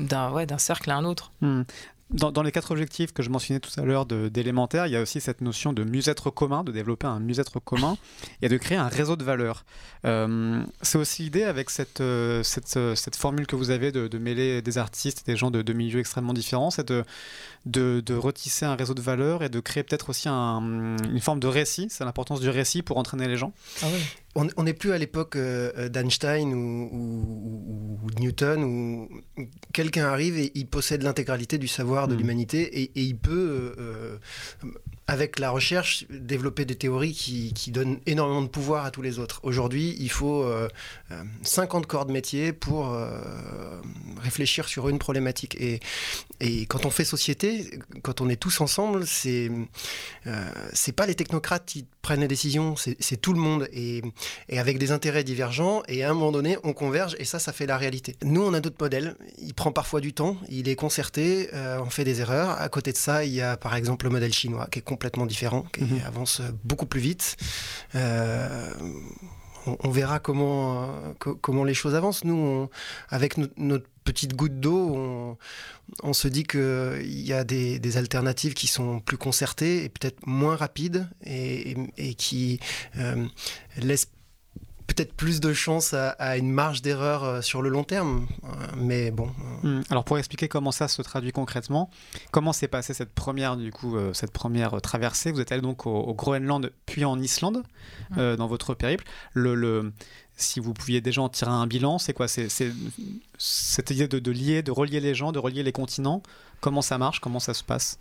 d'un 0.00 0.30
ouais, 0.30 0.46
cercle 0.58 0.90
à 0.90 0.96
un 0.96 1.04
autre. 1.04 1.32
Hmm 1.40 1.62
dans, 2.10 2.42
les 2.42 2.52
quatre 2.52 2.70
objectifs 2.70 3.12
que 3.12 3.22
je 3.22 3.28
mentionnais 3.28 3.60
tout 3.60 3.70
à 3.78 3.84
l'heure 3.84 4.06
d'élémentaire, 4.06 4.86
il 4.86 4.92
y 4.92 4.96
a 4.96 5.02
aussi 5.02 5.20
cette 5.20 5.42
notion 5.42 5.74
de 5.74 5.84
mieux-être 5.84 6.30
commun, 6.30 6.64
de 6.64 6.72
développer 6.72 7.06
un 7.06 7.20
mieux-être 7.20 7.60
commun 7.60 7.98
et 8.40 8.48
de 8.48 8.56
créer 8.56 8.78
un 8.78 8.88
réseau 8.88 9.16
de 9.16 9.24
valeurs. 9.24 9.64
Euh, 10.06 10.62
c'est 10.80 10.96
aussi 10.96 11.24
l'idée 11.24 11.42
avec 11.42 11.68
cette, 11.68 12.00
euh, 12.00 12.42
cette, 12.42 13.16
formule 13.16 13.46
que 13.46 13.56
vous 13.56 13.70
avez 13.70 13.92
de, 13.92 14.18
mêler 14.18 14.62
des 14.62 14.78
artistes 14.78 15.22
et 15.26 15.32
des 15.32 15.36
gens 15.36 15.50
de, 15.50 15.60
de 15.60 15.72
milieux 15.74 16.00
extrêmement 16.00 16.32
différents, 16.32 16.70
c'est 16.70 16.88
de, 16.88 18.14
retisser 18.14 18.64
un 18.64 18.74
réseau 18.74 18.94
de 18.94 19.02
valeurs 19.02 19.42
et 19.42 19.50
de 19.50 19.60
créer 19.60 19.82
peut-être 19.82 20.08
aussi 20.08 20.28
un, 20.28 20.96
une 20.96 21.20
forme 21.20 21.40
de 21.40 21.46
récit. 21.46 21.88
C'est 21.90 22.04
l'importance 22.04 22.40
du 22.40 22.48
récit 22.48 22.82
pour 22.82 22.96
entraîner 22.96 23.28
les 23.28 23.36
gens. 23.36 23.52
Ah 23.82 23.86
on 24.34 24.62
n'est 24.62 24.74
plus 24.74 24.92
à 24.92 24.98
l'époque 24.98 25.36
euh, 25.36 25.88
d'Einstein 25.88 26.52
ou, 26.54 27.98
Newton 28.20 28.64
où 28.64 29.08
quelqu'un 29.72 30.06
arrive 30.06 30.38
et 30.38 30.52
il 30.54 30.66
possède 30.66 31.02
l'intégralité 31.02 31.58
du 31.58 31.68
savoir 31.68 32.08
de 32.08 32.14
hmm. 32.14 32.18
l'humanité 32.18 32.82
et, 32.82 32.90
il 32.94 33.16
peut 33.16 33.74
euh, 33.78 34.18
avec 35.08 35.38
la 35.38 35.50
recherche, 35.50 36.04
développer 36.10 36.66
des 36.66 36.74
théories 36.74 37.14
qui, 37.14 37.54
qui, 37.54 37.70
donnent 37.70 37.98
énormément 38.04 38.42
de 38.42 38.46
pouvoir 38.46 38.84
à 38.84 38.90
tous 38.90 39.00
les 39.00 39.18
autres. 39.18 39.40
Aujourd'hui, 39.42 39.96
il 39.98 40.10
faut 40.10 40.46
50 41.42 41.82
euh, 41.82 41.86
corps 41.86 42.04
de 42.04 42.12
métier 42.12 42.52
pour 42.52 42.92
euh, 42.92 43.18
réfléchir 44.22 44.68
sur 44.68 44.90
une 44.90 44.98
problématique. 44.98 45.56
Et, 45.58 45.80
et, 46.40 46.66
quand 46.66 46.84
on 46.84 46.90
fait 46.90 47.06
société, 47.06 47.80
quand 48.02 48.20
on 48.20 48.28
est 48.28 48.36
tous 48.36 48.60
ensemble, 48.60 49.06
c'est 49.06 49.50
euh, 50.26 50.44
c'est 50.74 50.92
pas 50.92 51.06
les 51.06 51.14
technocrates 51.14 51.64
qui 51.64 51.86
prennent 52.02 52.20
les 52.20 52.28
décisions, 52.28 52.74
c'est 52.76 53.16
tout 53.16 53.32
le 53.32 53.40
monde. 53.40 53.66
Et, 53.72 54.02
et, 54.50 54.58
avec 54.58 54.76
des 54.76 54.92
intérêts 54.92 55.24
divergents, 55.24 55.82
et 55.88 56.04
à 56.04 56.10
un 56.10 56.14
moment 56.14 56.32
donné, 56.32 56.58
on 56.64 56.74
converge, 56.74 57.16
et 57.18 57.24
ça, 57.24 57.38
ça 57.38 57.54
fait 57.54 57.66
la 57.66 57.78
réalité. 57.78 58.14
Nous, 58.24 58.42
on 58.42 58.52
a 58.52 58.60
d'autres 58.60 58.76
modèles. 58.78 59.16
Il 59.38 59.54
prend 59.54 59.72
parfois 59.72 60.02
du 60.02 60.12
temps, 60.12 60.36
il 60.50 60.68
est 60.68 60.76
concerté, 60.76 61.48
on 61.54 61.88
fait 61.88 62.04
des 62.04 62.20
erreurs. 62.20 62.50
À 62.50 62.68
côté 62.68 62.92
de 62.92 62.98
ça, 62.98 63.24
il 63.24 63.32
y 63.32 63.40
a 63.40 63.56
par 63.56 63.74
exemple 63.74 64.04
le 64.04 64.10
modèle 64.10 64.34
chinois, 64.34 64.68
qui 64.70 64.80
est 64.80 64.82
différent, 65.26 65.64
qui 65.72 65.84
mhm. 65.84 66.00
avance 66.06 66.42
beaucoup 66.64 66.86
plus 66.86 67.00
vite. 67.00 67.36
Euh, 67.94 68.70
on, 69.66 69.90
verra 69.90 70.18
comment, 70.18 71.14
comment 71.18 71.64
les 71.64 71.74
choses 71.74 71.94
avancent. 71.94 72.24
Nous, 72.24 72.68
avec 73.10 73.36
notre 73.56 73.86
petite 74.04 74.34
goutte 74.34 74.58
d'eau, 74.58 75.36
on, 76.02 76.12
se 76.12 76.28
dit 76.28 76.44
qu'il 76.44 77.20
y 77.20 77.32
a 77.32 77.44
des, 77.44 77.96
alternatives 77.96 78.54
qui 78.54 78.66
sont 78.66 79.00
plus 79.00 79.18
concertées 79.18 79.84
et 79.84 79.88
peut-être 79.88 80.26
moins 80.26 80.56
rapides 80.56 81.08
et, 81.24 82.14
qui 82.16 82.60
euh, 82.96 83.26
laissent 83.76 84.08
peut-être 84.88 85.12
plus 85.12 85.38
de 85.40 85.52
chance 85.52 85.94
à, 85.94 86.36
une 86.38 86.50
marge 86.50 86.82
d'erreur 86.82 87.22
euh, 87.22 87.40
sur 87.40 87.62
le 87.62 87.68
long 87.68 87.84
terme. 87.84 88.26
Euh, 88.42 88.48
mais 88.76 89.12
bon. 89.12 89.30
Euh. 89.64 89.78
Hmm. 89.78 89.82
Alors 89.90 90.02
pour 90.02 90.18
expliquer 90.18 90.48
comment 90.48 90.72
ça 90.72 90.88
se 90.88 91.00
traduit 91.02 91.30
concrètement, 91.30 91.90
comment 92.32 92.52
s'est 92.52 92.66
passée 92.66 92.94
cette 92.94 93.14
première 93.14 93.56
du 93.56 93.70
coup 93.70 93.96
cette 94.12 94.32
première 94.32 94.80
traversée? 94.80 95.30
Vous 95.30 95.40
êtes 95.40 95.52
allé 95.52 95.62
donc 95.62 95.86
au, 95.86 96.14
Groenland 96.14 96.72
puis 96.86 97.04
en 97.04 97.20
Islande 97.20 97.62
dans 98.16 98.46
votre 98.46 98.74
périple. 98.74 99.04
Le, 99.34 99.92
si 100.36 100.58
vous 100.58 100.72
pouviez 100.72 101.00
déjà 101.00 101.22
en 101.22 101.28
tirer 101.28 101.50
un 101.50 101.66
bilan, 101.66 101.98
c'est 101.98 102.14
quoi? 102.14 102.26
C'est 102.26 102.48
cette 103.38 103.90
idée 103.90 104.08
de, 104.08 104.18
de 104.18 104.30
lier, 104.30 104.62
de 104.62 104.70
relier 104.70 105.00
les 105.00 105.14
gens, 105.14 105.32
de 105.32 105.38
relier 105.38 105.62
les 105.62 105.72
continents. 105.72 106.22
Comment 106.60 106.82
ça 106.82 106.98
marche? 106.98 107.20
Comment 107.20 107.40
ça 107.40 107.54
se 107.54 107.62
passe? 107.62 107.98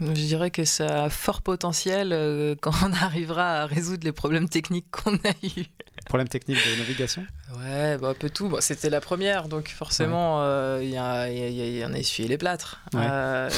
Je 0.00 0.12
dirais 0.12 0.50
que 0.50 0.64
ça 0.64 1.04
a 1.04 1.10
fort 1.10 1.42
potentiel 1.42 2.12
euh, 2.12 2.54
quand 2.60 2.72
on 2.84 2.92
arrivera 2.92 3.62
à 3.62 3.66
résoudre 3.66 4.04
les 4.04 4.12
problèmes 4.12 4.48
techniques 4.48 4.90
qu'on 4.90 5.14
a 5.14 5.32
eus. 5.42 5.66
Problèmes 6.06 6.28
techniques 6.28 6.58
de 6.58 6.78
navigation? 6.78 7.24
Ouais, 7.58 7.96
bah, 7.98 8.08
un 8.08 8.14
peu 8.14 8.30
tout. 8.30 8.54
C'était 8.60 8.90
la 8.90 9.00
première, 9.00 9.48
donc 9.48 9.68
forcément, 9.68 10.42
euh, 10.42 10.80
il 10.82 10.90
y, 10.90 10.96
a, 10.96 11.28
y, 11.30 11.82
a 11.82 11.98
essuyé 11.98 12.28
les 12.28 12.38
plâtres. 12.38 12.80
Euh, 12.94 13.48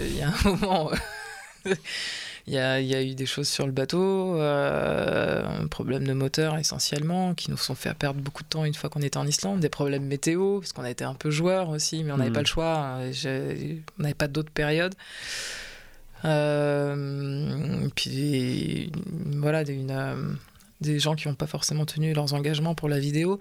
il 0.00 0.16
y 0.16 0.22
a 0.22 0.28
un 0.28 0.50
moment. 0.50 0.90
Il 2.48 2.54
y, 2.54 2.58
a, 2.58 2.80
y, 2.80 2.92
a, 2.92 3.00
eu 3.00 3.14
des 3.14 3.24
choses 3.24 3.48
sur 3.48 3.66
le 3.66 3.72
bateau, 3.72 4.36
un 4.40 5.68
problème 5.68 6.04
de 6.04 6.12
moteur 6.12 6.58
essentiellement, 6.58 7.34
qui 7.34 7.52
nous 7.52 7.56
ont 7.70 7.76
fait 7.76 7.94
perdre 7.94 8.20
beaucoup 8.20 8.42
de 8.42 8.48
temps 8.48 8.64
une 8.64 8.74
fois 8.74 8.90
qu'on 8.90 9.00
était 9.00 9.16
en 9.16 9.28
Islande, 9.28 9.60
des 9.60 9.68
problèmes 9.68 10.04
météo, 10.04 10.58
parce 10.58 10.72
qu'on 10.72 10.82
a 10.82 10.90
été 10.90 11.04
un 11.04 11.14
peu 11.14 11.30
joueurs 11.30 11.68
aussi, 11.68 12.02
mais 12.02 12.10
on 12.10 12.16
n'avait 12.16 12.30
hmm. 12.30 12.32
pas 12.32 12.40
le 12.40 12.46
choix, 12.46 12.98
on 12.98 14.02
n'avait 14.02 14.14
pas 14.14 14.26
d'autres 14.26 14.50
périodes. 14.50 14.96
Euh, 16.24 17.88
puis 17.94 18.92
voilà, 19.36 19.62
une, 19.68 19.90
euh, 19.90 20.32
des 20.80 20.98
gens 20.98 21.14
qui 21.14 21.28
n'ont 21.28 21.34
pas 21.34 21.46
forcément 21.46 21.84
tenu 21.84 22.12
leurs 22.12 22.34
engagements 22.34 22.74
pour 22.74 22.88
la 22.88 22.98
vidéo. 22.98 23.38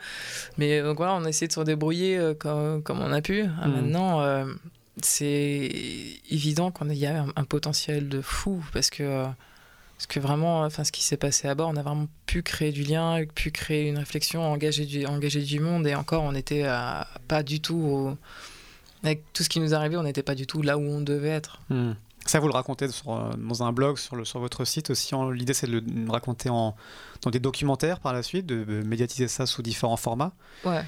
Mais 0.57 0.79
euh, 0.79 0.93
voilà, 0.93 1.15
on 1.15 1.25
a 1.25 1.29
essayé 1.29 1.47
de 1.47 1.53
se 1.53 1.61
débrouiller 1.61 2.33
comme, 2.39 2.81
comme 2.83 3.01
on 3.01 3.11
a 3.11 3.21
pu. 3.21 3.43
Mmh. 3.43 3.67
Maintenant, 3.67 4.45
c'est 5.01 5.71
évident 6.29 6.71
qu'il 6.71 6.93
y 6.93 7.05
a 7.05 7.25
un, 7.35 7.43
potentiel 7.43 8.09
de 8.09 8.21
fou 8.21 8.63
parce 8.73 8.89
que. 8.89 9.25
Parce 9.97 10.07
que 10.15 10.19
vraiment, 10.19 10.63
enfin, 10.63 10.83
ce 10.83 10.91
qui 10.91 11.03
s'est 11.03 11.15
passé 11.15 11.47
à 11.47 11.53
bord, 11.53 11.69
on 11.69 11.75
a 11.75 11.83
vraiment 11.83 12.07
pu 12.25 12.41
créer 12.41 12.71
du 12.71 12.81
lien, 12.81 13.23
pu 13.35 13.51
créer 13.51 13.87
une 13.87 13.99
réflexion, 13.99 14.41
engager 14.41 14.87
du, 14.87 15.05
engager 15.05 15.43
du 15.43 15.59
monde. 15.59 15.85
Et 15.85 15.93
encore, 15.93 16.23
on 16.23 16.31
n'était 16.31 16.65
pas 17.27 17.43
du 17.43 17.61
tout. 17.61 18.17
avec 19.03 19.21
tout 19.33 19.43
ce 19.43 19.49
qui 19.49 19.59
nous 19.59 19.75
arrivait, 19.75 19.97
on 19.97 20.03
n'était 20.03 20.23
pas 20.23 20.33
du 20.33 20.47
tout 20.47 20.63
là 20.63 20.79
où 20.79 20.81
on 20.81 21.01
devait 21.01 21.29
être. 21.29 21.61
Mmh. 21.69 21.91
Ça, 22.31 22.39
vous 22.39 22.47
le 22.47 22.53
racontez 22.53 22.87
sur, 22.87 23.11
euh, 23.11 23.29
dans 23.37 23.61
un 23.61 23.73
blog 23.73 23.97
sur, 23.97 24.15
le, 24.15 24.23
sur 24.23 24.39
votre 24.39 24.63
site 24.63 24.89
aussi. 24.89 25.13
L'idée, 25.33 25.53
c'est 25.53 25.67
de 25.67 25.83
le 25.83 26.09
raconter 26.09 26.47
en, 26.47 26.77
dans 27.23 27.29
des 27.29 27.41
documentaires 27.41 27.99
par 27.99 28.13
la 28.13 28.23
suite, 28.23 28.45
de, 28.45 28.83
médiatiser 28.83 29.27
ça 29.27 29.45
sous 29.45 29.61
différents 29.61 29.97
formats. 29.97 30.31
Ouais. 30.63 30.81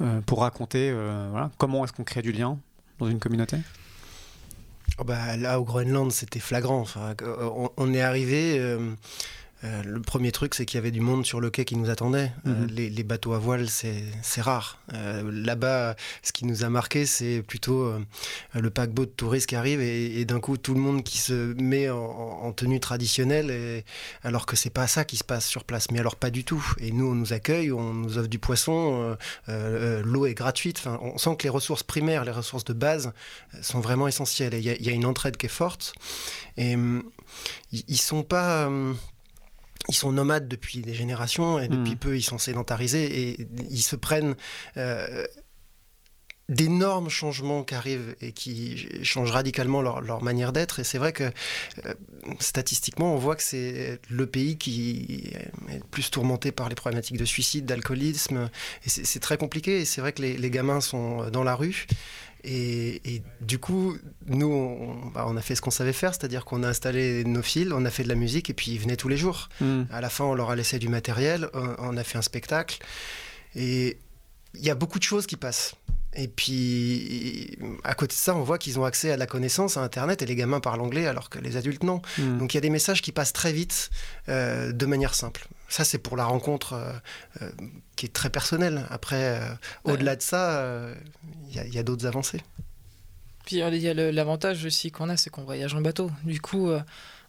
Euh, 0.00 0.20
pour 0.22 0.40
raconter 0.40 0.90
euh, 0.90 1.28
voilà, 1.30 1.52
comment 1.56 1.84
est-ce 1.84 1.92
qu'on 1.92 2.02
crée 2.02 2.20
du 2.20 2.32
lien 2.32 2.58
dans 2.98 3.08
une 3.08 3.20
communauté 3.20 3.58
oh 4.98 5.04
bah, 5.04 5.36
Là, 5.36 5.60
au 5.60 5.64
Groenland, 5.64 6.10
c'était 6.10 6.40
flagrant. 6.40 6.80
Enfin, 6.80 7.14
on, 7.76 7.94
est 7.94 8.02
arrivé. 8.02 8.58
Euh, 8.58 8.90
le 9.62 10.00
premier 10.00 10.30
truc, 10.30 10.54
c'est 10.54 10.64
qu'il 10.64 10.76
y 10.76 10.78
avait 10.78 10.92
du 10.92 11.00
monde 11.00 11.26
sur 11.26 11.40
le 11.40 11.50
quai 11.50 11.64
qui 11.64 11.76
nous 11.76 11.90
attendait. 11.90 12.32
Euh, 12.46 12.50
mhm. 12.50 12.66
les, 12.68 13.02
bateaux 13.02 13.32
à 13.32 13.38
voile, 13.38 13.68
c'est 13.68 14.40
rare. 14.40 14.78
Euh, 14.92 15.28
là-bas, 15.32 15.96
ce 16.22 16.32
qui 16.32 16.44
nous 16.44 16.62
a 16.62 16.68
marqué, 16.68 17.06
c'est 17.06 17.42
plutôt 17.42 17.92
le 18.54 18.70
paquebot 18.70 19.06
de 19.06 19.10
touristes 19.10 19.48
qui 19.48 19.56
arrive 19.56 19.80
et, 19.80 20.24
d'un 20.24 20.40
coup, 20.40 20.56
tout 20.56 20.74
le 20.74 20.80
monde 20.80 21.02
qui 21.02 21.18
se 21.18 21.54
met 21.60 21.90
en, 21.90 22.52
tenue 22.52 22.80
traditionnelle, 22.80 23.50
et, 23.50 23.84
alors 24.22 24.46
que 24.46 24.56
c'est 24.56 24.70
pas 24.70 24.86
ça 24.86 25.04
qui 25.04 25.16
se 25.16 25.24
passe 25.24 25.46
sur 25.46 25.64
place. 25.64 25.90
Mais 25.90 25.98
alors, 25.98 26.16
pas 26.16 26.30
du 26.30 26.44
tout. 26.44 26.64
Et 26.78 26.92
nous, 26.92 27.06
on 27.06 27.14
nous 27.14 27.32
accueille, 27.32 27.72
on 27.72 27.94
nous 27.94 28.18
offre 28.18 28.28
du 28.28 28.38
poisson, 28.38 29.16
l'eau 29.48 30.26
est 30.26 30.34
gratuite. 30.34 30.78
Enfin, 30.78 30.98
on 31.02 31.18
sent 31.18 31.36
que 31.36 31.44
les 31.44 31.50
ressources 31.50 31.82
primaires, 31.82 32.24
les 32.24 32.32
ressources 32.32 32.64
de 32.64 32.72
base, 32.72 33.12
sont 33.60 33.80
vraiment 33.80 34.06
essentielles. 34.06 34.54
Il 34.54 34.62
y, 34.62 34.88
a 34.88 34.92
une 34.92 35.06
entraide 35.06 35.36
qui 35.36 35.46
est 35.46 35.50
forte. 35.50 35.94
Et 36.56 36.74
hum, 36.74 37.02
ils 37.72 38.00
sont 38.00 38.22
pas 38.22 38.70
ils 39.88 39.94
sont 39.94 40.12
nomades 40.12 40.48
depuis 40.48 40.80
des 40.80 40.94
générations 40.94 41.58
et 41.58 41.68
depuis 41.68 41.94
hmm. 41.94 41.98
peu 41.98 42.16
ils 42.16 42.22
sont 42.22 42.38
sédentarisés 42.38 43.30
et 43.30 43.48
ils 43.70 43.82
se 43.82 43.96
prennent 43.96 44.36
euh, 44.76 45.26
d'énormes 46.48 47.10
changements 47.10 47.62
qui 47.62 47.74
arrivent 47.74 48.16
et 48.20 48.32
qui 48.32 48.88
changent 49.02 49.30
radicalement 49.30 49.82
leur, 49.82 50.22
manière 50.22 50.52
d'être. 50.52 50.78
Et 50.78 50.84
c'est 50.84 50.96
vrai 50.96 51.12
que 51.12 51.24
euh, 51.24 51.94
statistiquement, 52.40 53.14
on 53.14 53.18
voit 53.18 53.36
que 53.36 53.42
c'est 53.42 54.00
le 54.08 54.26
pays 54.26 54.56
qui 54.56 55.30
est 55.34 55.74
le 55.74 55.84
plus 55.90 56.10
tourmenté 56.10 56.50
par 56.50 56.70
les 56.70 56.74
problématiques 56.74 57.18
de 57.18 57.26
suicide, 57.26 57.66
d'alcoolisme. 57.66 58.48
Et 58.86 58.88
c'est 58.88 59.20
très 59.20 59.36
compliqué. 59.36 59.80
Et 59.80 59.84
c'est 59.84 60.00
vrai 60.00 60.12
que 60.12 60.22
les, 60.22 60.38
les, 60.38 60.50
gamins 60.50 60.80
sont 60.80 61.28
dans 61.30 61.44
la 61.44 61.54
rue. 61.54 61.86
Et, 62.44 63.22
du 63.40 63.58
coup, 63.58 63.96
nous, 64.26 65.10
bah, 65.12 65.26
on, 65.28 65.36
a 65.36 65.40
fait 65.40 65.54
ce 65.54 65.60
qu'on 65.60 65.70
savait 65.70 65.92
faire, 65.92 66.14
c'est-à-dire 66.14 66.44
qu'on 66.44 66.62
a 66.62 66.68
installé 66.68 67.24
nos 67.24 67.42
fils, 67.42 67.72
on 67.72 67.84
a 67.84 67.90
fait 67.90 68.04
de 68.04 68.08
la 68.08 68.14
musique, 68.14 68.48
et 68.50 68.54
puis 68.54 68.72
ils 68.72 68.78
venaient 68.78 68.96
tous 68.96 69.08
les 69.08 69.16
jours. 69.16 69.48
Hmm. 69.60 69.82
À 69.90 70.00
la 70.00 70.08
fin, 70.08 70.24
on 70.24 70.34
leur 70.34 70.50
a 70.50 70.56
laissé 70.56 70.78
du 70.78 70.88
matériel, 70.88 71.48
on, 71.78 71.96
a 71.96 72.04
fait 72.04 72.18
un 72.18 72.22
spectacle. 72.22 72.78
Et 73.56 73.98
il 74.54 74.64
y 74.64 74.70
a 74.70 74.74
beaucoup 74.74 74.98
de 74.98 75.04
choses 75.04 75.26
qui 75.26 75.36
passent. 75.36 75.74
Et 76.14 76.28
puis, 76.28 77.58
à 77.84 77.94
côté 77.94 78.14
de 78.14 78.18
ça, 78.18 78.34
on 78.34 78.42
voit 78.42 78.58
qu'ils 78.58 78.78
ont 78.78 78.84
accès 78.84 79.10
à 79.10 79.16
la 79.16 79.26
connaissance, 79.26 79.76
à 79.76 79.82
Internet, 79.82 80.22
et 80.22 80.26
les 80.26 80.36
gamins 80.36 80.60
parlent 80.60 80.80
anglais 80.80 81.06
alors 81.06 81.30
que 81.30 81.38
les 81.38 81.56
adultes 81.56 81.82
non. 81.82 82.00
Hmm. 82.18 82.38
Donc 82.38 82.54
il 82.54 82.56
y 82.56 82.58
a 82.58 82.62
des 82.62 82.70
messages 82.70 83.02
qui 83.02 83.12
passent 83.12 83.32
très 83.32 83.52
vite, 83.52 83.90
euh, 84.28 84.72
de 84.72 84.86
manière 84.86 85.14
simple. 85.14 85.48
Ça, 85.68 85.84
c'est 85.84 85.98
pour 85.98 86.16
la 86.16 86.24
rencontre 86.24 86.72
euh, 86.72 86.92
euh, 87.42 87.50
qui 87.96 88.06
est 88.06 88.12
très 88.12 88.30
personnelle. 88.30 88.86
Après, 88.90 89.40
au-delà 89.84 90.16
de 90.16 90.22
ça, 90.22 90.66
il 91.50 91.74
y 91.74 91.78
a, 91.78 91.82
d'autres 91.82 92.06
avancées. 92.06 92.42
Puis 93.44 93.56
il 93.56 93.78
y 93.78 93.88
a 93.88 93.94
l'avantage 94.12 94.64
aussi 94.64 94.90
qu'on 94.90 95.08
a, 95.08 95.16
c'est 95.16 95.30
qu'on 95.30 95.44
voyage 95.44 95.74
en 95.74 95.80
bateau. 95.80 96.10
Du 96.24 96.40
coup, 96.40 96.70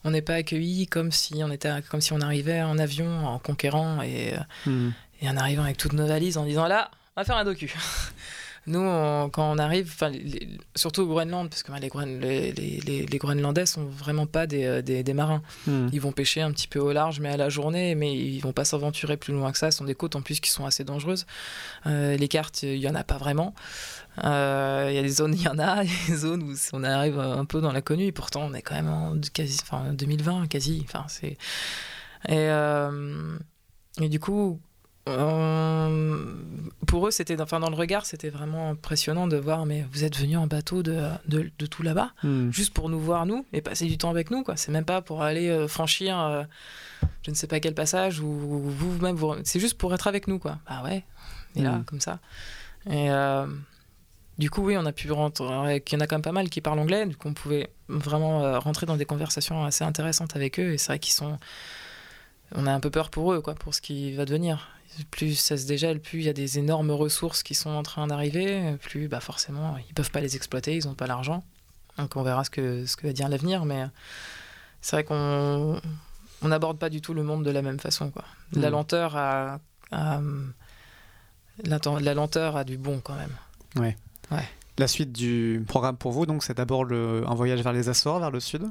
on 0.03 0.11
n'est 0.11 0.21
pas 0.21 0.35
accueilli 0.35 0.87
comme 0.87 1.11
si 1.11 1.43
on 1.43 1.51
était, 1.51 1.81
comme 1.89 2.01
si 2.01 2.13
on 2.13 2.21
arrivait 2.21 2.61
en 2.61 2.77
avion, 2.77 3.25
en 3.27 3.39
conquérant 3.39 4.01
et, 4.01 4.35
hmm. 4.65 4.89
et 5.21 5.29
en 5.29 5.37
arrivant 5.37 5.63
avec 5.63 5.77
toutes 5.77 5.93
nos 5.93 6.07
valises 6.07 6.37
en 6.37 6.45
disant 6.45 6.67
là, 6.67 6.91
on 7.15 7.21
va 7.21 7.25
faire 7.25 7.37
un 7.37 7.45
docu. 7.45 7.73
Nous, 8.69 8.79
on- 8.79 9.29
quand 9.29 9.51
on 9.51 9.57
arrive, 9.57 9.93
les- 10.11 10.47
surtout 10.75 11.01
au 11.01 11.07
Groenland, 11.07 11.49
parce 11.49 11.63
que 11.63 11.71
ben, 11.71 11.79
les, 11.81 12.51
les, 12.53 13.05
les- 13.05 13.17
Groenlandais 13.17 13.65
sont 13.65 13.83
vraiment 13.85 14.25
pas 14.27 14.47
des, 14.47 14.63
euh, 14.65 14.81
des- 14.81 15.03
des 15.03 15.13
marins. 15.13 15.41
Hmm. 15.67 15.87
Ils 15.91 15.99
vont 15.99 16.11
pêcher 16.11 16.41
un 16.41 16.51
petit 16.51 16.67
peu 16.67 16.79
au 16.79 16.91
large, 16.93 17.19
mais 17.19 17.29
à 17.29 17.37
la 17.37 17.49
journée, 17.49 17.95
mais 17.95 18.15
ils 18.15 18.39
vont 18.39 18.53
pas 18.53 18.63
s'aventurer 18.65 19.17
plus 19.17 19.33
loin 19.33 19.51
que 19.51 19.57
ça. 19.57 19.71
Ce 19.71 19.79
sont 19.79 19.85
des 19.85 19.95
côtes 19.95 20.15
en 20.15 20.21
plus 20.21 20.39
qui 20.39 20.49
sont 20.51 20.65
assez 20.65 20.83
dangereuses. 20.83 21.25
Euh, 21.87 22.15
les 22.15 22.27
cartes, 22.27 22.63
il 22.63 22.77
y 22.77 22.87
en 22.87 22.95
a 22.95 23.03
pas 23.03 23.17
vraiment. 23.17 23.53
Euh, 24.23 24.87
Il 24.89 24.95
y 24.95 24.99
a 24.99 25.01
des 25.01 25.09
zones, 25.09 25.33
il 25.33 25.41
y 25.41 25.47
en 25.47 25.59
a, 25.59 25.83
y 25.83 25.89
a 25.89 26.07
des 26.07 26.15
zones 26.15 26.43
où 26.43 26.53
on 26.73 26.83
arrive 26.83 27.19
un 27.19 27.45
peu 27.45 27.61
dans 27.61 27.71
l'inconnu, 27.71 28.05
et 28.05 28.11
pourtant 28.11 28.41
on 28.49 28.53
est 28.53 28.61
quand 28.61 28.75
même 28.75 28.89
en 28.89 29.15
quasi, 29.33 29.57
enfin, 29.63 29.93
2020, 29.93 30.47
quasi. 30.47 30.81
Enfin, 30.85 31.05
c'est 31.07 31.37
et, 32.27 32.49
euh, 32.49 33.37
et 34.01 34.09
du 34.09 34.19
coup, 34.19 34.59
on- 35.17 36.25
pour 36.87 37.07
eux, 37.07 37.11
c'était, 37.11 37.39
enfin, 37.39 37.59
dans 37.59 37.69
le 37.69 37.75
regard, 37.75 38.05
c'était 38.05 38.29
vraiment 38.29 38.71
impressionnant 38.71 39.27
de 39.27 39.37
voir, 39.37 39.65
mais 39.65 39.85
vous 39.91 40.03
êtes 40.03 40.17
venus 40.17 40.37
en 40.37 40.47
bateau 40.47 40.81
de, 40.83 41.01
de, 41.27 41.51
de 41.59 41.65
tout 41.65 41.83
là-bas. 41.83 42.11
Hmm. 42.23 42.49
juste 42.51 42.73
pour 42.73 42.89
nous 42.89 42.99
voir 42.99 43.25
nous 43.25 43.45
et 43.53 43.61
passer 43.61 43.85
du 43.85 43.97
temps 43.97 44.09
avec 44.09 44.31
nous 44.31 44.43
quoi. 44.43 44.55
C'est 44.57 44.71
même 44.71 44.85
pas 44.85 45.01
pour 45.01 45.21
aller 45.21 45.49
euh, 45.49 45.67
franchir 45.67 46.19
euh, 46.19 46.43
je 47.23 47.31
ne 47.31 47.35
sais 47.35 47.47
pas 47.47 47.59
quel 47.59 47.73
passage 47.75 48.19
ou 48.19 48.29
vous-même 48.31 49.15
vous... 49.15 49.35
c'est 49.43 49.59
juste 49.59 49.77
pour 49.77 49.93
être 49.93 50.07
avec 50.07 50.27
nous 50.27 50.39
quoi. 50.39 50.57
Bah 50.67 50.81
ouais 50.83 51.03
et 51.55 51.61
là 51.61 51.73
Mm. 51.77 51.83
comme 51.85 51.99
ça. 52.01 52.19
Et 52.89 53.11
euh, 53.11 53.45
du 54.39 54.49
coup 54.49 54.63
oui 54.63 54.75
on 54.77 54.85
a 54.85 54.91
pu 54.91 55.11
rentrer 55.11 55.83
il 55.85 55.93
y 55.93 55.95
en 55.95 55.99
a 55.99 56.07
quand 56.07 56.15
même 56.15 56.21
pas 56.23 56.31
mal 56.31 56.49
qui 56.49 56.61
parlent 56.61 56.79
anglais 56.79 57.05
du 57.05 57.15
coup 57.15 57.27
on 57.27 57.33
pouvait 57.33 57.69
vraiment 57.89 58.43
euh, 58.43 58.57
rentrer 58.57 58.85
dans 58.85 58.95
des 58.97 59.05
conversations 59.05 59.63
assez 59.65 59.83
intéressantes 59.83 60.35
avec 60.35 60.59
eux 60.59 60.73
et 60.73 60.77
c'est 60.77 60.87
vrai 60.87 60.99
qu'ils 60.99 61.13
sont 61.13 61.37
on 62.55 62.65
a 62.65 62.71
un 62.73 62.79
peu 62.79 62.89
peur 62.89 63.09
pour 63.09 63.33
eux 63.33 63.41
quoi 63.41 63.53
pour 63.55 63.73
ce 63.75 63.81
qui 63.81 64.13
va 64.15 64.25
devenir 64.25 64.69
plus 65.11 65.35
ça 65.35 65.57
se 65.57 65.65
dégèle, 65.65 65.99
plus 66.01 66.19
il 66.19 66.25
y 66.25 66.29
a 66.29 66.33
des 66.33 66.59
énormes 66.59 66.91
ressources 66.91 67.43
qui 67.43 67.55
sont 67.55 67.69
en 67.69 67.83
train 67.83 68.07
d'arriver, 68.07 68.75
plus 68.81 69.07
bah 69.07 69.19
forcément 69.19 69.77
ils 69.87 69.93
peuvent 69.93 70.11
pas 70.11 70.21
les 70.21 70.35
exploiter, 70.35 70.75
ils 70.77 70.85
n'ont 70.87 70.95
pas 70.95 71.07
l'argent. 71.07 71.43
Donc 71.97 72.15
on 72.15 72.23
verra 72.23 72.43
ce 72.43 72.49
que, 72.49 72.85
ce 72.85 72.95
que 72.95 73.07
va 73.07 73.13
dire 73.13 73.29
l'avenir, 73.29 73.65
mais 73.65 73.85
c'est 74.81 74.95
vrai 74.95 75.03
qu'on 75.03 75.79
on 76.41 76.47
n'aborde 76.47 76.77
pas 76.79 76.89
du 76.89 77.01
tout 77.01 77.13
le 77.13 77.23
monde 77.23 77.43
de 77.43 77.51
la 77.51 77.61
même 77.61 77.79
façon. 77.79 78.09
Quoi. 78.11 78.23
La 78.53 78.69
Mm. 78.69 78.71
lenteur 78.71 79.15
a, 79.17 79.59
a- 79.91 80.21
la, 81.63 82.13
lenteur 82.13 82.55
a 82.55 82.63
du 82.63 82.77
bon 82.77 83.01
quand 83.03 83.15
même. 83.15 83.93
La 84.77 84.87
suite 84.87 85.11
du 85.11 85.61
programme 85.67 85.97
pour 85.97 86.13
vous, 86.13 86.25
donc, 86.25 86.41
c'est 86.43 86.53
d'abord 86.55 86.85
le- 86.85 87.23
un 87.27 87.35
voyage 87.35 87.61
vers 87.61 87.73
les 87.73 87.89
Açores, 87.89 88.19
vers 88.19 88.31
le 88.31 88.39
sud? 88.39 88.63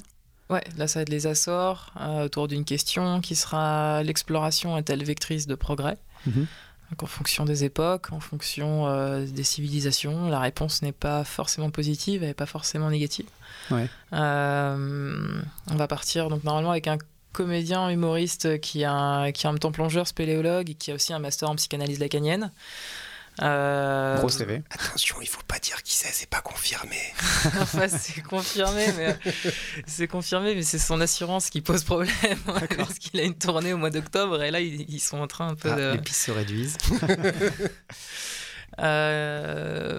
Ouais, 0.48 0.64
là 0.78 0.88
ça 0.88 1.00
va 1.00 1.02
être 1.02 1.10
les 1.10 1.26
Açores, 1.26 1.92
euh, 2.00 2.24
autour 2.24 2.48
d'une 2.48 2.64
question 2.64 3.20
qui 3.20 3.36
sera 3.36 4.02
l'exploration 4.02 4.78
est-elle 4.78 5.04
vectrice 5.04 5.46
de 5.46 5.54
progrès? 5.54 5.98
Mhm. 6.26 6.46
Donc, 6.90 7.02
en 7.02 7.06
fonction 7.06 7.44
des 7.44 7.64
époques, 7.64 8.12
en 8.12 8.20
fonction 8.20 8.86
euh, 8.86 9.26
des 9.26 9.44
civilisations, 9.44 10.28
la 10.30 10.40
réponse 10.40 10.80
n'est 10.80 10.92
pas 10.92 11.22
forcément 11.22 11.70
positive, 11.70 12.22
n'est 12.22 12.32
pas 12.32 12.46
forcément 12.46 12.88
négative. 12.90 13.26
Ouais. 13.70 13.88
Euh, 14.14 15.40
on 15.70 15.74
va 15.76 15.86
partir 15.86 16.30
donc 16.30 16.44
normalement 16.44 16.70
avec 16.70 16.86
un 16.86 16.96
comédien 17.32 17.90
humoriste 17.90 18.58
qui, 18.60 18.84
a 18.84 18.92
un- 18.92 19.32
qui 19.32 19.44
est 19.44 19.48
en 19.48 19.52
même 19.52 19.58
temps 19.58 19.70
plongeur, 19.70 20.06
spéléologue 20.06 20.70
et 20.70 20.74
qui 20.74 20.90
a 20.90 20.94
aussi 20.94 21.12
un 21.12 21.18
master 21.18 21.50
en 21.50 21.56
psychanalyse 21.56 21.98
lacanienne. 21.98 22.50
Euh, 23.40 24.16
Gros 24.18 24.28
CV. 24.28 24.62
Attention, 24.70 25.16
il 25.20 25.28
faut 25.28 25.42
pas 25.46 25.58
dire 25.58 25.82
qui 25.82 25.94
c'est, 25.94 26.12
c'est 26.12 26.28
pas 26.28 26.40
confirmé. 26.40 26.96
enfin, 27.60 27.86
c'est 27.88 28.20
confirmé, 28.22 28.86
mais 28.96 29.16
c'est 29.86 30.08
confirmé, 30.08 30.54
mais 30.54 30.62
c'est 30.62 30.78
son 30.78 31.00
assurance 31.00 31.50
qui 31.50 31.60
pose 31.60 31.84
problème 31.84 32.14
parce 32.76 32.98
qu'il 32.98 33.18
a 33.20 33.22
une 33.22 33.36
tournée 33.38 33.72
au 33.72 33.76
mois 33.76 33.90
d'octobre 33.90 34.42
et 34.42 34.50
là 34.50 34.60
ils, 34.60 34.82
ils 34.88 35.00
sont 35.00 35.18
en 35.18 35.26
train 35.26 35.48
un 35.48 35.54
peu 35.54 35.70
Ah, 35.72 35.76
de. 35.76 35.92
Les 35.92 35.98
pistes 35.98 36.22
se 36.26 36.30
réduisent. 36.30 36.76
Euh, 38.80 39.98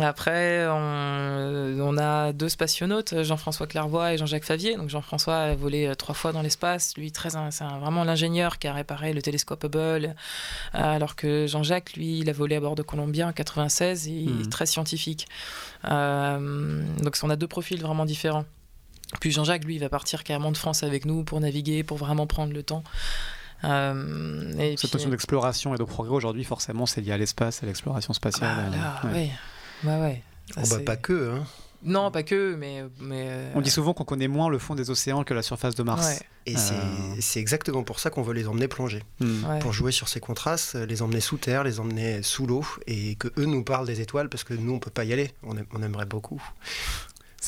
après, 0.00 0.66
on, 0.68 1.78
on 1.80 1.98
a 1.98 2.32
deux 2.32 2.48
spationautes, 2.48 3.22
Jean-François 3.22 3.66
Clairvoy 3.66 4.14
et 4.14 4.18
Jean-Jacques 4.18 4.44
Favier. 4.44 4.76
Donc 4.76 4.88
Jean-François 4.90 5.36
a 5.36 5.54
volé 5.54 5.86
euh, 5.86 5.94
trois 5.94 6.14
fois 6.14 6.32
dans 6.32 6.42
l'espace. 6.42 6.96
Lui, 6.96 7.10
très, 7.12 7.30
c'est 7.30 7.64
vraiment 7.80 8.04
l'ingénieur 8.04 8.58
qui 8.58 8.68
a 8.68 8.72
réparé 8.72 9.12
le 9.12 9.22
télescope 9.22 9.64
Hubble, 9.64 9.78
euh, 10.06 10.12
alors 10.72 11.16
que 11.16 11.46
Jean-Jacques, 11.46 11.94
lui, 11.94 12.18
il 12.20 12.30
a 12.30 12.32
volé 12.32 12.56
à 12.56 12.60
bord 12.60 12.74
de 12.74 12.82
Columbia 12.82 13.26
en 13.26 13.32
96 13.32 14.08
et 14.08 14.10
il 14.12 14.30
Mhm. 14.34 14.40
est 14.42 14.50
très 14.52 14.66
scientifique. 14.66 15.26
Donc 15.84 17.14
on 17.22 17.30
a 17.30 17.36
deux 17.36 17.48
profils 17.48 17.80
vraiment 17.80 18.04
différents. 18.04 18.44
Puis 19.20 19.30
Jean-Jacques, 19.32 19.64
lui, 19.64 19.76
il 19.76 19.80
va 19.80 19.88
partir 19.88 20.22
carrément 20.22 20.52
de 20.52 20.56
France 20.58 20.82
avec 20.82 21.06
nous 21.06 21.24
pour 21.24 21.40
naviguer, 21.40 21.82
pour 21.82 21.96
vraiment 21.96 22.26
prendre 22.26 22.52
le 22.52 22.62
temps. 22.62 22.84
Euh, 23.64 24.52
et 24.58 24.76
Cette 24.76 24.90
puis- 24.90 24.96
notion 24.98 25.10
d'exploration 25.10 25.74
et 25.74 25.78
de 25.78 25.84
progrès 25.84 26.14
aujourd'hui, 26.14 26.44
forcément, 26.44 26.86
c'est 26.86 27.00
lié 27.00 27.12
à 27.12 27.18
l'espace, 27.18 27.62
à 27.62 27.66
l'exploration 27.66 28.12
spatiale. 28.12 28.50
Ah, 28.56 28.70
là, 28.70 29.00
euh, 29.04 29.08
ouais. 29.12 29.30
ouais. 29.84 29.90
Ouais, 29.90 30.00
ouais. 30.00 30.22
Ça, 30.54 30.60
Oh, 30.64 30.68
bah, 30.70 30.82
pas 30.84 30.96
que, 30.96 31.32
hein. 31.36 31.44
Non, 31.84 32.10
pas 32.10 32.24
que, 32.24 32.56
mais. 32.56 32.82
mais 33.00 33.26
euh, 33.28 33.52
On 33.54 33.60
dit 33.60 33.70
souvent 33.70 33.94
qu'on 33.94 34.02
connaît 34.04 34.26
moins 34.26 34.48
le 34.48 34.58
fond 34.58 34.74
des 34.74 34.90
océans 34.90 35.22
que 35.22 35.32
la 35.32 35.42
surface 35.42 35.76
de 35.76 35.84
Mars. 35.84 36.06
ouais, 36.08 36.18
Et 36.46 36.56
Euh. 36.56 36.58
c'est- 36.58 37.20
c'est 37.20 37.38
exactement 37.40 37.84
pour 37.84 38.00
ça 38.00 38.10
qu'on 38.10 38.22
veut 38.22 38.32
les 38.34 38.48
emmener 38.48 38.66
plonger. 38.66 39.04
Hmm. 39.20 39.44
ouais. 39.44 39.58
Pour 39.60 39.72
jouer 39.72 39.92
sur 39.92 40.08
ces 40.08 40.18
contrastes, 40.18 40.74
les 40.74 41.02
emmener 41.02 41.20
sous 41.20 41.36
terre, 41.36 41.62
les 41.62 41.78
emmener 41.78 42.22
sous 42.24 42.46
l'eau, 42.48 42.64
et 42.88 43.14
que 43.14 43.28
eux 43.38 43.44
nous 43.44 43.62
parlent 43.62 43.86
des 43.86 44.00
étoiles, 44.00 44.28
parce 44.28 44.42
que 44.42 44.54
nous, 44.54 44.72
on 44.72 44.78
peut 44.80 44.90
pas 44.90 45.04
y 45.04 45.12
aller. 45.12 45.30
On, 45.44 45.54
on 45.72 45.82
aimerait 45.82 46.06
beaucoup. 46.06 46.42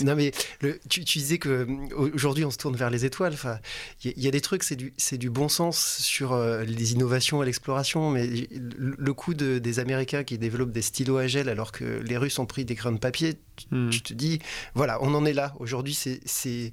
Non 0.04 0.14
mais 0.14 0.30
le, 0.60 0.78
tu, 0.88 1.04
tu 1.04 1.18
disais 1.18 1.38
que 1.38 1.48
euh, 1.48 2.10
aujourd'hui 2.14 2.44
on 2.44 2.50
se 2.50 2.56
tourne 2.58 2.76
vers 2.76 2.90
les 2.90 3.04
étoiles. 3.04 3.32
Enfin, 3.32 3.58
il 4.04 4.08
y, 4.08 4.10
a- 4.10 4.14
il 4.16 4.22
y 4.24 4.28
a 4.28 4.30
des 4.30 4.40
trucs, 4.40 4.62
c'est 4.62 4.76
du, 5.18 5.30
bon 5.30 5.48
sens 5.48 5.98
sur 5.98 6.32
euh, 6.32 6.62
les 6.62 6.92
innovations 6.92 7.42
et 7.42 7.46
l'exploration. 7.46 8.10
Mais 8.10 8.26
le, 8.26 8.94
le 8.96 9.14
coup 9.14 9.34
de- 9.34 9.58
des 9.58 9.78
Américains 9.80 10.22
qui 10.24 10.38
développent 10.38 10.70
des 10.72 10.82
stylos 10.82 11.16
à 11.18 11.26
gel 11.26 11.48
alors 11.48 11.72
que 11.72 11.84
les 11.84 12.16
Russes 12.16 12.38
ont 12.38 12.46
pris 12.46 12.64
des 12.64 12.76
crayons 12.76 12.94
de 12.94 13.00
papier, 13.00 13.34
tu, 13.56 13.66
Hmm. 13.72 13.90
tu 13.90 14.00
te 14.00 14.14
dis 14.14 14.38
voilà, 14.74 14.98
on 15.02 15.12
en 15.14 15.24
est 15.26 15.32
là. 15.34 15.54
Aujourd'hui, 15.58 15.94
c'est- 15.94 16.72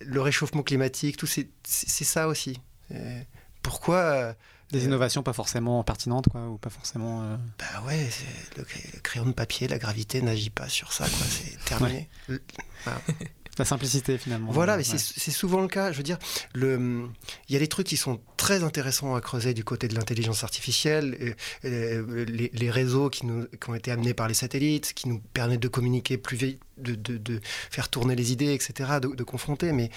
le 0.00 0.20
réchauffement 0.20 0.62
climatique, 0.62 1.16
tout 1.16 1.26
c'est 1.26 1.48
ça 1.64 2.28
aussi. 2.28 2.60
Euh, 2.92 3.20
pourquoi 3.62 4.34
Des 4.70 4.84
innovations 4.84 5.22
pas 5.22 5.32
forcément 5.32 5.82
pertinentes, 5.82 6.28
quoi, 6.28 6.46
ou 6.48 6.58
pas 6.58 6.68
forcément. 6.68 7.22
euh, 7.22 7.36
Bah 7.58 7.82
ouais, 7.86 8.06
c'est- 8.10 8.58
le, 8.58 8.64
cray- 8.64 8.90
le 8.94 9.00
crayon 9.00 9.24
de 9.26 9.32
papier, 9.32 9.66
la 9.66 9.78
gravité 9.78 10.20
n'agit 10.20 10.50
pas 10.50 10.68
sur 10.68 10.92
ça, 10.92 11.04
quoi. 11.08 11.26
C'est 11.28 11.58
terminé. 11.64 12.08
La 13.58 13.64
simplicité, 13.64 14.18
finalement. 14.18 14.52
Voilà, 14.52 14.76
mais 14.76 14.84
c'est 14.84 14.98
c'est 14.98 15.30
souvent 15.30 15.60
le 15.60 15.68
cas. 15.68 15.90
Je 15.92 15.96
veux 15.96 16.02
dire, 16.04 16.18
le- 16.54 17.06
il 17.48 17.52
y 17.52 17.56
a 17.56 17.58
des 17.58 17.66
trucs 17.68 17.86
qui 17.88 17.96
sont 17.96 18.20
très 18.36 18.62
intéressants 18.62 19.14
à 19.16 19.20
creuser 19.20 19.52
du 19.54 19.64
côté 19.64 19.88
de 19.88 19.94
l'intelligence 19.94 20.44
artificielle, 20.44 21.34
les, 21.64 22.50
les 22.52 22.70
réseaux 22.70 23.10
qui, 23.10 23.26
nous, 23.26 23.46
qui 23.46 23.70
ont 23.70 23.74
été 23.74 23.90
amenés 23.90 24.14
par 24.14 24.28
les 24.28 24.34
satellites, 24.34 24.92
qui 24.94 25.08
nous 25.08 25.18
permettent 25.34 25.60
de 25.60 25.68
communiquer 25.68 26.16
plus 26.18 26.36
vite, 26.36 26.60
de, 26.78 26.94
de- 26.94 27.18
de 27.18 27.40
faire 27.70 27.88
tourner 27.88 28.14
les 28.14 28.30
idées, 28.32 28.52
etc., 28.54 28.72
de, 29.02 29.08
de 29.08 29.24
confronter. 29.24 29.72
Mais, 29.72 29.90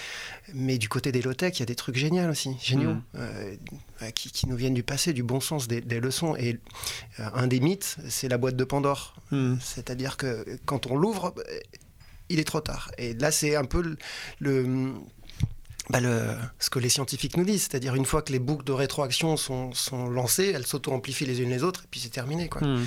mais 0.54 0.78
du 0.78 0.90
côté 0.90 1.12
des 1.12 1.22
low-tech, 1.22 1.58
il 1.58 1.60
y 1.60 1.64
a 1.64 1.66
des 1.68 1.76
trucs 1.76 1.96
géniaux 1.96 2.30
aussi, 2.30 2.52
géniaux, 2.62 2.94
Mhm. 2.94 3.02
euh, 3.18 3.56
qui, 4.16 4.32
qui 4.32 4.48
nous 4.48 4.56
viennent 4.56 4.74
du 4.74 4.84
passé, 4.84 5.14
du 5.14 5.22
bon 5.24 5.40
sens, 5.40 5.68
des, 5.68 5.82
des 5.82 6.00
leçons. 6.00 6.36
Et 6.36 6.60
euh, 7.20 7.30
un 7.36 7.46
des 7.48 7.60
mythes, 7.60 7.98
c'est 8.10 8.28
la 8.28 8.38
boîte 8.40 8.56
de 8.56 8.64
Pandore. 8.64 9.16
Hmm. 9.30 9.56
C'est-à-dire 9.62 10.18
que 10.18 10.46
quand 10.66 10.88
on 10.88 10.98
l'ouvre, 10.98 11.34
il 12.32 12.40
est 12.40 12.44
trop 12.48 12.62
tard. 12.62 12.92
Et 12.98 13.14
là, 13.14 13.32
c'est 13.32 13.56
un 13.56 13.66
peu 13.66 13.82
le, 13.82 13.98
le- 14.40 14.94
bah, 15.90 16.00
le- 16.00 16.36
ce 16.60 16.70
que 16.70 16.80
les 16.80 16.90
scientifiques 16.90 17.38
nous 17.38 17.46
disent. 17.46 17.64
C'est-à-dire 17.70 17.96
une 17.96 18.06
fois 18.06 18.22
que 18.22 18.32
les 18.32 18.40
boucles 18.40 18.64
de 18.66 18.72
rétroaction 18.72 19.38
sont, 19.38 19.74
sont 19.74 20.08
lancées, 20.10 20.52
elles 20.56 20.66
s'auto-amplifient 20.66 21.26
les 21.26 21.42
unes 21.42 21.50
les 21.50 21.64
autres, 21.64 21.82
et 21.84 21.88
puis 21.92 22.00
c'est 22.00 22.10
terminé. 22.10 22.50
Quoi. 22.50 22.66
Hmm. 22.66 22.86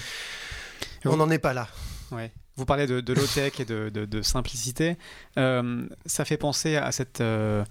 On 1.05 1.17
n'en 1.17 1.31
est 1.31 1.39
pas 1.39 1.53
là. 1.53 1.69
Ouais. 2.11 2.33
Vous 2.57 2.65
parlez 2.65 2.87
de, 2.87 3.01
de 3.01 3.13
low-tech 3.13 3.59
et 3.59 3.65
de, 3.65 3.91
de- 3.91 4.05
de 4.05 4.23
simplicité. 4.23 4.97
Euh, 5.39 5.87
ça 6.07 6.25
fait 6.25 6.37
penser 6.37 6.77
à 6.77 6.93
cette 6.93 7.21
euh, 7.21 7.65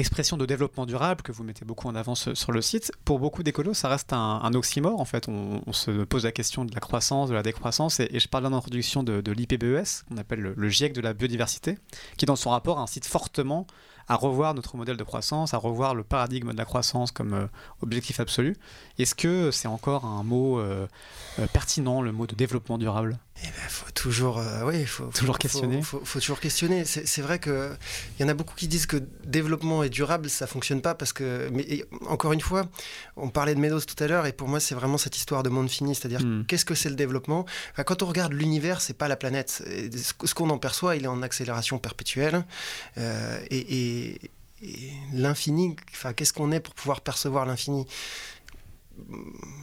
expression 0.00 0.36
de 0.36 0.46
développement 0.46 0.86
durable 0.86 1.22
que 1.22 1.32
vous 1.32 1.42
mettez 1.44 1.64
beaucoup 1.64 1.88
en 1.88 1.94
avant 1.94 2.14
sur, 2.14 2.52
le 2.52 2.62
site. 2.62 2.92
Pour 3.04 3.18
beaucoup 3.18 3.42
d'écolos, 3.42 3.74
ça 3.74 3.88
reste 3.88 4.12
un, 4.12 4.52
oxymore. 4.54 5.00
En 5.00 5.04
fait, 5.04 5.28
on, 5.28 5.72
se 5.72 6.04
pose 6.04 6.24
la 6.24 6.32
question 6.32 6.64
de 6.64 6.74
la 6.74 6.80
croissance, 6.80 7.28
de 7.28 7.34
la 7.34 7.42
décroissance. 7.42 8.00
Et, 8.00 8.18
je 8.18 8.28
parle 8.28 8.46
en 8.46 8.52
introduction 8.52 9.02
de, 9.02 9.32
l'IPBES, 9.32 10.04
qu'on 10.08 10.16
appelle 10.16 10.40
le, 10.40 10.54
le 10.56 10.68
GIEC 10.68 10.92
de 10.92 11.00
la 11.00 11.12
biodiversité, 11.12 11.78
qui, 12.16 12.26
dans 12.26 12.36
son 12.36 12.50
rapport, 12.50 12.78
incite 12.78 13.06
fortement 13.06 13.66
à 14.08 14.14
revoir 14.14 14.54
notre 14.54 14.76
modèle 14.76 14.96
de 14.96 15.04
croissance, 15.04 15.54
à 15.54 15.58
revoir 15.58 15.94
le 15.94 16.04
paradigme 16.04 16.52
de 16.52 16.56
la 16.56 16.64
croissance 16.64 17.10
comme 17.10 17.34
euh, 17.34 17.46
objectif 17.82 18.20
absolu. 18.20 18.56
Est-ce 18.98 19.14
que 19.14 19.50
c'est 19.50 19.68
encore 19.68 20.04
un 20.04 20.22
mot 20.22 20.58
euh, 20.58 20.86
euh, 21.38 21.46
pertinent, 21.52 22.02
le 22.02 22.12
mot 22.12 22.26
de 22.26 22.34
développement 22.34 22.78
durable? 22.78 23.18
Il 23.44 23.50
faut 23.68 23.90
toujours, 23.92 24.38
euh, 24.38 24.62
oui, 24.64 24.86
faut, 24.86 25.04
Toujours 25.06 25.34
faut- 25.34 25.38
questionner. 25.40 25.82
Faut, 25.82 26.00
toujours 26.20 26.40
questionner. 26.40 26.84
C'est 26.86 27.20
vrai 27.20 27.38
que 27.38 27.70
il 28.18 28.22
y 28.22 28.24
en 28.24 28.28
a 28.28 28.34
beaucoup 28.34 28.54
qui 28.54 28.66
disent 28.66 28.86
que 28.86 28.96
développement 29.24 29.82
et 29.82 29.90
durable, 29.90 30.30
ça 30.30 30.46
fonctionne 30.46 30.80
pas 30.80 30.94
parce 30.94 31.12
que. 31.12 31.48
Mais 31.52 31.62
et, 31.64 31.84
encore 32.08 32.32
une 32.32 32.40
fois, 32.40 32.66
on 33.16 33.28
parlait 33.28 33.54
de 33.54 33.60
Meadows 33.60 33.80
tout 33.82 34.02
à 34.02 34.06
l'heure 34.06 34.24
et 34.26 34.32
pour 34.32 34.48
moi, 34.48 34.58
c'est 34.58 34.74
vraiment 34.74 34.96
cette 34.98 35.16
histoire 35.18 35.42
de 35.42 35.50
monde 35.50 35.68
fini, 35.68 35.94
c'est-à-dire 35.94 36.20
Hmm. 36.24 36.44
qu'est-ce 36.46 36.64
que 36.64 36.74
c'est 36.74 36.88
le 36.88 36.96
développement? 36.96 37.44
Enfin, 37.72 37.84
Quand 37.84 38.02
on 38.02 38.06
regarde 38.06 38.32
l'univers, 38.32 38.80
c'est 38.80 38.94
pas 38.96 39.08
la 39.08 39.16
planète. 39.16 39.50
Ce 39.50 40.12
ce 40.26 40.34
qu'on 40.34 40.48
en 40.50 40.58
perçoit, 40.58 40.96
il 40.96 41.04
est 41.04 41.08
en 41.08 41.22
accélération 41.22 41.78
perpétuelle 41.78 42.44
Euh, 42.98 43.38
et, 43.50 43.58
et- 43.78 44.20
et 44.62 44.90
l'infini. 45.12 45.76
Enfin, 45.92 46.14
qu'est-ce 46.14 46.32
qu'on 46.32 46.50
est 46.52 46.60
pour 46.60 46.74
pouvoir 46.74 47.02
percevoir 47.02 47.44
l'infini? 47.44 47.86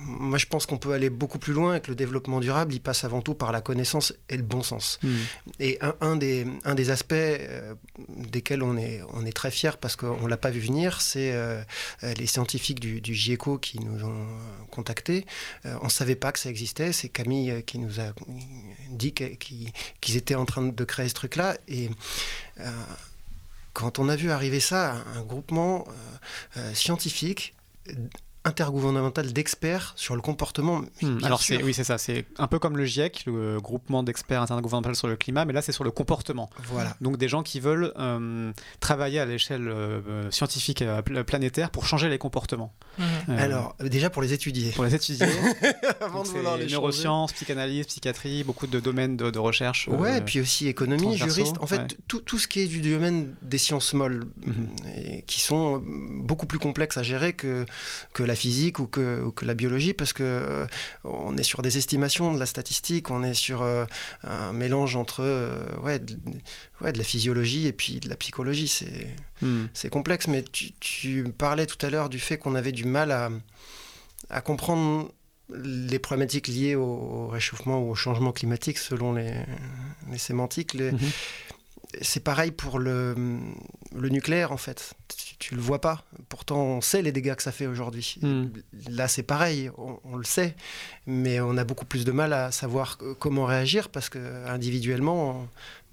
Moi 0.05 0.37
je 0.37 0.45
pense 0.45 0.65
qu'on 0.65 0.77
peut 0.77 0.93
aller 0.93 1.09
beaucoup 1.09 1.39
plus 1.39 1.53
loin 1.53 1.75
et 1.75 1.81
que 1.81 1.89
le 1.89 1.95
développement 1.95 2.39
durable, 2.39 2.73
il 2.73 2.79
passe 2.79 3.03
avant 3.03 3.21
tout 3.21 3.33
par 3.33 3.51
la 3.51 3.61
connaissance 3.61 4.13
et 4.29 4.37
le 4.37 4.43
bon 4.43 4.61
sens. 4.61 4.99
Hmm. 5.01 5.15
Et 5.59 5.77
un, 5.81 5.95
un 6.01 6.15
des, 6.15 6.45
un 6.65 6.75
des 6.75 6.89
aspects 6.91 7.13
euh, 7.13 7.73
desquels 8.09 8.63
on 8.63 8.77
est, 8.77 9.01
on 9.13 9.25
est 9.25 9.31
très 9.31 9.51
fiers 9.51 9.77
parce 9.79 9.95
qu'on 9.95 10.21
ne 10.21 10.27
l'a 10.27 10.37
pas 10.37 10.51
vu 10.51 10.59
venir, 10.59 11.01
c'est 11.01 11.31
euh, 11.33 11.61
les 12.17 12.27
scientifiques 12.27 12.79
du, 12.79 13.01
du, 13.01 13.13
GIECO 13.13 13.57
qui 13.57 13.79
nous 13.79 14.03
ont 14.03 14.27
contactés. 14.71 15.25
Euh, 15.65 15.75
on 15.81 15.85
ne 15.85 15.91
savait 15.91 16.15
pas 16.15 16.31
que 16.31 16.39
ça 16.39 16.49
existait, 16.49 16.93
c'est 16.93 17.09
Camille 17.09 17.63
qui 17.65 17.79
nous 17.79 17.99
a 17.99 18.13
dit 18.89 19.13
qu'ils 19.13 20.17
étaient 20.17 20.35
en 20.35 20.45
train 20.45 20.63
de 20.63 20.83
créer 20.83 21.09
ce 21.09 21.13
truc-là. 21.13 21.57
Et 21.67 21.89
quand 23.73 23.99
on 23.99 24.09
a 24.09 24.15
vu 24.15 24.31
arriver 24.31 24.59
ça, 24.59 25.03
un 25.15 25.21
groupement 25.23 25.85
scientifique 26.73 27.55
intergouvernemental 28.45 29.31
d'experts 29.31 29.93
sur 29.95 30.15
le 30.15 30.21
comportement. 30.21 30.81
Mmh, 31.01 31.23
alors 31.23 31.41
c'est 31.41 31.63
oui 31.63 31.73
c'est 31.73 31.83
ça, 31.83 31.97
c'est 31.97 32.25
un 32.37 32.47
peu 32.47 32.59
comme 32.59 32.77
le 32.77 32.85
GIEC, 32.85 33.23
le 33.25 33.59
groupement 33.61 34.03
d'experts 34.03 34.41
intergouvernemental 34.41 34.95
sur 34.95 35.07
le 35.07 35.15
climat, 35.15 35.45
mais 35.45 35.53
là 35.53 35.61
c'est 35.61 35.71
sur 35.71 35.83
le 35.83 35.91
comportement. 35.91 36.49
Voilà. 36.65 36.95
Donc 36.99 37.17
des 37.17 37.29
gens 37.29 37.41
qui 37.41 37.59
veulent 37.59 37.93
euh, 37.97 38.51
travailler 38.79 39.19
à 39.19 39.25
l'échelle 39.25 39.67
euh, 39.69 40.29
scientifique 40.31 40.81
euh, 40.81 41.01
planétaire 41.01 41.69
pour 41.69 41.85
changer 41.85 42.09
les 42.09 42.17
comportements. 42.17 42.73
Mmh. 42.97 43.31
alors 43.37 43.75
déjà 43.79 44.09
pour 44.09 44.21
les 44.21 44.33
étudier. 44.33 44.71
Pour 44.71 44.83
les 44.83 44.93
étudier. 44.93 45.25
Avant 46.01 46.23
de 46.23 46.27
vouloir 46.27 46.57
les 46.57 46.67
neurosciences, 46.67 47.31
psychanalyse, 47.33 47.87
psychiatrie, 47.87 48.43
beaucoup 48.43 48.67
de 48.67 48.79
domaines 48.79 49.15
de, 49.15 49.31
de 49.31 49.39
recherche. 49.39 49.87
Ouais, 49.87 50.17
et 50.17 50.21
puis 50.21 50.41
aussi 50.41 50.67
économie, 50.67 51.17
juriste. 51.17 51.55
En 51.59 51.67
fait, 51.67 51.77
ouais. 51.77 51.87
tout, 52.07 52.19
tout, 52.19 52.37
ce 52.37 52.47
qui 52.47 52.59
est 52.61 52.67
du 52.67 52.81
domaine 52.81 53.33
des 53.41 53.57
sciences 53.57 53.93
molles, 53.93 54.25
mmh. 54.45 54.51
et 54.97 55.21
qui 55.23 55.39
sont 55.39 55.81
beaucoup 55.85 56.45
plus 56.45 56.59
complexes 56.59 56.97
à 56.97 57.03
gérer 57.03 57.33
que 57.33 57.65
que 58.13 58.23
la 58.23 58.32
la 58.33 58.35
physique 58.35 58.79
ou 58.79 58.87
que, 58.87 59.21
ou 59.21 59.31
que, 59.31 59.45
la 59.45 59.53
biologie, 59.53 59.93
parce 59.93 60.11
que 60.11 60.23
euh, 60.23 60.65
on 61.03 61.37
est 61.37 61.43
sur 61.43 61.61
des 61.61 61.77
estimations 61.77 62.33
de 62.33 62.39
la 62.39 62.47
statistique, 62.47 63.11
on 63.11 63.21
est 63.23 63.35
sur 63.35 63.61
euh, 63.61 63.85
un 64.23 64.53
mélange 64.53 64.95
entre 64.95 65.21
euh, 65.21 65.63
ouais, 65.83 65.99
de, 65.99 66.17
ouais, 66.81 66.91
de, 66.91 66.97
la 66.97 67.03
physiologie 67.03 67.67
et 67.67 67.73
puis 67.73 67.99
de 67.99 68.09
la 68.09 68.15
psychologie. 68.15 68.67
C'est 68.67 69.13
mm. 69.43 69.89
complexe, 69.91 70.27
mais 70.27 70.41
tu, 70.41 70.71
tu, 70.79 71.23
parlais 71.37 71.67
tout 71.67 71.85
à 71.85 71.91
l'heure 71.91 72.09
du 72.09 72.17
fait 72.17 72.39
qu'on 72.39 72.55
avait 72.55 72.71
du 72.71 72.85
mal 72.85 73.11
à, 73.11 73.29
à 74.31 74.41
comprendre 74.41 75.11
les 75.53 75.99
problématiques 75.99 76.47
liées 76.47 76.73
au, 76.73 76.85
au, 76.85 77.27
réchauffement 77.27 77.83
ou 77.83 77.91
au 77.91 77.95
changement 77.95 78.31
climatique 78.31 78.79
selon 78.79 79.13
les, 79.13 79.33
les 80.09 80.17
sémantiques. 80.17 80.73
Les, 80.73 80.91
-hmm 80.91 81.11
c'est 82.01 82.23
pareil 82.23 82.51
pour 82.51 82.79
le, 82.79 83.15
le, 83.95 84.09
nucléaire 84.09 84.51
en 84.51 84.57
fait. 84.57 84.93
Tu, 85.15 85.37
tu, 85.37 85.55
le 85.55 85.61
vois 85.61 85.81
pas. 85.81 86.03
Pourtant, 86.29 86.57
on 86.57 86.81
sait 86.81 87.01
les 87.01 87.11
dégâts 87.11 87.35
que 87.35 87.43
ça 87.43 87.51
fait 87.51 87.67
aujourd'hui. 87.67 88.17
Mm. 88.21 88.45
Là, 88.89 89.07
c'est 89.07 89.23
pareil, 89.23 89.69
on, 89.77 89.99
on, 90.03 90.15
le 90.15 90.23
sait, 90.23 90.55
mais 91.05 91.39
on 91.39 91.57
a 91.57 91.63
beaucoup 91.63 91.85
plus 91.85 92.05
de 92.05 92.11
mal 92.11 92.33
à 92.33 92.51
savoir 92.51 92.97
comment 93.19 93.45
réagir 93.45 93.89
parce 93.89 94.09
que 94.09 94.45
individuellement, 94.47 95.47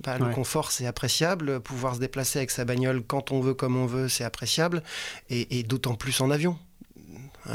bah, 0.04 0.16
ouais. 0.18 0.28
le 0.28 0.34
confort 0.34 0.70
c'est 0.72 0.86
appréciable. 0.86 1.60
Pouvoir 1.60 1.94
se 1.94 2.00
déplacer 2.00 2.38
avec 2.38 2.50
sa 2.50 2.64
bagnole 2.64 3.02
quand 3.02 3.32
on 3.32 3.40
veut, 3.40 3.54
comme 3.54 3.76
on 3.76 3.86
veut, 3.86 4.08
c'est 4.08 4.24
appréciable, 4.24 4.82
et, 5.28 5.58
et 5.58 5.62
d'autant 5.62 5.94
plus 5.94 6.20
en 6.20 6.30
avion. 6.30 6.58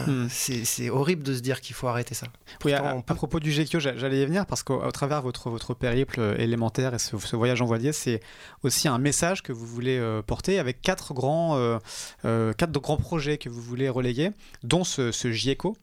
Hmm. 0.08 0.27
C'est 0.29 0.89
horrible 0.89 1.23
de 1.23 1.34
se 1.34 1.39
dire 1.39 1.62
qu'il 1.62 1.75
faut 1.75 1.88
arrêter 1.88 2.15
ça. 2.15 2.27
Oui, 2.63 2.73
à, 2.73 2.81
peut... 2.81 3.03
à, 3.08 3.15
propos 3.15 3.39
du 3.39 3.51
GECO, 3.51 3.79
j'allais 3.79 4.21
y 4.21 4.25
venir 4.25 4.45
parce 4.45 4.63
qu'au 4.63 4.91
travers 4.91 5.21
votre, 5.21 5.49
votre 5.49 5.73
périple 5.73 6.36
élémentaire 6.38 6.93
et 6.93 6.99
ce, 6.99 7.17
ce 7.17 7.36
voyage 7.36 7.62
en 7.62 7.65
voilier, 7.65 7.91
c'est 7.91 8.21
aussi 8.63 8.88
un 8.88 8.97
message 8.97 9.43
que 9.43 9.51
vous 9.51 9.65
voulez 9.65 9.97
euh, 9.97 10.21
porter 10.21 10.60
avec 10.60 10.81
quatre 10.81 11.13
grands, 11.13 11.58
euh, 11.58 11.77
euh, 12.25 12.53
quatre 12.53 12.71
grands 12.71 12.97
projets 12.97 13.38
que 13.38 13.49
vous 13.49 13.62
voulez 13.62 13.89
relayer, 13.89 14.31
dont 14.63 14.84
ce, 14.84 15.12
ce 15.12 15.31
GIECO. 15.31 15.75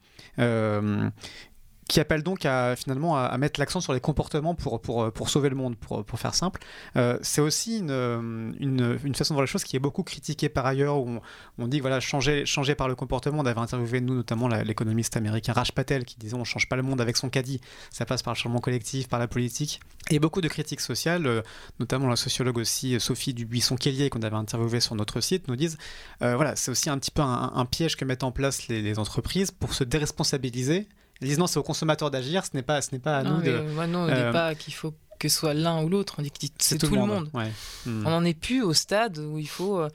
Euh, 1.92 1.94
qui 1.94 2.00
appelle 2.00 2.22
donc 2.22 2.46
à, 2.46 2.74
finalement 2.74 3.18
à, 3.18 3.36
mettre 3.36 3.60
l'accent 3.60 3.82
sur 3.82 3.92
les 3.92 4.00
comportements 4.00 4.54
pour, 4.54 4.80
pour, 4.80 5.12
pour 5.12 5.28
sauver 5.28 5.50
le 5.50 5.56
monde, 5.56 5.76
pour, 5.76 6.04
pour 6.04 6.18
faire 6.18 6.34
simple. 6.34 6.60
Euh, 6.96 7.18
c'est 7.20 7.42
aussi 7.42 7.80
une, 7.80 8.54
une, 8.58 9.14
façon 9.14 9.34
de 9.34 9.36
voir 9.36 9.42
les 9.42 9.50
choses 9.50 9.64
qui 9.64 9.76
est 9.76 9.80
beaucoup 9.80 10.02
critiquée 10.02 10.48
par 10.48 10.64
ailleurs, 10.64 10.96
où 10.96 11.08
on, 11.08 11.20
on 11.58 11.68
dit 11.68 11.80
voilà, 11.80 12.00
changer, 12.00 12.46
changer 12.46 12.74
par 12.74 12.88
le 12.88 12.94
comportement. 12.94 13.40
On 13.40 13.46
avait 13.46 13.60
interviewé, 13.60 14.00
nous, 14.00 14.14
notamment 14.14 14.48
l'économiste 14.48 15.16
américain 15.18 15.52
Raj 15.52 15.72
Patel, 15.72 16.04
qui 16.04 16.16
disait 16.16 16.34
on 16.34 16.40
ne 16.40 16.44
change 16.44 16.66
pas 16.66 16.76
le 16.76 16.82
monde 16.82 17.00
avec 17.00 17.16
son 17.18 17.28
caddie, 17.28 17.60
ça 17.90 18.06
passe 18.06 18.22
par 18.22 18.32
le 18.32 18.38
changement 18.38 18.60
collectif, 18.60 19.08
par 19.08 19.18
la 19.18 19.28
politique. 19.28 19.80
Et 20.10 20.18
beaucoup 20.18 20.40
de 20.40 20.48
critiques 20.48 20.80
sociales, 20.80 21.26
euh, 21.26 21.42
notamment 21.78 22.08
la 22.08 22.16
sociologue 22.16 22.56
aussi 22.56 22.98
Sophie 23.00 23.34
Dubuisson-Kellier, 23.34 24.08
qu'on 24.08 24.22
avait 24.22 24.36
interviewé 24.36 24.80
sur 24.80 24.94
notre 24.94 25.20
site, 25.20 25.46
nous 25.48 25.56
disent 25.56 25.76
euh, 26.22 26.36
voilà, 26.36 26.56
c'est 26.56 26.70
aussi 26.70 26.88
un 26.88 26.98
petit 26.98 27.10
peu 27.10 27.22
un, 27.22 27.66
piège 27.70 27.96
que 27.96 28.04
mettent 28.04 28.24
en 28.24 28.32
place 28.32 28.68
les 28.68 28.98
entreprises 28.98 29.50
pour 29.50 29.74
se 29.74 29.84
déresponsabiliser 29.84 30.88
ils 31.22 31.28
disent 31.28 31.38
non, 31.38 31.46
c'est 31.46 31.58
aux 31.58 31.62
consommateurs 31.62 32.10
d'agir, 32.10 32.44
ce 32.44 32.50
n'est 32.54 32.62
pas, 32.62 32.82
ce 32.82 32.90
n'est 32.92 32.98
pas 32.98 33.18
à 33.18 33.22
non, 33.22 33.36
nous 33.36 33.42
de. 33.42 33.60
Moi, 33.74 33.86
non, 33.86 34.00
on 34.00 34.08
euh... 34.08 34.26
dit 34.26 34.32
pas 34.32 34.54
qu'il 34.54 34.74
faut 34.74 34.92
que 35.18 35.28
ce 35.28 35.38
soit 35.38 35.54
l'un 35.54 35.82
ou 35.82 35.88
l'autre, 35.88 36.16
on 36.18 36.22
dit 36.22 36.30
que 36.30 36.38
c'est 36.58 36.78
tout, 36.78 36.88
tout, 36.88 36.94
le 36.94 37.00
monde. 37.00 37.10
monde. 37.10 37.30
Ouais. 37.32 37.52
Mmh. 37.86 38.06
On 38.06 38.10
n'en 38.10 38.24
est 38.24 38.34
plus 38.34 38.62
au 38.62 38.74
stade 38.74 39.18
où 39.18 39.38
il 39.38 39.48
faut. 39.48 39.78
Euh... 39.78 39.88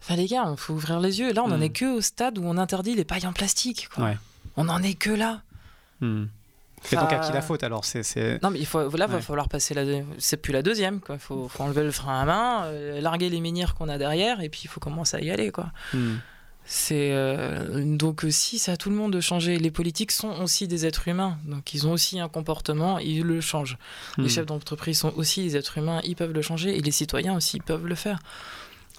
Enfin, 0.00 0.16
les 0.16 0.26
gars, 0.26 0.46
il 0.50 0.56
faut 0.58 0.74
ouvrir 0.74 1.00
les 1.00 1.20
yeux. 1.20 1.32
Là, 1.32 1.42
on 1.44 1.48
n'en 1.48 1.58
mmh. 1.58 1.62
est 1.62 1.70
que 1.70 1.96
au 1.96 2.00
stade 2.00 2.38
où 2.38 2.42
on 2.44 2.58
interdit 2.58 2.94
les 2.94 3.04
pailles 3.04 3.26
en 3.26 3.32
plastique. 3.32 3.88
Quoi. 3.94 4.04
Ouais. 4.04 4.18
On 4.56 4.64
n'en 4.64 4.82
est 4.82 4.94
que 4.94 5.10
là. 5.10 5.42
Mmh. 6.00 6.24
C'est 6.82 6.96
donc 6.96 7.12
à 7.12 7.18
qui 7.18 7.32
la 7.32 7.40
faute 7.40 7.62
alors 7.62 7.84
c'est, 7.84 8.42
Non, 8.42 8.50
mais 8.50 8.58
il 8.58 8.66
faut, 8.66 8.80
là, 8.80 8.86
il 8.90 9.00
ouais. 9.00 9.06
va 9.06 9.20
falloir 9.20 9.48
passer 9.48 9.72
la. 9.72 9.84
C'est 10.18 10.36
plus 10.36 10.52
la 10.52 10.62
deuxième, 10.62 11.00
quoi. 11.00 11.14
Il 11.14 11.20
faut, 11.20 11.48
faut, 11.48 11.62
enlever 11.62 11.82
le 11.82 11.90
frein 11.90 12.20
à 12.20 12.24
main, 12.26 12.64
euh, 12.64 13.00
larguer 13.00 13.30
les 13.30 13.40
menhirs 13.40 13.74
qu'on 13.74 13.88
a 13.88 13.96
derrière, 13.96 14.40
et 14.42 14.50
puis 14.50 14.62
il 14.64 14.68
faut 14.68 14.80
commencer 14.80 15.16
à 15.16 15.20
y 15.20 15.30
aller, 15.30 15.50
quoi. 15.50 15.70
C'est 16.66 17.12
euh, 17.12 17.84
donc 17.84 18.24
si 18.30 18.58
c'est 18.58 18.72
à 18.72 18.76
tout 18.76 18.88
le 18.88 18.96
monde 18.96 19.12
de 19.12 19.20
changer. 19.20 19.58
Les 19.58 19.70
politiques 19.70 20.12
sont 20.12 20.30
aussi 20.40 20.66
des 20.66 20.86
êtres 20.86 21.08
humains, 21.08 21.38
donc 21.44 21.74
ils 21.74 21.86
ont 21.86 21.92
aussi 21.92 22.18
un 22.20 22.28
comportement, 22.28 22.98
ils 22.98 23.22
le 23.22 23.40
changent. 23.40 23.76
Mmh. 24.16 24.22
Les 24.22 24.28
chefs 24.28 24.46
d'entreprise 24.46 24.98
sont 24.98 25.12
aussi 25.16 25.42
des 25.42 25.56
êtres 25.56 25.78
humains, 25.78 26.00
ils 26.04 26.16
peuvent 26.16 26.32
le 26.32 26.42
changer, 26.42 26.76
et 26.76 26.80
les 26.80 26.90
citoyens 26.90 27.36
aussi 27.36 27.60
peuvent 27.60 27.86
le 27.86 27.94
faire. 27.94 28.18